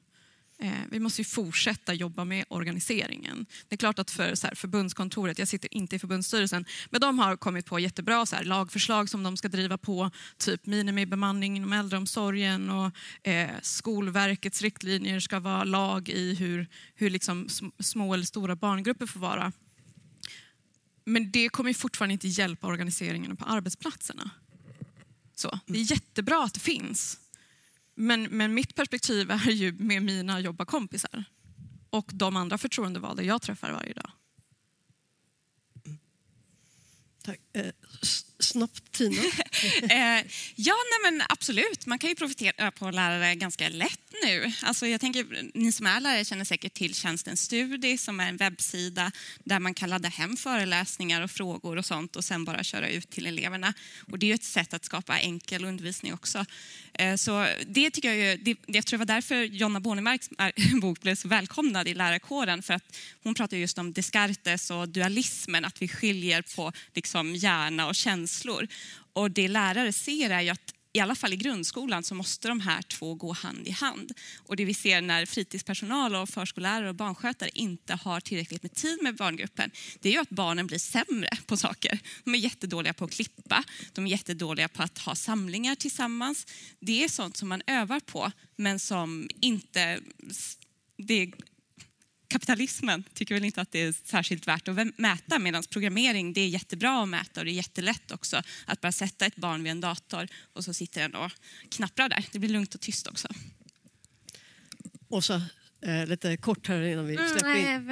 eh, 0.60 0.72
vi 0.90 1.00
måste 1.00 1.22
ju 1.22 1.26
fortsätta 1.26 1.94
jobba 1.94 2.26
med 2.26 2.46
organiseringen. 2.50 3.46
Det 3.68 3.76
är 3.76 3.78
klart 3.78 4.00
att 4.00 4.12
för 4.12 4.36
så 4.36 4.48
här, 4.48 4.56
förbundskontoret, 4.56 5.40
jag 5.40 5.48
sitter 5.48 5.74
inte 5.74 5.96
i 5.96 6.00
förbundsstyrelsen, 6.00 6.66
men 6.90 7.02
de 7.02 7.20
har 7.20 7.38
kommit 7.38 7.66
på 7.66 7.80
jättebra 7.80 8.26
så 8.26 8.36
här, 8.36 8.44
lagförslag 8.44 9.10
som 9.10 9.24
de 9.24 9.38
ska 9.38 9.48
driva 9.48 9.78
på, 9.78 10.12
typ 10.38 10.66
minimibemanning 10.66 11.58
inom 11.58 11.74
äldreomsorgen 11.74 12.70
och 12.70 12.92
eh, 13.28 13.50
Skolverkets 13.62 14.62
riktlinjer 14.62 15.20
ska 15.20 15.40
vara 15.40 15.64
lag 15.64 16.10
i 16.10 16.36
hur, 16.36 16.68
hur 16.96 17.10
liksom 17.10 17.50
små 17.80 18.14
eller 18.14 18.26
stora 18.26 18.56
barngrupper 18.56 19.06
får 19.06 19.20
vara. 19.20 19.52
Men 21.06 21.32
det 21.32 21.50
kommer 21.50 21.74
fortfarande 21.74 22.14
inte 22.14 22.28
hjälpa 22.28 22.68
organiseringen 22.68 23.38
på 23.38 23.46
arbetsplatserna. 23.46 24.30
Så, 25.36 25.60
det 25.66 25.80
är 25.80 25.92
jättebra 25.92 26.44
att 26.44 26.54
det 26.54 26.60
finns, 26.60 27.20
men, 28.00 28.24
men 28.24 28.54
mitt 28.54 28.76
perspektiv 28.76 29.32
är 29.32 29.52
ju 29.52 29.72
med 29.74 30.04
mina 30.04 30.40
jobbarkompisar 30.40 31.24
och 31.90 32.12
de 32.14 32.36
andra 32.36 32.58
förtroendevalda 32.58 33.24
jag 33.24 33.42
träffar 33.42 33.72
varje 33.72 33.94
dag. 33.94 34.12
Tack. 37.24 37.40
Eh, 37.54 37.72
Snabbt, 38.40 38.92
Tina? 38.92 39.22
eh, 39.82 40.26
ja, 40.56 40.76
nej 40.76 41.12
men 41.12 41.22
absolut. 41.30 41.86
Man 41.86 42.00
kan 42.00 42.10
ju 42.10 42.16
profitera 42.16 42.72
på 42.72 42.92
lärare 42.92 43.36
ganska 43.36 43.70
lätt 43.70 44.00
nu. 44.24 44.54
Alltså 44.64 44.88
jag 44.88 45.02
tänker, 45.02 45.52
ni 45.54 45.72
som 45.72 45.86
är 45.86 46.00
lärare 46.00 46.26
känner 46.26 46.46
säkert 46.46 46.74
till 46.74 46.96
tjänsten 46.96 47.38
Studi 47.38 47.98
som 47.98 48.20
är 48.20 48.30
en 48.30 48.38
webbsida 48.38 49.12
där 49.44 49.60
man 49.60 49.74
kan 49.74 49.90
ladda 49.90 50.10
hem 50.10 50.38
föreläsningar 50.38 51.22
och 51.22 51.32
frågor 51.32 51.78
och 51.78 51.86
sånt 51.86 52.16
och 52.16 52.24
sen 52.24 52.46
bara 52.46 52.64
köra 52.64 52.90
ut 52.90 53.10
till 53.10 53.26
eleverna. 53.26 53.74
Och 54.12 54.20
det 54.20 54.32
är 54.32 54.36
ett 54.36 54.44
sätt 54.44 54.74
att 54.74 54.86
skapa 54.86 55.20
enkel 55.20 55.66
undervisning 55.66 56.14
också. 56.14 56.46
Eh, 56.94 57.16
så 57.16 57.48
det 57.68 57.92
tycker 57.92 58.14
jag 58.14 58.18
ju, 58.18 58.38
det, 58.44 58.58
jag 58.66 58.86
tror 58.86 58.98
det 58.98 59.06
var 59.06 59.16
därför 59.16 59.44
Jonna 59.44 59.80
Bornemarks 59.80 60.30
bok 60.82 61.02
blev 61.02 61.16
så 61.16 61.28
välkomnad 61.28 61.88
i 61.88 61.94
lärarkåren 61.94 62.64
för 62.64 62.74
att 62.74 62.98
hon 63.24 63.34
pratar 63.34 63.58
just 63.58 63.78
om 63.78 63.94
Descartes 63.94 64.72
och 64.72 64.90
dualismen, 64.90 65.66
att 65.66 65.82
vi 65.82 65.88
skiljer 65.88 66.42
på 66.56 66.72
liksom 66.94 67.36
hjärna 67.36 67.88
och 67.88 67.96
känsla 67.96 68.29
känslor. 68.30 68.68
Och 69.14 69.32
det 69.32 69.48
lärare 69.48 69.94
ser 69.94 70.30
är 70.30 70.42
ju 70.42 70.50
att 70.50 70.74
i 70.94 71.00
alla 71.00 71.16
fall 71.16 71.34
i 71.34 71.36
grundskolan 71.36 72.04
så 72.04 72.16
måste 72.16 72.48
de 72.48 72.60
här 72.60 72.82
två 72.82 73.16
gå 73.16 73.34
hand 73.34 73.68
i 73.68 73.72
hand. 73.72 74.12
Och 74.48 74.56
det 74.56 74.66
vi 74.66 74.74
ser 74.74 75.02
när 75.02 75.26
fritidspersonal 75.26 76.16
och 76.16 76.30
förskollärare 76.30 76.90
och 76.90 76.96
barnskötare 76.96 77.50
inte 77.54 77.96
har 77.96 78.20
tillräckligt 78.20 78.64
med 78.64 78.74
tid 78.74 79.00
med 79.04 79.16
barngruppen, 79.16 79.72
det 80.00 80.10
är 80.10 80.14
ju 80.14 80.20
att 80.20 80.30
barnen 80.30 80.68
blir 80.68 80.80
sämre 80.80 81.30
på 81.46 81.58
saker. 81.58 82.00
De 82.24 82.36
är 82.36 82.40
jättedåliga 82.40 82.94
på 82.94 83.06
att 83.06 83.12
klippa, 83.12 83.64
de 83.94 84.06
är 84.06 84.10
jättedåliga 84.10 84.68
på 84.68 84.84
att 84.84 84.98
ha 84.98 85.16
samlingar 85.16 85.76
tillsammans. 85.76 86.48
Det 86.80 87.04
är 87.04 87.10
sånt 87.10 87.38
som 87.38 87.50
man 87.50 87.62
övar 87.68 88.00
på, 88.00 88.32
men 88.56 88.80
som 88.80 89.30
inte 89.42 90.00
det 90.98 91.32
kapitalismen 92.30 93.04
tycker 93.14 93.36
väl 93.36 93.46
inte 93.46 93.62
att 93.62 93.72
det 93.72 93.80
är 93.80 93.94
särskilt 94.04 94.48
värt 94.48 94.68
att 94.68 94.98
mäta 94.98 95.40
medan 95.40 95.64
programmering 95.70 96.34
det 96.34 96.42
är 96.42 96.48
jättebra 96.48 97.04
att 97.04 97.10
mäta 97.10 97.42
och 97.42 97.46
det 97.46 97.52
är 97.52 97.54
jättelätt 97.54 98.12
också 98.12 98.42
att 98.66 98.82
bara 98.82 98.92
sätta 98.92 99.26
ett 99.26 99.36
barn 99.36 99.64
vid 99.64 99.72
en 99.72 99.82
dator 99.82 100.28
och 100.54 100.64
så 100.64 100.74
sitter 100.74 101.02
den 101.02 101.16
och 101.16 101.32
knapprar 101.70 102.10
där. 102.10 102.26
Det 102.32 102.40
blir 102.40 102.50
lugnt 102.50 102.76
och 102.76 102.82
tyst 102.82 103.08
också. 103.08 103.28
Åsa, 105.10 105.42
eh, 105.82 106.08
lite 106.08 106.38
kort 106.38 106.68
här 106.68 106.82
innan 106.82 107.06
vi 107.08 107.16
mm, 107.16 107.30
släpper 107.30 107.56
in. 107.56 107.86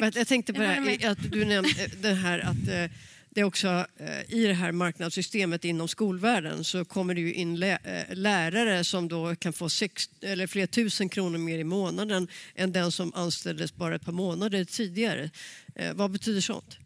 Nej, 0.00 0.12
jag 0.14 0.28
tänkte 0.28 0.52
på 0.52 0.60
det 0.60 0.66
här, 0.66 1.10
att 1.10 1.32
du 1.32 1.44
nämnde 1.44 1.86
det 2.00 2.14
här 2.14 2.38
att 2.38 2.68
eh, 2.68 2.90
det 3.34 3.40
är 3.40 3.44
också 3.44 3.86
eh, 3.96 4.34
i 4.34 4.46
det 4.46 4.54
här 4.54 4.72
marknadssystemet 4.72 5.64
inom 5.64 5.88
skolvärlden 5.88 6.64
så 6.64 6.84
kommer 6.84 7.14
det 7.14 7.20
ju 7.20 7.34
in 7.34 7.56
lä 7.56 7.78
eh, 7.84 8.16
lärare 8.16 8.84
som 8.84 9.08
då 9.08 9.36
kan 9.36 9.52
få 9.52 9.68
sex, 9.68 10.10
eller 10.20 10.46
flera 10.46 10.66
tusen 10.66 11.08
kronor 11.08 11.38
mer 11.38 11.58
i 11.58 11.64
månaden 11.64 12.28
än 12.54 12.72
den 12.72 12.92
som 12.92 13.14
anställdes 13.14 13.74
bara 13.74 13.94
ett 13.94 14.04
par 14.04 14.12
månader 14.12 14.64
tidigare. 14.64 15.30
Eh, 15.74 15.94
vad 15.94 16.10
betyder 16.10 16.40
sånt? 16.40 16.78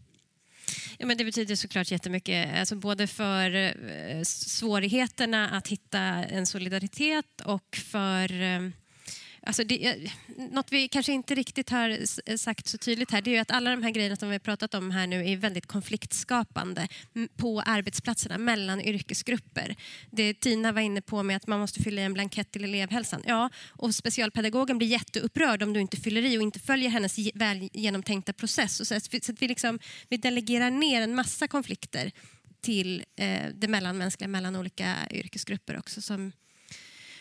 Ja, 0.98 1.06
men 1.06 1.16
det 1.16 1.24
betyder 1.24 1.56
såklart 1.56 1.90
jättemycket, 1.90 2.58
alltså 2.58 2.76
både 2.76 3.06
för 3.06 3.74
svårigheterna 4.24 5.50
att 5.50 5.68
hitta 5.68 6.00
en 6.00 6.46
solidaritet 6.46 7.40
och 7.44 7.76
för 7.76 8.42
eh, 8.42 8.70
Alltså 9.48 9.64
det, 9.64 10.10
något 10.50 10.72
vi 10.72 10.88
kanske 10.88 11.12
inte 11.12 11.34
riktigt 11.34 11.70
har 11.70 11.98
eh, 12.26 12.36
sagt 12.36 12.68
så 12.68 12.78
tydligt 12.78 13.10
här 13.10 13.22
det 13.22 13.36
är 13.36 13.40
att 13.40 13.50
alla 13.50 13.70
de 13.70 13.82
här 13.82 13.90
grejerna 13.90 14.16
som 14.16 14.28
vi 14.28 14.34
har 14.34 14.38
pratat 14.40 14.74
om 14.74 14.90
här 14.90 15.06
nu 15.06 15.28
är 15.28 15.36
väldigt 15.36 15.66
konfliktskapande 15.66 16.88
på 17.36 17.60
arbetsplatserna 17.60 18.38
mellan 18.38 18.80
yrkesgrupper. 18.80 19.76
Det 20.10 20.34
Tina 20.34 20.72
var 20.72 20.80
inne 20.80 21.00
på 21.00 21.22
med 21.22 21.36
att 21.36 21.46
man 21.46 21.60
måste 21.60 21.82
fylla 21.82 22.00
i 22.00 22.04
en 22.04 22.12
blankett 22.12 22.52
till 22.52 22.64
elevhälsan. 22.64 23.22
Ja, 23.26 23.50
och 23.68 23.94
specialpedagogen 23.94 24.78
blir 24.78 24.88
jätteupprörd 24.88 25.62
om 25.62 25.72
du 25.72 25.80
inte 25.80 25.96
fyller 25.96 26.22
i 26.22 26.38
och 26.38 26.42
inte 26.42 26.58
följer 26.58 26.90
hennes 26.90 27.18
väl 27.34 27.68
genomtänkta 27.72 28.32
process. 28.32 28.88
Så 28.88 28.94
att 28.94 29.42
vi, 29.42 29.48
liksom, 29.48 29.78
vi 30.08 30.16
delegerar 30.16 30.70
ner 30.70 31.02
en 31.02 31.14
massa 31.14 31.48
konflikter 31.48 32.12
till 32.60 33.04
eh, 33.16 33.46
det 33.54 33.68
mellanmänskliga 33.68 34.28
mellan 34.28 34.56
olika 34.56 34.96
yrkesgrupper 35.10 35.78
också 35.78 36.02
som 36.02 36.32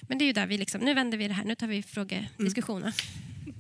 men 0.02 0.18
det 0.18 0.24
är 0.24 0.28
ju 0.28 0.34
där 0.34 0.48
vi 0.48 0.58
liksom, 0.58 0.82
nu 0.82 0.94
vänder 0.94 1.18
vi 1.18 1.28
det 1.28 1.34
här, 1.34 1.44
nu 1.44 1.56
tar 1.56 1.68
vi 1.68 1.84
frågediskussioner. 1.84 2.96
Mm. 3.44 3.56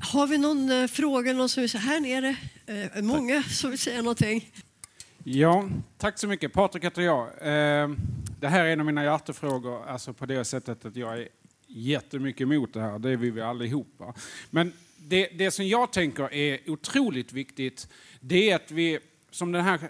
Har 0.00 0.26
vi 0.26 0.38
någon 0.38 0.70
eh, 0.70 0.86
fråga, 0.86 1.32
någon 1.32 1.48
som 1.48 1.60
vill 1.60 1.70
säga, 1.70 1.80
här 1.80 2.00
nere, 2.00 2.36
eh, 2.66 3.02
många 3.02 3.42
som 3.42 3.70
vill 3.70 3.78
säga 3.78 4.02
någonting? 4.02 4.50
Ja, 5.24 5.68
tack 5.98 6.18
så 6.18 6.28
mycket. 6.28 6.52
Patrik 6.52 6.84
heter 6.84 7.02
jag. 7.02 7.26
Eh, 7.26 7.88
det 8.40 8.48
här 8.48 8.64
är 8.64 8.72
en 8.72 8.80
av 8.80 8.86
mina 8.86 9.04
hjärtefrågor, 9.04 9.86
alltså 9.86 10.12
på 10.12 10.26
det 10.26 10.44
sättet 10.44 10.84
att 10.84 10.96
jag 10.96 11.20
är 11.20 11.28
jättemycket 11.66 12.40
emot 12.40 12.72
det 12.72 12.80
här, 12.80 12.98
det 12.98 13.10
är 13.10 13.16
vi 13.16 13.30
väl 13.30 13.44
allihopa. 13.44 14.14
Men 14.50 14.72
det, 14.96 15.26
det 15.26 15.50
som 15.50 15.68
jag 15.68 15.92
tänker 15.92 16.34
är 16.34 16.70
otroligt 16.70 17.32
viktigt, 17.32 17.88
det 18.20 18.50
är 18.50 18.56
att 18.56 18.70
vi, 18.70 18.98
som 19.30 19.52
den 19.52 19.64
här 19.64 19.80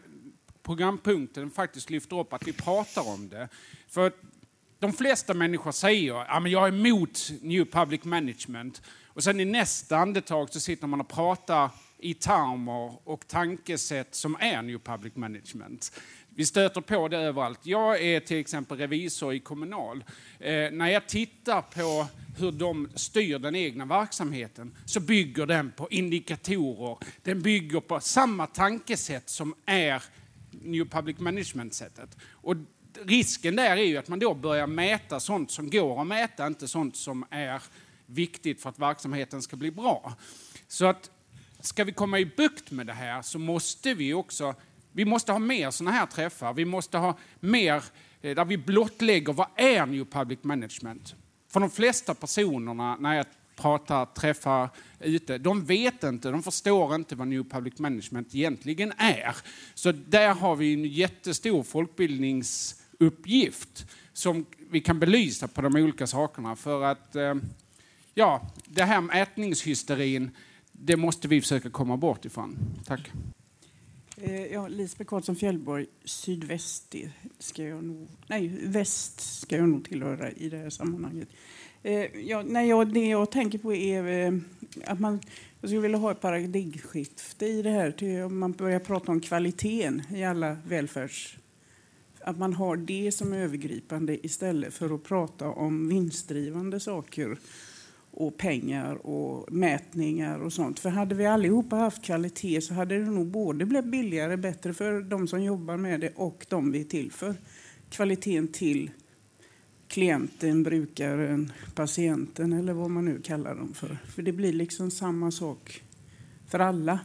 programpunkten 0.63 1.51
faktiskt 1.51 1.91
lyfter 1.91 2.21
upp, 2.21 2.33
att 2.33 2.49
vi 2.49 2.53
pratar 2.53 3.09
om 3.09 3.29
det. 3.29 3.49
För 3.89 4.13
de 4.85 4.93
flesta 4.93 5.35
människor 5.35 5.73
säger 5.73 6.21
att 6.21 6.29
ja, 6.29 6.49
jag 6.49 6.65
är 6.65 6.69
emot 6.69 7.31
New 7.43 7.65
Public 7.65 8.05
Management. 8.05 8.83
Och 9.07 9.25
sen 9.25 9.41
i 9.41 9.45
nästa 9.45 9.97
andetag 9.97 10.51
så 10.51 10.61
sitter 10.61 10.87
man 10.87 11.01
och 11.01 11.09
pratar 11.09 11.71
i 11.99 12.15
termer 12.15 13.09
och 13.09 13.27
tankesätt 13.27 14.15
som 14.15 14.37
är 14.41 14.63
New 14.63 14.79
Public 14.79 15.17
Management. 15.17 16.01
Vi 16.29 16.47
stöter 16.47 16.81
på 16.81 17.09
det 17.09 17.17
överallt. 17.17 17.61
Jag 17.63 18.03
är 18.03 18.21
till 18.21 18.37
exempel 18.37 18.79
revisor 18.79 19.35
i 19.35 19.41
Kommunal. 19.41 20.05
Eh, 20.39 20.71
när 20.73 20.89
jag 20.89 21.09
tittar 21.09 21.63
på 21.63 22.07
hur 22.39 22.53
de 22.53 22.89
styr 22.95 23.39
den 23.39 23.55
egna 23.55 23.85
verksamheten 23.85 24.75
så 24.85 25.01
bygger 25.01 25.47
den 25.47 25.71
på 25.71 25.89
indikatorer. 25.91 26.99
Den 27.23 27.43
bygger 27.43 27.81
på 27.81 28.01
samma 28.01 28.47
tankesätt 28.47 29.29
som 29.29 29.55
är 29.67 30.03
New 30.51 30.85
Public 30.85 31.19
Management-sättet. 31.19 32.17
Och 32.31 32.57
risken 33.05 33.57
där 33.57 33.77
är 33.77 33.85
ju 33.85 33.97
att 33.97 34.09
man 34.09 34.19
då 34.19 34.35
börjar 34.35 34.67
mäta 34.67 35.21
sånt 35.21 35.51
som 35.51 35.71
går 35.71 36.01
att 36.01 36.07
mäta, 36.07 36.47
inte 36.47 36.69
sånt 36.69 36.97
som 36.97 37.25
är 37.31 37.63
viktigt 38.07 38.63
för 38.63 38.69
att 38.69 38.79
verksamheten 38.79 39.43
ska 39.43 39.57
bli 39.57 39.71
bra. 39.71 40.15
Så 40.69 40.87
att 40.87 41.11
ska 41.61 41.85
vi 41.85 41.93
komma 41.93 42.19
i 42.19 42.27
bukt 42.27 42.71
med 42.71 42.87
det 42.87 42.93
här 42.93 43.23
så 43.23 43.39
måste 43.39 43.95
vi 43.95 44.15
också 44.15 44.55
vi 44.97 45.05
måste 45.05 45.33
ha 45.33 45.39
mer 45.39 45.71
sådana 45.71 45.97
här 45.97 46.07
träffar. 46.07 46.53
Vi 46.53 46.65
måste 46.65 46.99
ha 46.99 47.19
mer 47.41 47.85
eh, 48.23 48.35
där 48.35 48.45
vi 48.45 48.59
blottlägger 48.59 49.33
vad 49.33 49.47
är 49.57 49.87
New 49.87 50.05
Public 50.05 50.39
Management. 50.43 51.15
För 51.49 51.61
de 51.61 51.71
flesta 51.71 52.15
personerna 52.15 52.97
när 52.97 53.15
jag 53.15 53.27
pratar, 53.57 54.07
träffar 54.07 54.69
ute, 55.01 55.39
de 55.39 55.65
vet 55.65 56.03
inte, 56.03 56.31
de 56.31 56.43
förstår 56.43 56.95
inte 56.95 57.17
vad 57.17 57.29
New 57.29 57.45
Public 57.45 57.79
Management 57.79 58.35
egentligen 58.35 58.93
är. 58.97 59.37
Så 59.75 59.93
där 59.93 60.35
har 60.35 60.57
vi 60.57 60.75
en 60.75 60.85
jättestor 60.85 61.63
folkbildnings 61.63 62.81
uppgift 63.01 63.87
som 64.13 64.47
vi 64.71 64.81
kan 64.81 65.01
belysa 65.01 65.49
på 65.49 65.63
de 65.63 65.77
olika 65.77 66.07
sakerna. 66.07 66.57
För 66.57 66.83
att, 66.83 67.17
eh, 67.17 67.35
ja, 68.15 68.51
det 68.65 68.83
här 68.83 69.01
med 69.01 69.23
ätningshysterin, 69.23 70.31
det 70.73 70.97
måste 70.97 71.29
vi 71.29 71.41
försöka 71.41 71.71
komma 71.71 71.97
bort 71.97 72.25
ifrån. 72.25 72.59
Tack. 72.87 73.11
Eh, 74.17 74.47
ja, 74.47 74.69
Lisbeth 74.69 75.09
Karlsson 75.09 75.37
Fjällborg, 75.37 75.87
sydväst 76.05 76.95
ska 77.39 77.63
jag 77.63 77.85
nog, 77.85 78.09
nej, 78.27 78.49
väst 78.63 79.41
ska 79.41 79.57
jag 79.57 79.69
nog 79.69 79.85
tillhöra 79.85 80.31
i 80.31 80.49
det 80.49 80.57
här 80.59 80.71
sammanhanget. 80.71 81.29
Eh, 81.83 82.05
ja, 82.05 82.43
nej, 82.43 82.85
det 82.85 83.07
jag 83.07 83.31
tänker 83.31 83.59
på 83.59 83.75
är 83.75 84.41
att 84.85 85.01
man 85.01 85.21
jag 85.65 85.69
skulle 85.69 85.83
vilja 85.83 85.99
ha 85.99 86.11
ett 86.11 86.21
paradigmskifte 86.21 87.47
i 87.47 87.63
det 87.63 87.71
här. 87.71 87.91
Till 87.91 88.29
man 88.29 88.53
börjar 88.53 88.79
prata 88.79 89.13
om 89.13 89.21
kvaliteten 89.21 90.03
i 90.15 90.25
alla 90.25 90.57
välfärds... 90.67 91.37
Att 92.27 92.39
man 92.39 92.53
har 92.53 92.77
det 92.77 93.13
som 93.13 93.33
övergripande 93.33 94.27
istället 94.27 94.75
för 94.75 94.95
att 94.95 95.03
prata 95.03 95.49
om 95.49 95.89
vinstdrivande 95.89 96.81
saker 96.81 97.39
och 98.11 98.37
pengar 98.37 99.07
och 99.07 99.53
mätningar 99.53 100.39
och 100.39 100.53
sånt. 100.53 100.79
För 100.79 100.91
hade 100.91 101.15
vi 101.15 101.27
allihopa 101.27 101.77
haft 101.77 102.05
kvalitet 102.05 102.61
så 102.61 102.75
hade 102.75 102.99
det 102.99 103.11
nog 103.11 103.27
både 103.27 103.67
blivit 103.67 103.91
billigare, 103.91 104.37
bättre 104.37 104.75
för 104.75 105.01
de 105.01 105.29
som 105.29 105.43
jobbar 105.43 105.77
med 105.77 106.01
det 106.01 106.13
och 106.17 106.47
de 106.49 106.73
vi 106.73 106.81
är 106.81 106.85
till 106.85 107.13
för. 107.13 107.35
Kvaliteten 107.91 108.49
till 108.49 108.91
klienten, 109.89 110.63
brukaren, 110.63 111.53
patienten 111.75 112.53
eller 112.53 112.73
vad 112.73 112.91
man 112.91 113.05
nu 113.05 113.21
kallar 113.21 113.55
dem 113.55 113.75
för. 113.75 113.99
För 114.15 114.23
det 114.23 114.33
blir 114.33 114.53
liksom 114.53 114.91
samma 114.91 115.31
sak 115.31 115.83
för 116.49 116.59
alla. 116.59 117.01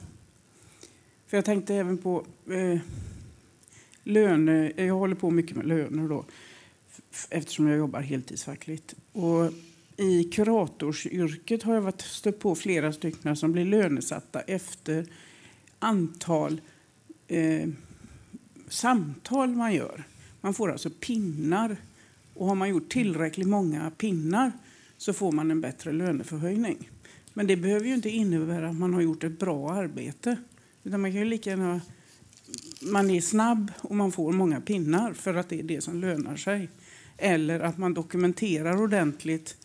För 1.28 1.38
jag 1.38 1.46
tänkte 1.46 1.76
även 1.76 1.98
på 1.98 2.26
eh, 2.48 2.80
löne, 4.04 4.72
Jag 4.76 4.96
håller 4.96 5.16
på 5.16 5.32
mycket 5.32 5.58
med 5.58 5.68
löner 5.68 6.10
då 6.10 6.26
eftersom 7.30 7.68
jag 7.68 7.78
jobbar 7.78 8.02
heltidsfackligt. 8.02 8.96
Och 9.12 9.52
i 9.98 10.24
kuratorsyrket 10.24 11.64
har 11.64 11.74
jag 11.74 11.82
varit 11.82 12.02
stött 12.02 12.40
på 12.40 12.56
flera 12.56 12.94
stycken 12.94 13.36
som 13.36 13.52
blir 13.52 13.66
lönesatta 13.66 14.42
efter 14.42 15.06
antal 15.80 16.62
eh, 17.28 17.70
samtal 18.68 19.50
man 19.50 19.74
gör. 19.74 20.04
Man 20.42 20.54
får 20.54 20.72
alltså 20.72 20.90
pinnar. 20.90 21.78
Och 22.34 22.48
har 22.48 22.56
man 22.56 22.70
gjort 22.70 22.90
tillräckligt 22.90 23.48
många 23.48 23.92
pinnar 23.92 24.52
så 24.98 25.14
får 25.14 25.32
man 25.32 25.52
en 25.52 25.62
bättre 25.62 25.92
löneförhöjning. 25.92 26.90
Men 27.34 27.48
det 27.48 27.56
behöver 27.56 27.86
ju 27.86 27.94
inte 27.94 28.10
innebära 28.10 28.70
att 28.70 28.76
man 28.76 28.94
har 28.94 29.02
gjort 29.02 29.24
ett 29.24 29.40
bra 29.40 29.72
arbete. 29.72 30.38
Utan 30.84 31.02
man 31.02 31.12
kan 31.12 31.20
ju 31.20 31.26
lika 31.26 31.50
gärna 31.50 31.82
man 32.82 33.10
är 33.10 33.22
snabb 33.22 33.72
och 33.78 33.96
man 33.96 34.12
får 34.12 34.32
många 34.32 34.62
pinnar 34.62 35.14
för 35.14 35.34
att 35.34 35.50
det 35.50 35.60
är 35.60 35.64
det 35.64 35.82
som 35.82 36.02
lönar 36.02 36.36
sig. 36.36 36.70
Eller 37.18 37.60
att 37.60 37.78
man 37.78 37.94
dokumenterar 37.94 38.82
ordentligt 38.82 39.58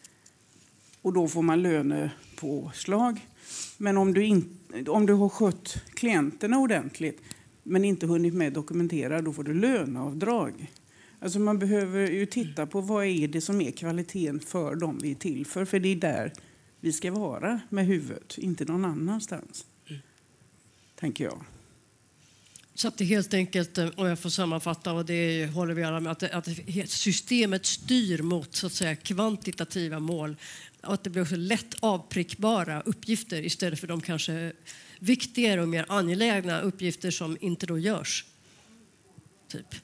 och 1.02 1.12
då 1.12 1.28
får 1.28 1.42
man 1.42 1.62
lönepåslag. 1.62 3.28
Men 3.76 3.96
om 3.96 4.14
du, 4.14 4.24
in, 4.24 4.58
om 4.88 5.06
du 5.06 5.12
har 5.12 5.28
skött 5.28 5.76
klienterna 5.94 6.58
ordentligt 6.58 7.20
men 7.62 7.84
inte 7.84 8.06
hunnit 8.06 8.34
med 8.34 8.52
dokumentera, 8.52 9.22
då 9.22 9.32
får 9.32 9.42
du 9.42 9.54
löneavdrag. 9.54 10.72
Alltså 11.20 11.38
man 11.38 11.58
behöver 11.58 12.10
ju 12.10 12.26
titta 12.26 12.66
på 12.66 12.80
vad 12.80 13.04
är 13.04 13.28
det 13.28 13.40
som 13.40 13.60
är 13.60 13.70
kvaliteten 13.70 14.40
för 14.40 14.76
dem 14.76 14.98
vi 15.02 15.10
är 15.10 15.14
till 15.14 15.46
för. 15.46 15.64
För 15.64 15.80
det 15.80 15.88
är 15.88 15.96
där 15.96 16.32
vi 16.80 16.92
ska 16.92 17.12
vara 17.12 17.60
med 17.68 17.86
huvudet, 17.86 18.38
inte 18.38 18.64
någon 18.64 18.84
annanstans. 18.84 19.66
Mm. 19.88 20.02
Tänker 20.94 21.24
jag. 21.24 21.44
Så 22.74 22.88
att 22.88 22.98
det 22.98 23.04
helt 23.04 23.34
enkelt, 23.34 23.78
eh, 23.78 23.88
om 23.96 24.06
jag 24.06 24.18
får 24.18 24.30
sammanfatta, 24.30 24.92
och 24.92 25.04
det 25.04 25.46
håller 25.46 25.74
vi 25.74 25.84
alla 25.84 26.00
med, 26.00 26.12
att, 26.12 26.22
att 26.22 26.48
systemet 26.86 27.66
styr 27.66 28.22
mot 28.22 28.54
så 28.54 28.66
att 28.66 28.72
säga, 28.72 28.96
kvantitativa 28.96 29.98
mål 29.98 30.36
och 30.82 30.94
att 30.94 31.04
det 31.04 31.10
blir 31.10 31.22
också 31.22 31.36
lätt 31.36 31.74
avprickbara 31.80 32.80
uppgifter 32.80 33.44
istället 33.44 33.80
för 33.80 33.86
de 33.86 34.00
kanske 34.00 34.52
viktigare 34.98 35.62
och 35.62 35.68
mer 35.68 35.86
angelägna 35.88 36.60
uppgifter 36.60 37.10
som 37.10 37.36
inte 37.40 37.66
då 37.66 37.78
görs. 37.78 38.24
Typ. 39.48 39.74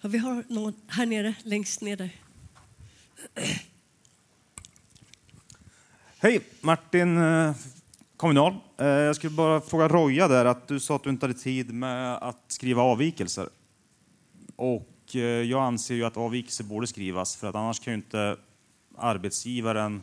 Ja, 0.00 0.08
vi 0.08 0.18
har 0.18 0.44
någon 0.48 0.74
här 0.86 1.06
nere, 1.06 1.34
längst 1.42 1.80
ner 1.80 1.96
där. 1.96 2.10
Hej, 6.18 6.40
Martin 6.60 7.18
eh, 7.18 7.54
Kommunal. 8.16 8.60
Eh, 8.78 8.86
jag 8.86 9.16
skulle 9.16 9.30
bara 9.30 9.60
fråga 9.60 9.88
Roja 9.88 10.28
där 10.28 10.44
att 10.44 10.68
du 10.68 10.80
sa 10.80 10.96
att 10.96 11.02
du 11.02 11.10
inte 11.10 11.26
hade 11.26 11.38
tid 11.38 11.74
med 11.74 12.16
att 12.16 12.44
skriva 12.48 12.82
avvikelser. 12.82 13.48
Och 14.56 15.14
eh, 15.14 15.20
jag 15.20 15.62
anser 15.62 15.94
ju 15.94 16.04
att 16.04 16.16
avvikelser 16.16 16.64
borde 16.64 16.86
skrivas 16.86 17.36
för 17.36 17.48
att 17.48 17.54
annars 17.54 17.80
kan 17.80 17.92
ju 17.92 17.96
inte 17.96 18.36
arbetsgivaren 18.96 20.02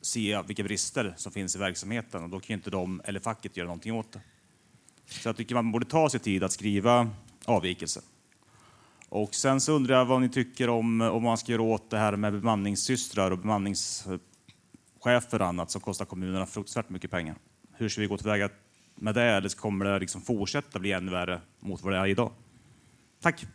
se 0.00 0.42
vilka 0.46 0.62
brister 0.62 1.14
som 1.16 1.32
finns 1.32 1.56
i 1.56 1.58
verksamheten 1.58 2.22
och 2.22 2.30
då 2.30 2.40
kan 2.40 2.54
inte 2.54 2.70
de 2.70 3.00
eller 3.04 3.20
facket 3.20 3.56
göra 3.56 3.66
någonting 3.66 3.94
åt 3.94 4.12
det. 4.12 4.20
Så 5.06 5.28
jag 5.28 5.36
tycker 5.36 5.54
man 5.54 5.72
borde 5.72 5.86
ta 5.86 6.10
sig 6.10 6.20
tid 6.20 6.44
att 6.44 6.52
skriva 6.52 7.10
avvikelser. 7.44 8.02
Och 9.08 9.34
sen 9.34 9.60
så 9.60 9.72
undrar 9.72 9.98
jag 9.98 10.04
vad 10.04 10.20
ni 10.20 10.28
tycker 10.28 10.68
om 10.68 11.00
om 11.00 11.22
man 11.22 11.38
ska 11.38 11.52
göra 11.52 11.62
åt 11.62 11.90
det 11.90 11.98
här 11.98 12.16
med 12.16 12.32
bemanningssystrar 12.32 13.30
och 13.30 13.38
bemanningschefer 13.38 15.40
och 15.40 15.46
annat 15.46 15.70
som 15.70 15.80
kostar 15.80 16.04
kommunerna 16.04 16.46
fruktansvärt 16.46 16.90
mycket 16.90 17.10
pengar. 17.10 17.36
Hur 17.80 17.88
ska 17.88 18.00
vi 18.00 18.06
gå 18.06 18.18
tillväga 18.18 18.48
med 18.94 19.14
det? 19.14 19.22
Eller 19.22 19.48
kommer 19.48 19.84
det 19.84 19.98
liksom 19.98 20.22
fortsätta 20.22 20.78
bli 20.78 20.92
ännu 20.92 21.10
värre 21.10 21.40
mot 21.60 21.82
vad 21.82 21.92
det 21.92 21.98
är 21.98 22.06
idag? 22.06 22.32
Tack! 23.22 23.46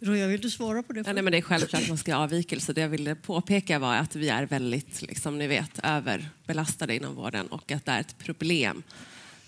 Roja, 0.00 0.26
vill 0.26 0.40
du 0.40 0.50
svara 0.50 0.82
på 0.82 0.92
det? 0.92 1.02
Ja, 1.06 1.12
nej, 1.12 1.22
men 1.22 1.30
det 1.30 1.38
är 1.38 1.42
självklart 1.42 1.82
att 1.82 1.88
man 1.88 1.98
ska 1.98 2.16
avvikelse. 2.16 2.72
Det 2.72 2.80
jag 2.80 2.88
ville 2.88 3.14
påpeka 3.14 3.78
var 3.78 3.96
att 3.96 4.16
vi 4.16 4.28
är 4.28 4.46
väldigt, 4.46 5.02
liksom, 5.02 5.38
ni 5.38 5.46
vet, 5.46 5.80
överbelastade 5.82 6.96
inom 6.96 7.14
vården 7.14 7.46
och 7.46 7.72
att 7.72 7.84
det 7.84 7.92
är 7.92 8.00
ett 8.00 8.18
problem 8.18 8.82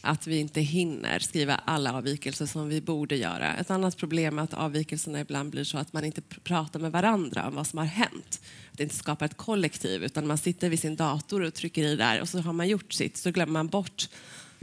att 0.00 0.26
vi 0.26 0.38
inte 0.38 0.60
hinner 0.60 1.18
skriva 1.18 1.60
alla 1.64 1.92
avvikelser 1.92 2.46
som 2.46 2.68
vi 2.68 2.80
borde 2.80 3.16
göra. 3.16 3.54
Ett 3.56 3.70
annat 3.70 3.96
problem 3.96 4.38
är 4.38 4.42
att 4.42 4.54
avvikelserna 4.54 5.20
ibland 5.20 5.50
blir 5.50 5.64
så 5.64 5.78
att 5.78 5.92
man 5.92 6.04
inte 6.04 6.20
pratar 6.20 6.80
med 6.80 6.92
varandra 6.92 7.48
om 7.48 7.54
vad 7.54 7.66
som 7.66 7.78
har 7.78 7.86
hänt. 7.86 8.40
Att 8.70 8.76
det 8.76 8.82
inte 8.82 8.94
skapar 8.94 9.26
ett 9.26 9.36
kollektiv 9.36 10.04
utan 10.04 10.26
man 10.26 10.38
sitter 10.38 10.68
vid 10.68 10.80
sin 10.80 10.96
dator 10.96 11.42
och 11.42 11.54
trycker 11.54 11.84
i 11.84 11.96
där 11.96 12.20
och 12.20 12.28
så 12.28 12.40
har 12.40 12.52
man 12.52 12.68
gjort 12.68 12.92
sitt 12.92 13.16
så 13.16 13.30
glömmer 13.30 13.52
man 13.52 13.68
bort 13.68 14.08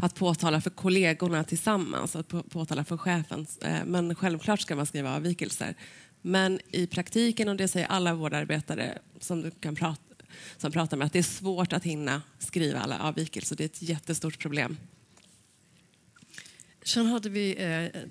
att 0.01 0.15
påtala 0.15 0.61
för 0.61 0.69
kollegorna 0.69 1.43
tillsammans, 1.43 2.15
att 2.15 2.27
påtala 2.49 2.83
för 2.83 2.97
chefen. 2.97 3.47
Eh, 3.61 3.85
men 3.85 4.15
självklart 4.15 4.59
ska 4.59 4.75
man 4.75 4.85
skriva 4.85 5.15
avvikelser. 5.15 5.75
Men 6.21 6.59
i 6.71 6.87
praktiken, 6.87 7.49
och 7.49 7.55
det 7.55 7.67
säger 7.67 7.87
alla 7.87 8.13
vårdarbetare 8.13 8.97
som 9.19 9.41
du 9.41 9.51
kan 9.51 9.75
prata, 9.75 10.01
som 10.57 10.71
pratar 10.71 10.97
med, 10.97 11.05
att 11.05 11.13
det 11.13 11.19
är 11.19 11.23
svårt 11.23 11.73
att 11.73 11.83
hinna 11.83 12.21
skriva 12.39 12.79
alla 12.79 12.99
avvikelser. 12.99 13.55
Det 13.55 13.63
är 13.63 13.65
ett 13.65 13.81
jättestort 13.81 14.39
problem. 14.39 14.77
Sen 16.87 17.05
hade 17.05 17.29
vi, 17.29 17.55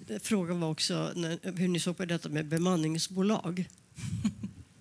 eh, 0.08 0.18
frågan 0.22 0.60
var 0.60 0.70
också 0.70 1.12
när, 1.16 1.58
hur 1.58 1.68
ni 1.68 1.80
såg 1.80 1.96
på 1.96 2.04
detta 2.04 2.28
med 2.28 2.46
bemanningsbolag. 2.46 3.64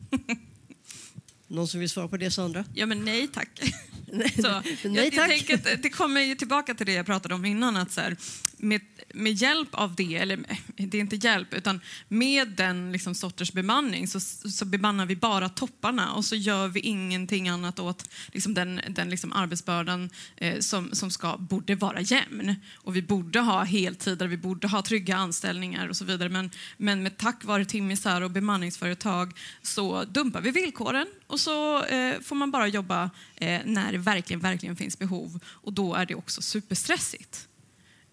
Någon 1.48 1.68
som 1.68 1.80
vill 1.80 1.90
svara 1.90 2.08
på 2.08 2.18
det, 2.18 2.32
Sandra? 2.32 2.66
Ja, 2.74 2.86
men 2.86 3.06
nej 3.06 3.28
tack. 3.28 3.62
Nej, 4.12 4.34
jag, 4.36 4.64
jag 4.84 5.14
tänker 5.14 5.54
att 5.54 5.84
det 5.84 5.90
kommer 5.90 6.22
ju 6.22 6.36
tillbaka 6.36 6.74
till 6.74 6.86
det 6.86 6.94
jag 6.94 7.06
pratade 7.06 7.36
om 7.36 7.46
innan. 7.46 7.78
Att 7.78 7.92
så 7.92 8.02
här, 8.02 8.18
med, 8.66 8.82
med 9.14 9.34
hjälp 9.34 9.70
av 9.72 9.96
det, 9.96 10.16
eller 10.16 10.38
eh, 10.38 10.88
det 10.88 10.98
är 10.98 11.02
inte 11.02 11.16
hjälp, 11.16 11.54
utan 11.54 11.82
med 12.08 12.50
den 12.50 12.92
liksom, 12.92 13.16
sorters 13.16 13.52
bemanning 13.52 14.08
så, 14.08 14.20
så 14.20 14.66
bemannar 14.66 15.06
vi 15.06 15.16
bara 15.16 15.50
topparna 15.50 16.14
och 16.14 16.26
så 16.26 16.36
gör 16.36 16.68
vi 16.68 16.80
ingenting 16.80 17.50
annat 17.50 17.80
åt 17.80 18.10
liksom, 18.32 18.54
den, 18.54 18.82
den 18.90 19.10
liksom, 19.10 19.34
arbetsbördan 19.34 20.10
eh, 20.38 20.60
som, 20.60 20.90
som 20.94 21.12
ska, 21.12 21.38
borde 21.38 21.76
vara 21.76 22.02
jämn. 22.02 22.56
Och 22.76 22.96
vi 22.96 23.02
borde 23.02 23.40
ha 23.40 23.64
heltider, 23.64 24.28
vi 24.28 24.38
borde 24.38 24.68
ha 24.68 24.82
trygga 24.82 25.16
anställningar 25.16 25.88
och 25.88 25.98
så 25.98 26.06
vidare. 26.06 26.30
Men, 26.30 26.52
men 26.78 27.04
med 27.04 27.18
tack 27.18 27.44
vare 27.44 27.66
timmisar 27.66 28.22
och 28.22 28.32
bemanningsföretag 28.32 29.34
så 29.62 30.04
dumpar 30.04 30.42
vi 30.42 30.52
villkoren 30.52 31.08
och 31.28 31.40
så 31.40 31.84
eh, 31.84 32.20
får 32.22 32.36
man 32.36 32.52
bara 32.52 32.68
jobba 32.68 33.10
eh, 33.36 33.62
när 33.66 33.92
det 33.92 33.98
verkligen, 33.98 34.40
verkligen 34.40 34.76
finns 34.76 35.00
behov. 35.00 35.40
Och 35.46 35.74
då 35.74 35.94
är 35.94 36.06
det 36.06 36.16
också 36.16 36.42
superstressigt. 36.42 37.48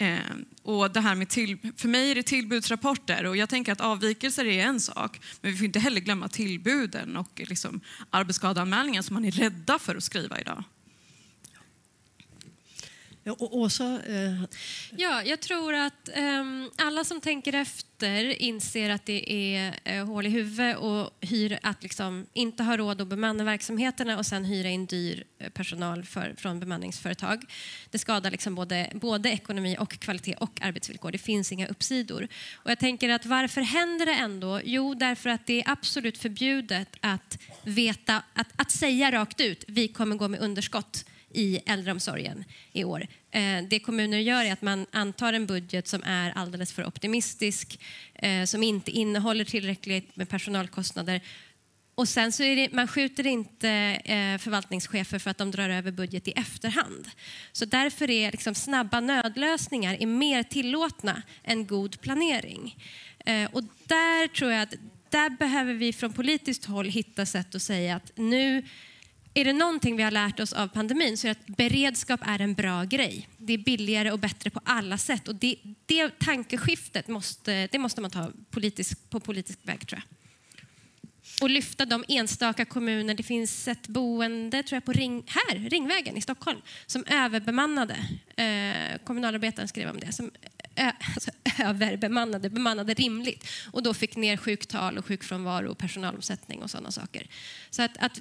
Eh, 0.02 0.18
och 0.62 0.90
det 0.90 1.00
här 1.00 1.14
med 1.14 1.28
till, 1.28 1.58
för 1.76 1.88
mig 1.88 2.10
är 2.10 2.14
det 2.14 2.22
tillbudsrapporter 2.22 3.26
och 3.26 3.36
jag 3.36 3.48
tänker 3.48 3.72
att 3.72 3.80
avvikelser 3.80 4.44
är 4.44 4.64
en 4.64 4.80
sak. 4.80 5.20
Men 5.40 5.50
vi 5.50 5.56
får 5.56 5.66
inte 5.66 5.78
heller 5.78 6.00
glömma 6.00 6.28
tillbuden 6.28 7.16
och 7.16 7.42
liksom 7.46 7.80
arbetsskadeanmälningar 8.10 9.02
som 9.02 9.14
man 9.14 9.24
är 9.24 9.30
rädda 9.30 9.78
för 9.78 9.96
att 9.96 10.04
skriva 10.04 10.40
idag. 10.40 10.64
Ja, 13.24 13.32
och 13.38 13.56
Åsa? 13.56 14.00
Eh, 14.06 14.42
Ja, 14.96 15.22
jag 15.22 15.40
tror 15.40 15.74
att 15.74 16.08
eh, 16.08 16.44
alla 16.76 17.04
som 17.04 17.20
tänker 17.20 17.52
efter 17.52 18.42
inser 18.42 18.90
att 18.90 19.06
det 19.06 19.32
är 19.32 19.74
eh, 19.84 20.06
hål 20.06 20.26
i 20.26 20.28
huvudet 20.28 20.76
och 20.76 21.10
hyr, 21.20 21.58
att 21.62 21.82
liksom 21.82 22.26
inte 22.32 22.62
ha 22.62 22.76
råd 22.76 23.00
att 23.00 23.08
bemanna 23.08 23.44
verksamheterna 23.44 24.18
och 24.18 24.26
sen 24.26 24.44
hyra 24.44 24.68
in 24.68 24.86
dyr 24.86 25.24
eh, 25.38 25.48
personal 25.48 26.04
för, 26.04 26.34
från 26.36 26.60
bemanningsföretag. 26.60 27.44
Det 27.90 27.98
skadar 27.98 28.30
liksom 28.30 28.54
både, 28.54 28.90
både 28.94 29.28
ekonomi 29.28 29.76
och 29.78 29.90
kvalitet 29.92 30.34
och 30.34 30.58
arbetsvillkor. 30.62 31.12
Det 31.12 31.18
finns 31.18 31.52
inga 31.52 31.66
uppsidor. 31.66 32.28
Och 32.54 32.70
jag 32.70 32.78
tänker 32.78 33.08
att 33.08 33.26
varför 33.26 33.60
händer 33.60 34.06
det 34.06 34.14
ändå? 34.14 34.60
Jo, 34.64 34.94
därför 34.94 35.30
att 35.30 35.46
det 35.46 35.60
är 35.62 35.70
absolut 35.70 36.18
förbjudet 36.18 36.96
att, 37.00 37.38
veta, 37.62 38.22
att, 38.34 38.48
att 38.56 38.70
säga 38.70 39.12
rakt 39.12 39.40
ut 39.40 39.64
vi 39.68 39.88
kommer 39.88 40.16
gå 40.16 40.28
med 40.28 40.40
underskott 40.40 41.04
i 41.34 41.60
äldreomsorgen 41.66 42.44
i 42.72 42.84
år. 42.84 43.06
Eh, 43.30 43.62
det 43.70 43.78
kommuner 43.78 44.18
gör 44.18 44.44
är 44.44 44.52
att 44.52 44.62
man 44.62 44.86
antar 44.90 45.32
en 45.32 45.46
budget 45.46 45.88
som 45.88 46.02
är 46.04 46.30
alldeles 46.30 46.72
för 46.72 46.86
optimistisk, 46.86 47.80
eh, 48.14 48.44
som 48.44 48.62
inte 48.62 48.90
innehåller 48.90 49.44
tillräckligt 49.44 50.16
med 50.16 50.28
personalkostnader. 50.28 51.20
Och 51.94 52.08
sen 52.08 52.32
så 52.32 52.42
är 52.42 52.56
det, 52.56 52.72
man 52.72 52.88
skjuter 52.88 53.26
inte 53.26 53.68
eh, 54.04 54.38
förvaltningschefer 54.38 55.18
för 55.18 55.30
att 55.30 55.38
de 55.38 55.50
drar 55.50 55.68
över 55.68 55.90
budget 55.90 56.28
i 56.28 56.32
efterhand. 56.32 57.10
Så 57.52 57.64
därför 57.64 58.10
är 58.10 58.32
liksom 58.32 58.54
snabba 58.54 59.00
nödlösningar 59.00 59.96
är 60.00 60.06
mer 60.06 60.42
tillåtna 60.42 61.22
än 61.44 61.66
god 61.66 62.00
planering. 62.00 62.76
Och 63.52 63.62
där 63.86 64.28
tror 64.28 64.52
jag 64.52 64.62
att 64.62 64.74
där 65.12 65.30
behöver 65.30 65.74
vi 65.74 65.92
från 65.92 66.12
politiskt 66.12 66.64
håll 66.64 66.88
hitta 66.88 67.26
sätt 67.26 67.54
att 67.54 67.62
säga 67.62 67.96
att 67.96 68.12
nu 68.14 68.62
är 69.34 69.44
det 69.44 69.52
någonting 69.52 69.96
vi 69.96 70.02
har 70.02 70.10
lärt 70.10 70.40
oss 70.40 70.52
av 70.52 70.68
pandemin 70.68 71.16
så 71.16 71.26
är 71.26 71.34
det 71.34 71.40
att 71.40 71.56
beredskap 71.56 72.20
är 72.24 72.38
en 72.38 72.54
bra 72.54 72.84
grej. 72.84 73.28
Det 73.38 73.52
är 73.52 73.58
billigare 73.58 74.10
och 74.10 74.18
bättre 74.18 74.50
på 74.50 74.60
alla 74.64 74.98
sätt. 74.98 75.28
Och 75.28 75.34
det, 75.34 75.56
det 75.86 76.18
tankeskiftet 76.18 77.08
måste, 77.08 77.66
det 77.66 77.78
måste 77.78 78.00
man 78.00 78.10
ta 78.10 78.30
politisk, 78.50 79.10
på 79.10 79.20
politisk 79.20 79.58
väg, 79.62 79.86
tror 79.88 79.98
jag. 79.98 80.18
Och 81.42 81.50
lyfta 81.50 81.84
de 81.84 82.04
enstaka 82.08 82.64
kommuner. 82.64 83.14
Det 83.14 83.22
finns 83.22 83.68
ett 83.68 83.88
boende 83.88 84.62
tror 84.62 84.76
jag, 84.76 84.84
på 84.84 84.92
Ring, 84.92 85.22
här, 85.26 85.58
Ringvägen 85.58 86.16
i 86.16 86.20
Stockholm 86.20 86.60
som 86.86 87.04
överbemannade. 87.06 87.96
Eh, 88.36 88.98
kommunalarbetaren 89.04 89.68
skrev 89.68 89.90
om 89.90 90.00
det. 90.00 90.12
Som 90.12 90.30
ö, 90.76 90.92
alltså, 91.14 91.30
överbemannade, 91.58 92.50
bemannade 92.50 92.94
rimligt. 92.94 93.48
Och 93.72 93.82
då 93.82 93.94
fick 93.94 94.16
ner 94.16 94.36
sjuktal 94.36 94.98
och 94.98 95.06
sjukfrånvaro 95.06 95.70
och 95.70 95.78
personalomsättning 95.78 96.62
och 96.62 96.70
sådana 96.70 96.90
saker. 96.90 97.26
Så 97.70 97.82
att, 97.82 97.96
att 97.98 98.20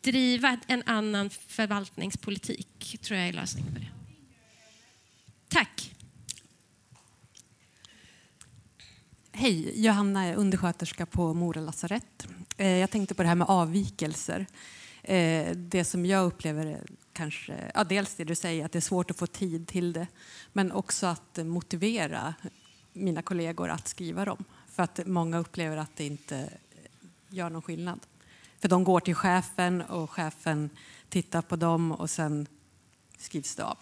driva 0.00 0.58
en 0.66 0.82
annan 0.86 1.30
förvaltningspolitik 1.30 2.98
tror 3.02 3.18
jag 3.18 3.28
är 3.28 3.32
lösningen 3.32 3.74
på 3.74 3.78
det. 3.78 3.90
Tack. 5.48 5.94
Hej, 9.32 9.82
Johanna 9.84 10.24
är 10.24 10.34
undersköterska 10.34 11.06
på 11.06 11.34
Mora 11.34 11.60
lasarett. 11.60 12.26
Eh, 12.56 12.68
jag 12.68 12.90
tänkte 12.90 13.14
på 13.14 13.22
det 13.22 13.28
här 13.28 13.34
med 13.34 13.48
avvikelser. 13.50 14.46
Eh, 15.02 15.56
det 15.56 15.84
som 15.84 16.06
jag 16.06 16.26
upplever 16.26 16.66
är 16.66 16.82
kanske, 17.12 17.70
ja, 17.74 17.84
dels 17.84 18.14
det 18.14 18.24
du 18.24 18.34
säger 18.34 18.64
att 18.64 18.72
det 18.72 18.78
är 18.78 18.80
svårt 18.80 19.10
att 19.10 19.16
få 19.16 19.26
tid 19.26 19.68
till 19.68 19.92
det, 19.92 20.06
men 20.52 20.72
också 20.72 21.06
att 21.06 21.38
motivera 21.44 22.34
mina 22.92 23.22
kollegor 23.22 23.68
att 23.68 23.88
skriva 23.88 24.24
dem. 24.24 24.44
För 24.68 24.82
att 24.82 25.00
många 25.06 25.38
upplever 25.38 25.76
att 25.76 25.96
det 25.96 26.06
inte 26.06 26.50
gör 27.28 27.50
någon 27.50 27.62
skillnad. 27.62 28.00
För 28.60 28.68
de 28.68 28.84
går 28.84 29.00
till 29.00 29.14
chefen 29.14 29.82
och 29.82 30.10
chefen 30.10 30.70
tittar 31.08 31.42
på 31.42 31.56
dem 31.56 31.92
och 31.92 32.10
sen 32.10 32.46
skrivs 33.18 33.56
det 33.56 33.64
av. 33.64 33.78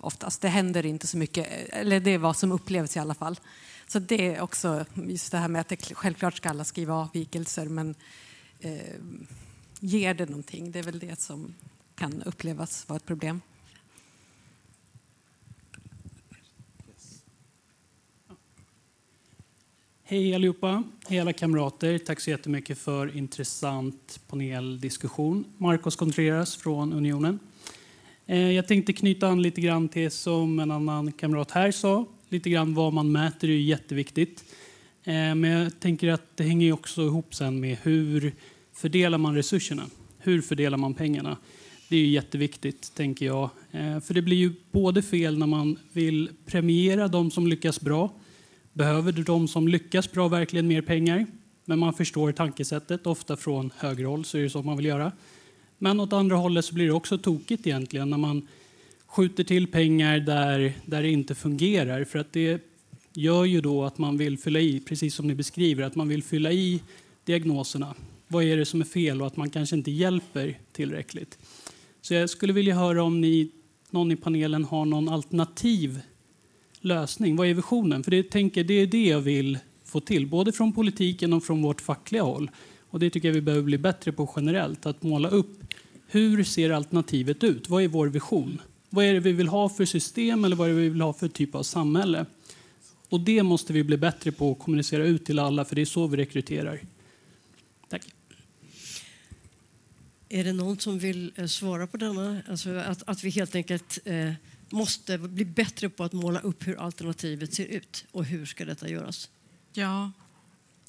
Oftast. 0.00 0.40
Det 0.40 0.48
händer 0.48 0.86
inte 0.86 1.06
så 1.06 1.16
mycket, 1.16 1.46
eller 1.68 2.00
det 2.00 2.10
är 2.10 2.18
vad 2.18 2.36
som 2.36 2.52
upplevs 2.52 2.96
i 2.96 2.98
alla 2.98 3.14
fall. 3.14 3.40
Så 3.86 3.98
det 3.98 4.34
är 4.34 4.40
också 4.40 4.84
just 4.94 5.32
det 5.32 5.38
här 5.38 5.48
med 5.48 5.60
att 5.60 5.68
det 5.68 5.94
självklart 5.94 6.36
ska 6.36 6.48
alla 6.48 6.64
skriva 6.64 6.94
avvikelser 6.94 7.66
men 7.66 7.94
eh, 8.60 8.94
ger 9.80 10.14
det 10.14 10.26
någonting? 10.26 10.70
Det 10.70 10.78
är 10.78 10.82
väl 10.82 10.98
det 10.98 11.20
som 11.20 11.54
kan 11.94 12.22
upplevas 12.22 12.88
vara 12.88 12.96
ett 12.96 13.06
problem. 13.06 13.40
Hej 20.10 20.34
allihopa, 20.34 20.82
hej 21.08 21.20
alla 21.20 21.32
kamrater. 21.32 21.98
Tack 21.98 22.20
så 22.20 22.30
jättemycket 22.30 22.78
för 22.78 23.16
intressant 23.16 24.20
paneldiskussion. 24.28 25.44
Marcos 25.58 25.96
Contreras 25.96 26.56
från 26.56 26.92
Unionen. 26.92 27.38
Eh, 28.26 28.50
jag 28.52 28.68
tänkte 28.68 28.92
knyta 28.92 29.28
an 29.28 29.42
lite 29.42 29.60
grann 29.60 29.88
till 29.88 30.10
som 30.10 30.58
en 30.58 30.70
annan 30.70 31.12
kamrat 31.12 31.50
här 31.50 31.70
sa. 31.70 32.06
Lite 32.28 32.50
grann 32.50 32.74
vad 32.74 32.92
man 32.92 33.12
mäter 33.12 33.48
är 33.48 33.52
ju 33.52 33.62
jätteviktigt. 33.62 34.44
Eh, 35.04 35.14
men 35.14 35.44
jag 35.44 35.80
tänker 35.80 36.08
att 36.08 36.36
det 36.36 36.44
hänger 36.44 36.72
också 36.72 37.02
ihop 37.02 37.34
sen 37.34 37.60
med 37.60 37.76
hur 37.82 38.34
fördelar 38.72 39.18
man 39.18 39.34
resurserna? 39.34 39.82
Hur 40.18 40.40
fördelar 40.42 40.78
man 40.78 40.94
pengarna? 40.94 41.36
Det 41.88 41.96
är 41.96 42.00
ju 42.00 42.08
jätteviktigt, 42.08 42.94
tänker 42.94 43.26
jag. 43.26 43.50
Eh, 43.70 44.00
för 44.00 44.14
det 44.14 44.22
blir 44.22 44.36
ju 44.36 44.52
både 44.70 45.02
fel 45.02 45.38
när 45.38 45.46
man 45.46 45.78
vill 45.92 46.30
premiera 46.46 47.08
de 47.08 47.30
som 47.30 47.46
lyckas 47.46 47.80
bra 47.80 48.10
Behöver 48.80 49.12
de 49.12 49.48
som 49.48 49.68
lyckas 49.68 50.12
bra 50.12 50.28
verkligen 50.28 50.68
mer 50.68 50.82
pengar? 50.82 51.26
Men 51.64 51.78
man 51.78 51.94
förstår 51.94 52.32
tankesättet, 52.32 53.06
ofta 53.06 53.36
från 53.36 53.70
högerhåll 53.76 54.24
så 54.24 54.38
är 54.38 54.42
det 54.42 54.50
så 54.50 54.62
man 54.62 54.76
vill 54.76 54.86
göra. 54.86 55.12
Men 55.78 56.00
åt 56.00 56.12
andra 56.12 56.36
hållet 56.36 56.64
så 56.64 56.74
blir 56.74 56.86
det 56.86 56.92
också 56.92 57.18
tokigt 57.18 57.66
egentligen 57.66 58.10
när 58.10 58.18
man 58.18 58.48
skjuter 59.06 59.44
till 59.44 59.66
pengar 59.66 60.18
där, 60.18 60.72
där 60.86 61.02
det 61.02 61.10
inte 61.10 61.34
fungerar. 61.34 62.04
För 62.04 62.18
att 62.18 62.32
det 62.32 62.62
gör 63.12 63.44
ju 63.44 63.60
då 63.60 63.84
att 63.84 63.98
man 63.98 64.18
vill 64.18 64.38
fylla 64.38 64.60
i, 64.60 64.80
precis 64.80 65.14
som 65.14 65.26
ni 65.26 65.34
beskriver, 65.34 65.82
att 65.82 65.94
man 65.94 66.08
vill 66.08 66.22
fylla 66.22 66.52
i 66.52 66.82
diagnoserna. 67.24 67.94
Vad 68.28 68.44
är 68.44 68.56
det 68.56 68.64
som 68.64 68.80
är 68.80 68.84
fel 68.84 69.20
och 69.20 69.26
att 69.26 69.36
man 69.36 69.50
kanske 69.50 69.76
inte 69.76 69.90
hjälper 69.90 70.58
tillräckligt. 70.72 71.38
Så 72.00 72.14
jag 72.14 72.30
skulle 72.30 72.52
vilja 72.52 72.74
höra 72.74 73.02
om 73.02 73.20
ni, 73.20 73.50
någon 73.90 74.12
i 74.12 74.16
panelen 74.16 74.64
har 74.64 74.84
någon 74.84 75.08
alternativ 75.08 76.00
lösning? 76.80 77.36
Vad 77.36 77.46
är 77.46 77.54
visionen? 77.54 78.04
För 78.04 78.10
det, 78.10 78.22
tänker, 78.22 78.64
det 78.64 78.74
är 78.74 78.86
det 78.86 79.06
jag 79.06 79.20
vill 79.20 79.58
få 79.84 80.00
till, 80.00 80.26
både 80.26 80.52
från 80.52 80.72
politiken 80.72 81.32
och 81.32 81.44
från 81.44 81.62
vårt 81.62 81.80
fackliga 81.80 82.22
håll. 82.22 82.50
Och 82.90 83.00
det 83.00 83.10
tycker 83.10 83.28
jag 83.28 83.34
vi 83.34 83.40
behöver 83.40 83.64
bli 83.64 83.78
bättre 83.78 84.12
på 84.12 84.32
generellt, 84.36 84.86
att 84.86 85.02
måla 85.02 85.28
upp 85.28 85.60
hur 86.12 86.44
ser 86.44 86.70
alternativet 86.70 87.44
ut? 87.44 87.68
Vad 87.68 87.82
är 87.82 87.88
vår 87.88 88.06
vision? 88.06 88.60
Vad 88.90 89.04
är 89.04 89.14
det 89.14 89.20
vi 89.20 89.32
vill 89.32 89.48
ha 89.48 89.68
för 89.68 89.84
system 89.84 90.44
eller 90.44 90.56
vad 90.56 90.68
är 90.68 90.74
det 90.74 90.80
vi 90.80 90.88
vill 90.88 91.00
ha 91.00 91.12
för 91.12 91.28
typ 91.28 91.54
av 91.54 91.62
samhälle? 91.62 92.26
Och 93.08 93.20
det 93.20 93.42
måste 93.42 93.72
vi 93.72 93.84
bli 93.84 93.96
bättre 93.96 94.32
på 94.32 94.52
att 94.52 94.58
kommunicera 94.58 95.04
ut 95.04 95.24
till 95.24 95.38
alla, 95.38 95.64
för 95.64 95.76
det 95.76 95.82
är 95.82 95.86
så 95.86 96.06
vi 96.06 96.16
rekryterar. 96.16 96.80
Tack. 97.88 98.02
Är 100.28 100.44
det 100.44 100.52
någon 100.52 100.78
som 100.78 100.98
vill 100.98 101.32
eh, 101.36 101.46
svara 101.46 101.86
på 101.86 101.96
denna? 101.96 102.42
Alltså 102.48 102.70
att, 102.70 103.08
att 103.08 103.24
vi 103.24 103.30
helt 103.30 103.54
enkelt 103.54 103.98
eh, 104.04 104.32
måste 104.72 105.18
bli 105.18 105.44
bättre 105.44 105.88
på 105.88 106.04
att 106.04 106.12
måla 106.12 106.40
upp 106.40 106.66
hur 106.66 106.80
alternativet 106.80 107.54
ser 107.54 107.64
ut 107.64 108.04
och 108.12 108.24
hur 108.24 108.46
ska 108.46 108.64
detta 108.64 108.88
göras? 108.88 109.30
Ja. 109.72 110.10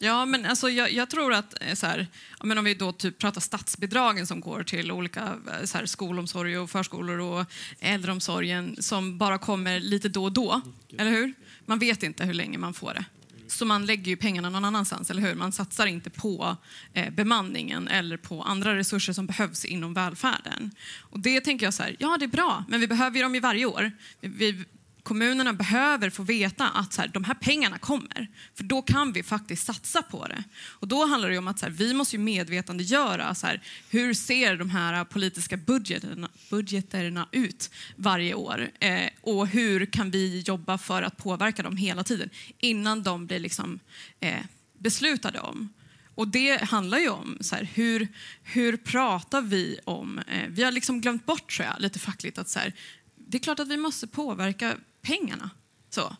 Ja, 0.03 0.25
men 0.25 0.45
alltså 0.45 0.69
jag, 0.69 0.91
jag 0.91 1.09
tror 1.09 1.33
att 1.33 1.61
eh, 1.61 1.73
så 1.73 1.85
här, 1.85 2.07
men 2.43 2.57
om 2.57 2.65
vi 2.65 2.73
då 2.73 2.91
typ 2.91 3.17
pratar 3.17 3.41
statsbidragen 3.41 4.27
som 4.27 4.41
går 4.41 4.63
till 4.63 4.91
olika 4.91 5.21
eh, 5.21 5.65
så 5.65 5.77
här, 5.77 5.85
skolomsorg 5.85 6.57
och 6.57 6.69
förskolor 6.69 7.19
och 7.19 7.45
äldreomsorgen 7.79 8.75
som 8.79 9.17
bara 9.17 9.37
kommer 9.37 9.79
lite 9.79 10.09
då 10.09 10.23
och 10.23 10.31
då, 10.31 10.61
eller 10.97 11.11
hur? 11.11 11.33
Man 11.65 11.79
vet 11.79 12.03
inte 12.03 12.25
hur 12.25 12.33
länge 12.33 12.57
man 12.57 12.73
får 12.73 12.93
det. 12.93 13.05
Så 13.51 13.65
man 13.65 13.85
lägger 13.85 14.11
ju 14.11 14.17
pengarna 14.17 14.49
någon 14.49 14.65
annanstans, 14.65 15.11
eller 15.11 15.21
hur? 15.21 15.35
Man 15.35 15.51
satsar 15.51 15.85
inte 15.85 16.09
på 16.09 16.57
eh, 16.93 17.13
bemanningen 17.13 17.87
eller 17.87 18.17
på 18.17 18.43
andra 18.43 18.75
resurser 18.75 19.13
som 19.13 19.25
behövs 19.25 19.65
inom 19.65 19.93
välfärden. 19.93 20.71
Och 20.99 21.19
det 21.19 21.41
tänker 21.41 21.65
jag 21.65 21.73
så 21.73 21.83
här, 21.83 21.95
ja 21.99 22.17
det 22.19 22.25
är 22.25 22.27
bra, 22.27 22.63
men 22.67 22.79
vi 22.79 22.87
behöver 22.87 23.17
ju 23.17 23.23
dem 23.23 23.35
ju 23.35 23.41
varje 23.41 23.65
år. 23.65 23.91
Vi, 24.19 24.51
vi, 24.51 24.65
kommunerna 25.03 25.53
behöver 25.53 26.09
få 26.09 26.23
veta 26.23 26.69
att 26.69 26.93
så 26.93 27.01
här, 27.01 27.07
de 27.13 27.23
här 27.23 27.33
pengarna 27.33 27.77
kommer. 27.77 28.27
För 28.55 28.63
då 28.63 28.81
kan 28.81 29.13
vi 29.13 29.23
faktiskt 29.23 29.65
satsa 29.65 30.01
på 30.01 30.27
det. 30.27 30.43
Och 30.63 30.87
då 30.87 31.05
handlar 31.05 31.29
det 31.29 31.37
om 31.37 31.47
att 31.47 31.59
så 31.59 31.65
här, 31.65 31.73
vi 31.73 31.93
måste 31.93 32.15
ju 32.15 32.21
medvetandegöra 32.21 33.35
så 33.35 33.47
här, 33.47 33.61
hur 33.89 34.13
ser 34.13 34.57
de 34.57 34.69
här 34.69 35.05
politiska 35.05 35.57
budgeterna, 35.57 36.29
budgeterna 36.49 37.27
ut 37.31 37.69
varje 37.95 38.33
år? 38.33 38.69
Eh, 38.79 39.09
och 39.21 39.47
hur 39.47 39.85
kan 39.85 40.11
vi 40.11 40.39
jobba 40.39 40.77
för 40.77 41.01
att 41.01 41.17
påverka 41.17 41.63
dem 41.63 41.77
hela 41.77 42.03
tiden 42.03 42.29
innan 42.59 43.03
de 43.03 43.25
blir 43.27 43.39
liksom, 43.39 43.79
eh, 44.19 44.39
beslutade 44.77 45.39
om. 45.39 45.69
Och 46.15 46.27
det 46.27 46.63
handlar 46.63 46.97
ju 46.97 47.09
om 47.09 47.37
så 47.41 47.55
här, 47.55 47.63
hur, 47.73 48.07
hur 48.43 48.77
pratar 48.77 49.41
vi 49.41 49.79
om... 49.83 50.19
Eh, 50.19 50.47
vi 50.49 50.63
har 50.63 50.71
liksom 50.71 51.01
glömt 51.01 51.25
bort, 51.25 51.51
tror 51.51 51.67
jag, 51.67 51.81
lite 51.81 51.99
fackligt 51.99 52.37
att 52.37 52.49
så 52.49 52.59
här, 52.59 52.73
det 53.15 53.37
är 53.37 53.39
klart 53.39 53.59
att 53.59 53.67
vi 53.67 53.77
måste 53.77 54.07
påverka 54.07 54.77
pengarna. 55.01 55.49
Så. 55.89 56.15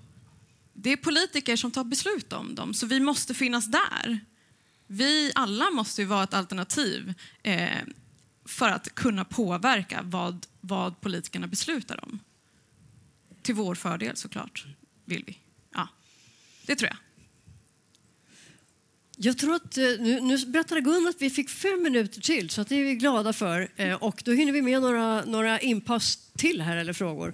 Det 0.74 0.92
är 0.92 0.98
politiker 0.98 1.56
som 1.56 1.72
tar 1.72 1.84
beslut 1.84 2.34
om 2.34 2.56
dem, 2.56 2.74
så 2.74 2.86
vi 2.86 3.00
måste 3.00 3.34
finnas 3.34 3.66
där. 3.72 4.20
Vi 4.88 5.32
alla 5.36 5.72
måste 5.72 6.02
ju 6.02 6.08
vara 6.08 6.24
ett 6.24 6.34
alternativ 6.34 7.14
eh, 7.44 7.80
för 8.46 8.70
att 8.70 8.96
kunna 8.96 9.26
påverka 9.26 10.02
vad, 10.04 10.48
vad 10.62 11.02
politikerna 11.02 11.48
beslutar 11.48 12.04
om. 12.04 12.20
Till 13.42 13.56
vår 13.56 13.76
fördel 13.76 14.16
såklart, 14.16 14.66
vill 15.06 15.24
vi. 15.28 15.38
Ja, 15.74 15.88
det 16.66 16.76
tror 16.76 16.90
jag. 16.90 16.98
Jag 19.24 19.38
tror 19.38 19.56
att 19.56 19.78
eh, 19.78 19.84
nu, 19.84 20.22
nu 20.22 20.46
berättade 20.46 20.82
Gun 20.82 21.08
att 21.08 21.22
vi 21.22 21.30
fick 21.30 21.50
fem 21.50 21.84
minuter 21.84 22.22
till, 22.22 22.50
så 22.50 22.62
att 22.62 22.70
det 22.70 22.76
är 22.76 22.84
vi 22.84 22.96
glada 22.96 23.34
för. 23.34 23.72
Eh, 23.76 23.94
och 23.94 24.22
då 24.26 24.32
hinner 24.32 24.52
vi 24.52 24.62
med 24.62 24.82
några, 24.82 25.26
några 25.26 25.60
inpass 25.60 26.18
till 26.38 26.62
här, 26.62 26.78
eller 26.78 26.94
frågor. 26.94 27.34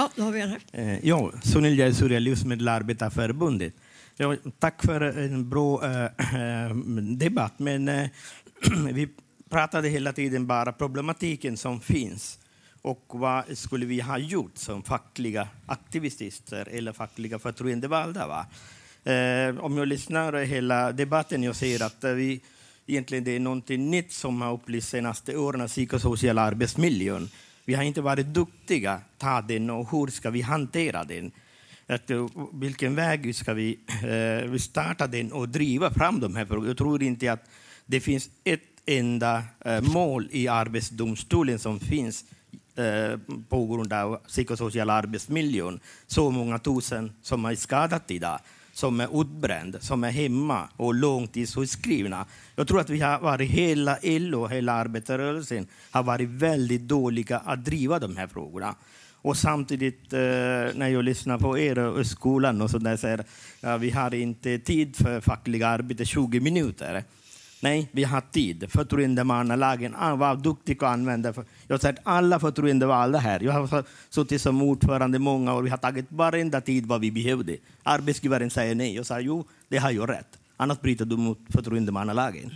Ja, 0.00 0.10
då 0.16 0.22
har 0.22 0.32
vi 0.32 0.40
en 0.40 0.48
här. 0.48 0.60
Eh, 0.72 1.06
ja, 1.08 1.32
Sunil 1.42 1.78
Jayasuriya, 1.78 2.18
Livsmedelarbetarförbundet. 2.18 3.74
Ja, 4.16 4.36
tack 4.58 4.82
för 4.84 5.00
en 5.00 5.50
bra 5.50 5.84
äh, 5.84 6.74
debatt, 7.16 7.58
men 7.58 7.88
äh, 7.88 8.08
vi 8.92 9.08
pratade 9.50 9.88
hela 9.88 10.12
tiden 10.12 10.46
bara 10.46 10.72
problematiken 10.72 11.56
som 11.56 11.80
finns 11.80 12.38
och 12.82 13.04
vad 13.08 13.58
skulle 13.58 13.86
vi 13.86 14.00
ha 14.00 14.18
gjort 14.18 14.58
som 14.58 14.82
fackliga 14.82 15.48
aktivister 15.66 16.68
eller 16.70 16.92
fackliga 16.92 17.38
förtroendevalda? 17.38 18.26
Va? 18.26 18.46
Eh, 19.12 19.58
om 19.58 19.78
jag 19.78 19.88
lyssnar 19.88 20.32
på 20.32 20.38
hela 20.38 20.92
debatten 20.92 21.42
jag 21.42 21.56
ser 21.56 21.82
att 21.82 22.04
vi 22.04 22.40
egentligen 22.86 23.24
det 23.24 23.36
är 23.36 23.40
något 23.40 23.68
nytt 23.68 24.12
som 24.12 24.42
har 24.42 24.52
upplyst 24.52 24.88
senaste 24.88 25.36
åren, 25.36 25.66
psykosociala 25.66 26.42
arbetsmiljön. 26.42 27.28
Vi 27.70 27.74
har 27.74 27.82
inte 27.82 28.00
varit 28.00 28.26
duktiga 28.26 28.92
att 28.92 29.18
ta 29.18 29.40
den 29.40 29.70
och 29.70 29.90
hur 29.90 30.06
ska 30.06 30.30
vi 30.30 30.40
hantera 30.42 31.04
den? 31.04 31.30
Att, 31.86 32.10
eh, 32.10 32.26
vilken 32.52 32.94
väg 32.94 33.36
ska 33.36 33.54
vi 33.54 33.78
eh, 33.88 34.56
starta 34.58 35.06
den 35.06 35.32
och 35.32 35.48
driva 35.48 35.90
fram 35.90 36.20
de 36.20 36.36
här 36.36 36.44
frågorna? 36.44 36.68
Jag 36.68 36.76
tror 36.76 37.02
inte 37.02 37.32
att 37.32 37.44
det 37.86 38.00
finns 38.00 38.30
ett 38.44 38.60
enda 38.86 39.42
eh, 39.64 39.80
mål 39.80 40.28
i 40.30 40.48
Arbetsdomstolen 40.48 41.58
som 41.58 41.80
finns 41.80 42.24
eh, 42.76 43.18
på 43.48 43.66
grund 43.66 43.92
av 43.92 44.16
psykosociala 44.16 44.92
arbetsmiljön. 44.92 45.80
Så 46.06 46.30
många 46.30 46.58
tusen 46.58 47.12
som 47.22 47.44
är 47.44 47.54
skadat 47.54 48.10
idag 48.10 48.40
som 48.72 49.00
är 49.00 49.20
utbränd, 49.20 49.76
som 49.80 50.04
är 50.04 50.10
hemma 50.10 50.68
och 50.76 50.94
långtidssjukskrivna. 50.94 52.26
Jag 52.56 52.68
tror 52.68 52.80
att 52.80 52.90
vi 52.90 53.00
har 53.00 53.20
varit 53.20 53.50
hela 53.50 53.98
LO, 54.02 54.46
hela 54.46 54.72
arbetarrörelsen, 54.72 55.66
har 55.90 56.02
varit 56.02 56.28
väldigt 56.28 56.80
dåliga 56.80 57.38
att 57.38 57.64
driva 57.64 57.98
de 57.98 58.16
här 58.16 58.26
frågorna. 58.26 58.74
Och 59.22 59.36
samtidigt, 59.36 60.12
eh, 60.12 60.18
när 60.74 60.88
jag 60.88 61.04
lyssnar 61.04 61.38
på 61.38 61.58
er 61.58 61.78
och 61.78 62.06
skolan 62.06 62.62
och 62.62 62.70
så 62.70 62.78
där, 62.78 62.96
säger 62.96 63.24
ja, 63.60 63.76
vi 63.76 63.90
har 63.90 64.14
inte 64.14 64.58
tid 64.58 64.96
för 64.96 65.20
fackliga 65.20 65.68
arbete 65.68 66.04
20 66.04 66.40
minuter. 66.40 67.04
Nej, 67.62 67.88
vi 67.92 68.04
har 68.04 68.20
tid. 68.20 68.66
Förtroendemannalagen, 68.68 69.94
ah, 69.98 70.16
var 70.16 70.36
duktig 70.36 70.76
att 70.84 70.92
använda. 70.92 71.34
Jag 71.66 71.74
har 71.74 71.78
sett 71.78 71.96
alla 72.02 72.40
förtroendevalda 72.40 73.18
här. 73.18 73.40
Jag 73.40 73.52
har 73.52 73.84
suttit 74.10 74.42
som 74.42 74.62
ordförande 74.62 75.18
många 75.18 75.54
år. 75.54 75.62
Vi 75.62 75.70
har 75.70 75.76
tagit 75.76 76.06
varenda 76.08 76.60
tid 76.60 76.86
vad 76.86 77.00
vi 77.00 77.10
behövde. 77.10 77.56
Arbetsgivaren 77.82 78.50
säger 78.50 78.74
nej. 78.74 78.94
Jag 78.94 79.06
sa 79.06 79.20
jo, 79.20 79.44
det 79.68 79.78
har 79.78 79.90
jag 79.90 80.10
rätt. 80.10 80.38
Annars 80.56 80.80
bryter 80.80 81.04
du 81.04 81.16
mot 81.16 81.38
förtroendemannalagen. 81.48 82.50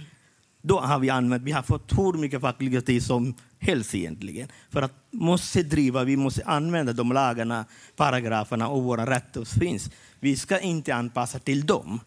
Då 0.63 0.81
har 0.81 0.99
vi 0.99 1.11
använt, 1.11 1.43
vi 1.43 1.53
har 1.53 1.63
fått 1.63 1.93
hur 1.99 2.13
mycket 2.13 2.41
facklig 2.41 2.87
tid 2.87 3.03
som 3.03 3.35
helst 3.59 3.95
egentligen. 3.95 4.49
För 4.71 4.83
att 4.83 4.93
måste 5.11 5.63
driva, 5.63 6.05
vi 6.05 6.17
måste 6.17 6.45
använda 6.45 6.93
de 6.93 7.13
lagarna, 7.13 7.65
paragraferna 7.97 8.69
och 8.69 8.83
våra 8.83 9.07
rättigheter 9.07 9.45
som 9.45 9.61
finns. 9.61 9.91
Vi 10.21 10.37
ska 10.37 10.59
inte 10.61 10.95
anpassa 10.95 11.39
till 11.39 11.67
dem 11.67 12.01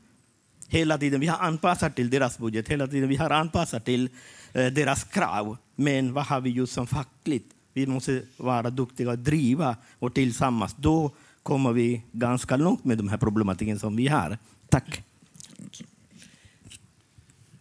hela 0.68 0.98
tiden. 0.98 1.20
Vi 1.20 1.28
har 1.28 1.38
anpassat 1.38 1.96
till 1.96 2.10
deras 2.10 2.38
budget, 2.38 2.70
hela 2.70 2.88
tiden. 2.88 3.10
Vi 3.10 3.16
har 3.16 3.30
anpassat 3.30 3.86
till 3.86 4.10
eh, 4.54 4.66
deras 4.66 5.04
krav. 5.04 5.58
Men 5.76 6.14
vad 6.14 6.26
har 6.26 6.42
vi 6.42 6.50
gjort 6.50 6.70
som 6.70 6.88
fackligt? 6.88 7.54
Vi 7.74 7.88
måste 7.88 8.22
vara 8.38 8.70
duktiga 8.70 9.10
och 9.12 9.20
driva 9.20 9.76
och 10.00 10.14
tillsammans. 10.14 10.76
Då 10.80 11.12
kommer 11.44 11.74
vi 11.74 12.04
ganska 12.12 12.58
långt 12.58 12.84
med 12.84 12.98
de 12.98 13.08
här 13.08 13.18
problematiken 13.18 13.80
som 13.80 13.96
vi 13.96 14.08
har. 14.08 14.38
Tack. 14.70 15.04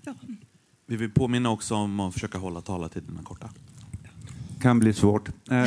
Ja. 0.02 0.14
Vi 0.86 0.96
vill 0.96 1.10
påminna 1.10 1.50
också 1.50 1.74
om 1.74 2.00
att 2.00 2.14
försöka 2.14 2.38
hålla 2.38 2.60
talartiderna 2.60 3.22
korta. 3.22 3.50
kan 4.60 4.78
bli 4.78 4.92
svårt. 4.92 5.28
Eh, 5.50 5.62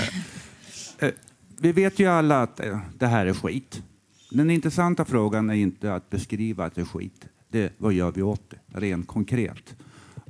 eh, 1.00 1.12
vi 1.58 1.72
vet 1.72 2.00
ju 2.00 2.08
alla 2.08 2.42
att 2.42 2.60
eh, 2.60 2.80
det 2.98 3.08
här 3.08 3.26
är 3.26 3.34
skit. 3.34 3.84
Den 4.32 4.50
intressanta 4.50 5.06
frågan 5.06 5.50
är 5.50 5.54
inte 5.54 5.94
att 5.94 6.10
beskriva 6.10 6.66
att 6.66 6.76
det 6.76 6.82
är 6.82 6.86
skit. 6.86 7.26
Det 7.52 7.74
vad 7.78 7.94
gör 7.94 8.12
vi 8.12 8.22
åt 8.22 8.50
det, 8.50 8.80
rent 8.80 9.08
konkret. 9.08 9.76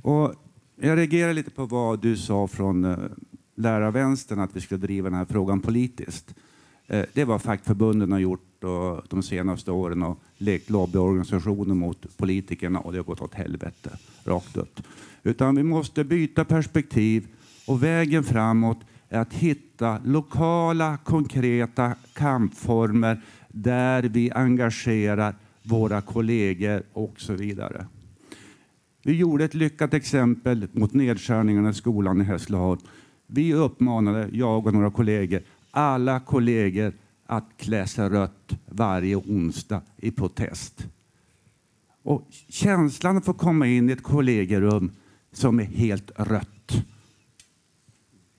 Och 0.02 0.34
jag 0.76 0.98
reagerar 0.98 1.32
lite 1.32 1.50
på 1.50 1.66
vad 1.66 2.00
du 2.00 2.16
sa 2.16 2.46
från 2.46 2.84
eh, 2.84 2.98
lärarvänstern 3.54 4.40
att 4.40 4.56
vi 4.56 4.60
skulle 4.60 4.80
driva 4.80 5.10
den 5.10 5.18
här 5.18 5.24
frågan 5.24 5.60
politiskt. 5.60 6.34
Uh, 6.92 7.02
det 7.12 7.24
var 7.24 7.38
fackförbunden 7.38 8.12
har 8.12 8.18
gjort 8.18 8.64
och 8.64 9.02
de 9.08 9.22
senaste 9.22 9.70
åren 9.70 10.02
och 10.02 10.18
lekt 10.38 10.70
lobbyorganisationer 10.70 11.74
mot 11.74 12.16
politikerna 12.16 12.80
och 12.80 12.92
det 12.92 12.98
har 12.98 13.04
gått 13.04 13.20
åt 13.20 13.34
helvete 13.34 13.90
rakt 14.24 14.56
upp. 14.56 14.80
Utan 15.22 15.54
vi 15.54 15.62
måste 15.62 16.04
byta 16.04 16.44
perspektiv 16.44 17.26
och 17.66 17.82
vägen 17.82 18.24
framåt 18.24 18.78
är 19.08 19.20
att 19.20 19.32
hitta 19.32 19.98
lokala 20.04 20.98
konkreta 21.04 21.94
kampformer 22.12 23.22
där 23.48 24.02
vi 24.02 24.30
engagerar 24.30 25.34
våra 25.62 26.00
kollegor 26.00 26.82
och 26.92 27.20
så 27.20 27.32
vidare. 27.32 27.86
Vi 29.02 29.12
gjorde 29.12 29.44
ett 29.44 29.54
lyckat 29.54 29.94
exempel 29.94 30.68
mot 30.72 30.94
nedskärningarna 30.94 31.70
i 31.70 31.74
skolan 31.74 32.20
i 32.20 32.24
Hässleholm. 32.24 32.80
Vi 33.26 33.54
uppmanade, 33.54 34.28
jag 34.32 34.66
och 34.66 34.72
några 34.72 34.90
kollegor, 34.90 35.42
alla 35.70 36.20
kollegor 36.20 36.92
att 37.26 37.48
klä 37.56 37.86
sig 37.86 38.08
rött 38.08 38.52
varje 38.66 39.16
onsdag 39.16 39.82
i 39.96 40.10
protest. 40.10 40.86
Och 42.02 42.28
känslan 42.48 43.16
att 43.16 43.24
få 43.24 43.34
komma 43.34 43.66
in 43.66 43.90
i 43.90 43.92
ett 43.92 44.02
kollegerum 44.02 44.92
som 45.32 45.60
är 45.60 45.64
helt 45.64 46.10
rött. 46.16 46.84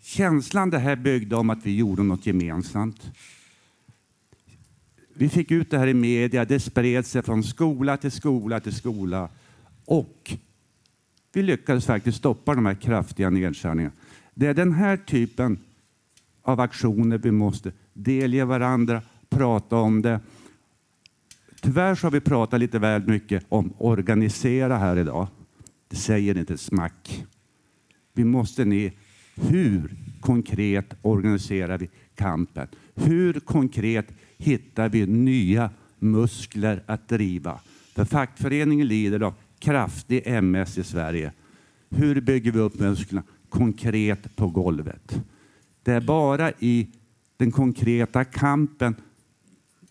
Känslan 0.02 0.70
det 0.70 0.80
här 0.80 0.96
byggde 0.96 1.36
om 1.36 1.50
att 1.50 1.66
vi 1.66 1.76
gjorde 1.76 2.04
något 2.04 2.26
gemensamt. 2.26 3.12
Vi 5.14 5.30
fick 5.30 5.52
ut 5.52 5.72
det 5.72 5.78
här 5.78 5.88
i 5.88 5.94
media, 5.94 6.46
det 6.46 6.60
spred 6.60 7.06
sig 7.06 7.22
från 7.22 7.44
skola 7.44 7.98
till 7.98 8.12
skola 8.12 8.60
till 8.60 8.76
skola. 8.76 9.30
Och 9.86 10.38
vi 11.34 11.44
lyckades 11.44 11.86
faktiskt 11.86 12.18
stoppa 12.18 12.56
de 12.56 12.66
här 12.66 12.74
kraftiga 12.74 13.30
nedskärningarna. 13.30 13.96
Det 14.34 14.48
är 14.48 14.54
den 14.54 14.74
här 14.74 14.98
typen 14.98 15.60
av 16.42 16.60
aktioner 16.60 17.18
vi 17.18 17.32
måste 17.32 17.72
delge 17.94 18.46
varandra, 18.46 19.02
prata 19.30 19.76
om 19.76 20.02
det. 20.02 20.20
Tyvärr 21.62 21.96
så 21.96 22.08
har 22.08 22.12
vi 22.12 22.20
pratat 22.20 22.60
lite 22.60 22.80
väl 22.80 23.08
mycket 23.08 23.46
om 23.50 23.74
organisera 23.78 24.78
här 24.78 24.98
idag. 24.98 25.28
Det 25.88 25.96
säger 25.96 26.38
inte 26.38 26.54
ett 26.54 26.60
smack. 26.60 27.26
Vi 28.14 28.24
måste 28.24 28.66
ner. 28.66 28.92
Hur 29.36 29.96
konkret 30.22 30.94
organiserar 31.02 31.78
vi 31.78 31.90
kampen? 32.16 32.68
Hur 32.96 33.40
konkret 33.40 34.08
hittar 34.42 34.90
vi 34.90 35.06
nya 35.06 35.70
muskler 36.00 36.84
att 36.86 37.08
driva. 37.08 37.60
För 37.94 38.06
fackföreningen 38.06 38.88
lider 38.88 39.20
av 39.20 39.34
kraftig 39.60 40.22
MS 40.26 40.78
i 40.78 40.84
Sverige. 40.84 41.32
Hur 41.90 42.22
bygger 42.22 42.52
vi 42.52 42.60
upp 42.60 42.80
musklerna 42.80 43.24
konkret 43.50 44.36
på 44.36 44.48
golvet? 44.48 45.22
Det 45.84 45.92
är 45.92 46.02
bara 46.02 46.52
i 46.60 46.88
den 47.38 47.52
konkreta 47.52 48.24
kampen 48.24 48.96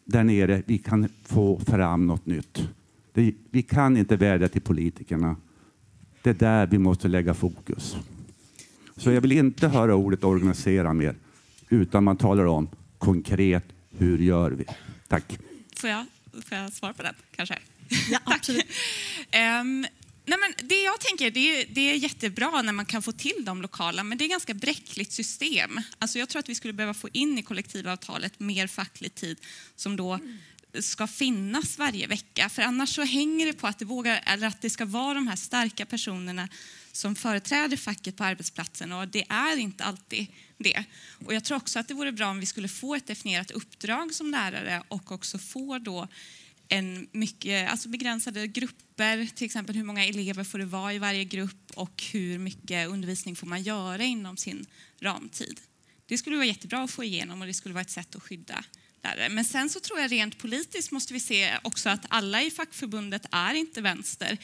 där 0.04 0.24
nere 0.24 0.62
vi 0.66 0.78
kan 0.78 1.08
få 1.22 1.60
fram 1.60 2.06
något 2.06 2.26
nytt. 2.26 2.68
Det, 3.12 3.34
vi 3.50 3.62
kan 3.62 3.96
inte 3.96 4.16
vädja 4.16 4.48
till 4.48 4.62
politikerna. 4.62 5.36
Det 6.22 6.30
är 6.30 6.34
där 6.34 6.66
vi 6.66 6.78
måste 6.78 7.08
lägga 7.08 7.34
fokus. 7.34 7.96
Så 8.96 9.10
jag 9.10 9.20
vill 9.20 9.32
inte 9.32 9.68
höra 9.68 9.94
ordet 9.94 10.24
organisera 10.24 10.92
mer. 10.92 11.14
utan 11.68 12.04
man 12.04 12.16
talar 12.16 12.44
om 12.44 12.68
konkret 12.98 13.64
hur 14.00 14.18
gör 14.18 14.50
vi. 14.50 14.64
Tack. 15.08 15.38
Får 15.76 15.90
jag, 15.90 16.06
får 16.32 16.58
jag 16.58 16.72
svara 16.72 16.92
på 16.92 17.02
den 17.02 17.14
kanske? 17.36 17.58
Ja, 18.10 18.18
absolut. 18.24 18.66
Ehm, 19.30 19.86
nej 20.24 20.38
men 20.38 20.68
det 20.68 20.82
jag 20.82 21.00
tänker, 21.00 21.30
det 21.30 21.40
är, 21.40 21.66
det 21.68 21.80
är 21.80 21.94
jättebra 21.94 22.62
när 22.62 22.72
man 22.72 22.86
kan 22.86 23.02
få 23.02 23.12
till 23.12 23.44
de 23.44 23.62
lokala, 23.62 24.04
men 24.04 24.18
det 24.18 24.24
är 24.24 24.26
ett 24.26 24.30
ganska 24.30 24.54
bräckligt 24.54 25.12
system. 25.12 25.80
Alltså 25.98 26.18
jag 26.18 26.28
tror 26.28 26.40
att 26.40 26.48
vi 26.48 26.54
skulle 26.54 26.72
behöva 26.72 26.94
få 26.94 27.08
in 27.12 27.38
i 27.38 27.42
kollektivavtalet 27.42 28.40
mer 28.40 28.66
facklig 28.66 29.14
tid 29.14 29.38
som 29.76 29.96
då 29.96 30.18
ska 30.78 31.06
finnas 31.06 31.78
varje 31.78 32.06
vecka. 32.06 32.48
För 32.48 32.62
annars 32.62 32.94
så 32.94 33.02
hänger 33.02 33.46
det 33.46 33.52
på 33.52 33.66
att 33.66 33.78
det, 33.78 33.84
vågar, 33.84 34.22
eller 34.26 34.46
att 34.46 34.62
det 34.62 34.70
ska 34.70 34.84
vara 34.84 35.14
de 35.14 35.26
här 35.26 35.36
starka 35.36 35.86
personerna 35.86 36.48
som 36.92 37.16
företräder 37.16 37.76
facket 37.76 38.16
på 38.16 38.24
arbetsplatsen 38.24 38.92
och 38.92 39.08
det 39.08 39.24
är 39.28 39.56
inte 39.56 39.84
alltid 39.84 40.26
det. 40.62 40.84
Och 41.26 41.34
jag 41.34 41.44
tror 41.44 41.56
också 41.56 41.78
att 41.78 41.88
det 41.88 41.94
vore 41.94 42.12
bra 42.12 42.30
om 42.30 42.40
vi 42.40 42.46
skulle 42.46 42.68
få 42.68 42.94
ett 42.94 43.06
definierat 43.06 43.50
uppdrag 43.50 44.14
som 44.14 44.30
lärare 44.30 44.82
och 44.88 45.12
också 45.12 45.38
få 45.38 45.78
då 45.78 46.08
en 46.68 47.08
mycket, 47.12 47.70
alltså 47.70 47.88
begränsade 47.88 48.46
grupper, 48.46 49.26
till 49.34 49.44
exempel 49.44 49.76
hur 49.76 49.84
många 49.84 50.04
elever 50.04 50.44
får 50.44 50.58
det 50.58 50.64
vara 50.64 50.94
i 50.94 50.98
varje 50.98 51.24
grupp 51.24 51.70
och 51.74 52.02
hur 52.12 52.38
mycket 52.38 52.88
undervisning 52.88 53.36
får 53.36 53.46
man 53.46 53.62
göra 53.62 54.04
inom 54.04 54.36
sin 54.36 54.66
ramtid. 55.00 55.60
Det 56.06 56.18
skulle 56.18 56.36
vara 56.36 56.46
jättebra 56.46 56.82
att 56.82 56.90
få 56.90 57.04
igenom 57.04 57.40
och 57.40 57.46
det 57.46 57.54
skulle 57.54 57.74
vara 57.74 57.82
ett 57.82 57.90
sätt 57.90 58.14
att 58.14 58.22
skydda 58.22 58.64
lärare. 59.02 59.28
Men 59.28 59.44
sen 59.44 59.70
så 59.70 59.80
tror 59.80 60.00
jag 60.00 60.12
rent 60.12 60.38
politiskt 60.38 60.90
måste 60.90 61.12
vi 61.12 61.20
se 61.20 61.58
också 61.62 61.88
att 61.88 62.06
alla 62.08 62.42
i 62.42 62.50
fackförbundet 62.50 63.26
är 63.30 63.54
inte 63.54 63.80
vänster. 63.80 64.38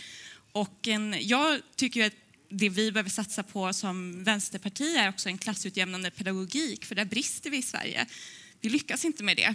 Och 0.52 0.88
en, 0.88 1.16
jag 1.20 1.60
tycker 1.76 2.06
att 2.06 2.12
det 2.48 2.68
vi 2.68 2.92
behöver 2.92 3.10
satsa 3.10 3.42
på 3.42 3.72
som 3.72 4.24
vänsterparti 4.24 4.96
är 4.96 5.08
också 5.08 5.28
en 5.28 5.38
klassutjämnande 5.38 6.10
pedagogik, 6.10 6.84
för 6.84 6.94
där 6.94 7.04
brister 7.04 7.50
vi 7.50 7.56
i 7.56 7.62
Sverige. 7.62 8.06
Vi 8.60 8.68
lyckas 8.68 9.04
inte 9.04 9.24
med 9.24 9.36
det. 9.36 9.54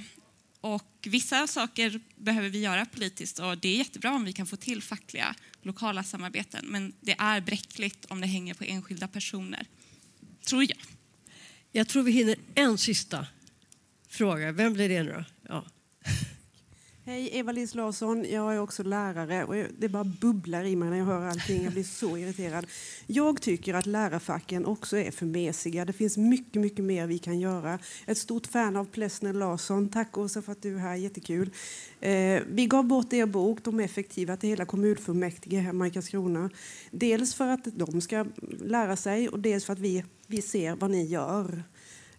Och 0.62 1.08
vissa 1.10 1.48
saker 1.48 2.00
behöver 2.16 2.50
vi 2.50 2.60
göra 2.60 2.86
politiskt 2.86 3.39
och 3.39 3.58
det 3.58 3.70
är 3.70 3.78
jättebra 3.78 4.14
om 4.14 4.26
vi 4.26 4.34
kan 4.34 4.48
få 4.48 4.56
till 4.56 4.82
fackliga 4.82 5.36
lokala 5.62 6.04
samarbeten. 6.04 6.66
Men 6.68 6.94
det 7.02 7.16
är 7.18 7.42
bräckligt 7.42 8.06
om 8.06 8.22
det 8.22 8.28
hänger 8.28 8.54
på 8.54 8.64
enskilda 8.64 9.08
personer. 9.08 9.66
Tror 10.46 10.64
jag. 10.64 10.78
Jag 11.72 11.88
tror 11.88 12.04
vi 12.04 12.12
hinner 12.12 12.36
en 12.56 12.78
sista 12.78 13.28
fråga. 14.10 14.52
Vem 14.52 14.74
blir 14.74 14.89
det 14.89 15.04
nu 15.04 15.12
då? 15.12 15.26
Hej, 17.12 17.30
Eva-Lis 17.32 17.76
Larsson. 17.76 18.26
Jag 18.30 18.53
är 18.53 18.59
också 18.59 18.84
lärare 18.84 19.45
och 19.45 19.55
det 19.78 19.89
bara 19.89 20.03
bubblar 20.03 20.64
i 20.64 20.76
mig 20.76 20.89
när 20.89 20.97
jag 20.97 21.05
hör 21.05 21.28
allting. 21.28 21.64
Jag 21.64 21.74
blir 21.74 21.84
så 21.84 22.18
irriterad. 22.18 22.68
Jag 23.07 23.41
tycker 23.41 23.74
att 23.74 23.86
lärarfacken 23.86 24.66
också 24.66 24.97
är 24.97 25.12
för 25.12 25.26
mesiga. 25.26 25.86
Det 25.86 25.93
finns 25.93 26.18
mycket, 26.18 26.62
mycket 26.62 26.86
mer 26.86 27.07
vi 27.07 27.18
kan 27.18 27.39
göra. 27.39 27.80
Ett 28.05 28.18
stort 28.18 28.47
fan 28.47 28.76
av 28.76 28.86
Plessner 28.86 29.34
Larsson. 29.34 29.89
Tack 29.89 30.18
Åsa 30.18 30.41
för 30.41 30.51
att 30.51 30.62
du 30.62 30.76
är 30.76 30.80
här. 30.80 30.95
Jättekul. 30.95 31.49
Eh, 31.99 32.41
vi 32.47 32.66
gav 32.66 32.86
bort 32.86 33.14
er 33.14 33.26
bok 33.26 33.64
De 33.64 33.80
effektiva 33.80 34.38
till 34.38 34.49
hela 34.49 34.66
kommunfullmäktige 34.66 35.59
hemma 35.59 35.88
i 35.88 35.91
Karlskrona. 35.91 36.49
Dels 36.91 37.36
för 37.36 37.47
att 37.47 37.66
de 37.66 38.01
ska 38.01 38.26
lära 38.59 38.95
sig 38.95 39.30
och 39.30 39.39
dels 39.39 39.66
för 39.66 39.74
att 39.74 39.80
vi, 39.80 40.03
vi 40.28 40.41
ser 40.41 40.76
vad 40.76 40.91
ni 40.91 41.05
gör. 41.05 41.64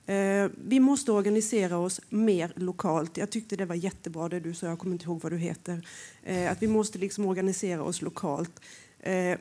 Eh, 0.07 0.51
vi 0.65 0.81
måste 0.81 1.13
organisera 1.13 1.79
oss 1.79 2.01
mer 2.09 2.53
lokalt. 2.57 3.17
Jag 3.17 3.31
tyckte 3.31 3.57
det 3.57 3.65
var 3.67 3.75
jättebra 3.75 4.29
det 4.29 4.41
du 4.41 4.55
sa, 4.55 4.67
jag 4.67 4.79
kommer 4.79 4.93
inte 4.93 5.05
ihåg 5.05 5.21
vad 5.23 5.33
du 5.33 5.39
heter. 5.39 5.87
Eh, 6.23 6.53
att 6.53 6.63
vi 6.63 6.67
måste 6.67 6.99
liksom 6.99 7.27
organisera 7.27 7.83
oss 7.83 8.03
lokalt. 8.03 8.61
Eh, 9.01 9.39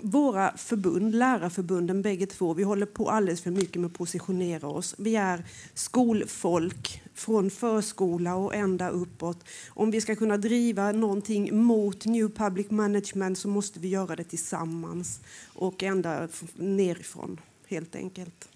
våra 0.00 0.56
förbund, 0.56 1.14
lärarförbunden 1.14 2.02
bägge 2.02 2.26
två, 2.26 2.54
vi 2.54 2.62
håller 2.62 2.86
på 2.86 3.10
alldeles 3.10 3.40
för 3.40 3.50
mycket 3.50 3.80
med 3.80 3.88
att 3.88 3.98
positionera 3.98 4.68
oss. 4.68 4.94
Vi 4.98 5.16
är 5.16 5.44
skolfolk 5.74 7.02
från 7.14 7.50
förskola 7.50 8.34
och 8.34 8.54
ända 8.54 8.88
uppåt. 8.88 9.44
Om 9.68 9.90
vi 9.90 10.00
ska 10.00 10.16
kunna 10.16 10.36
driva 10.36 10.92
någonting 10.92 11.64
mot 11.64 12.04
New 12.04 12.28
Public 12.28 12.70
Management 12.70 13.38
så 13.38 13.48
måste 13.48 13.80
vi 13.80 13.88
göra 13.88 14.16
det 14.16 14.24
tillsammans 14.24 15.20
och 15.54 15.82
ända 15.82 16.28
nerifrån, 16.54 17.40
helt 17.66 17.96
enkelt. 17.96 18.51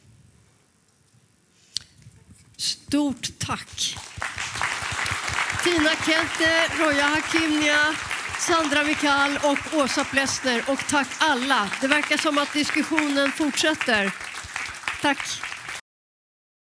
Stort 2.56 3.38
tack! 3.38 3.96
Tina 5.64 5.90
Kente, 5.90 6.68
Roja 6.78 7.04
Hakimnia, 7.04 7.94
Sandra 8.38 8.84
Mikal 8.84 9.38
och 9.42 9.78
Åsa 9.78 10.04
Plessner. 10.04 10.62
Och 10.68 10.78
tack 10.88 11.08
alla. 11.18 11.70
Det 11.80 11.86
verkar 11.86 12.16
som 12.16 12.38
att 12.38 12.52
diskussionen 12.52 13.32
fortsätter. 13.32 14.12
Tack. 15.02 15.55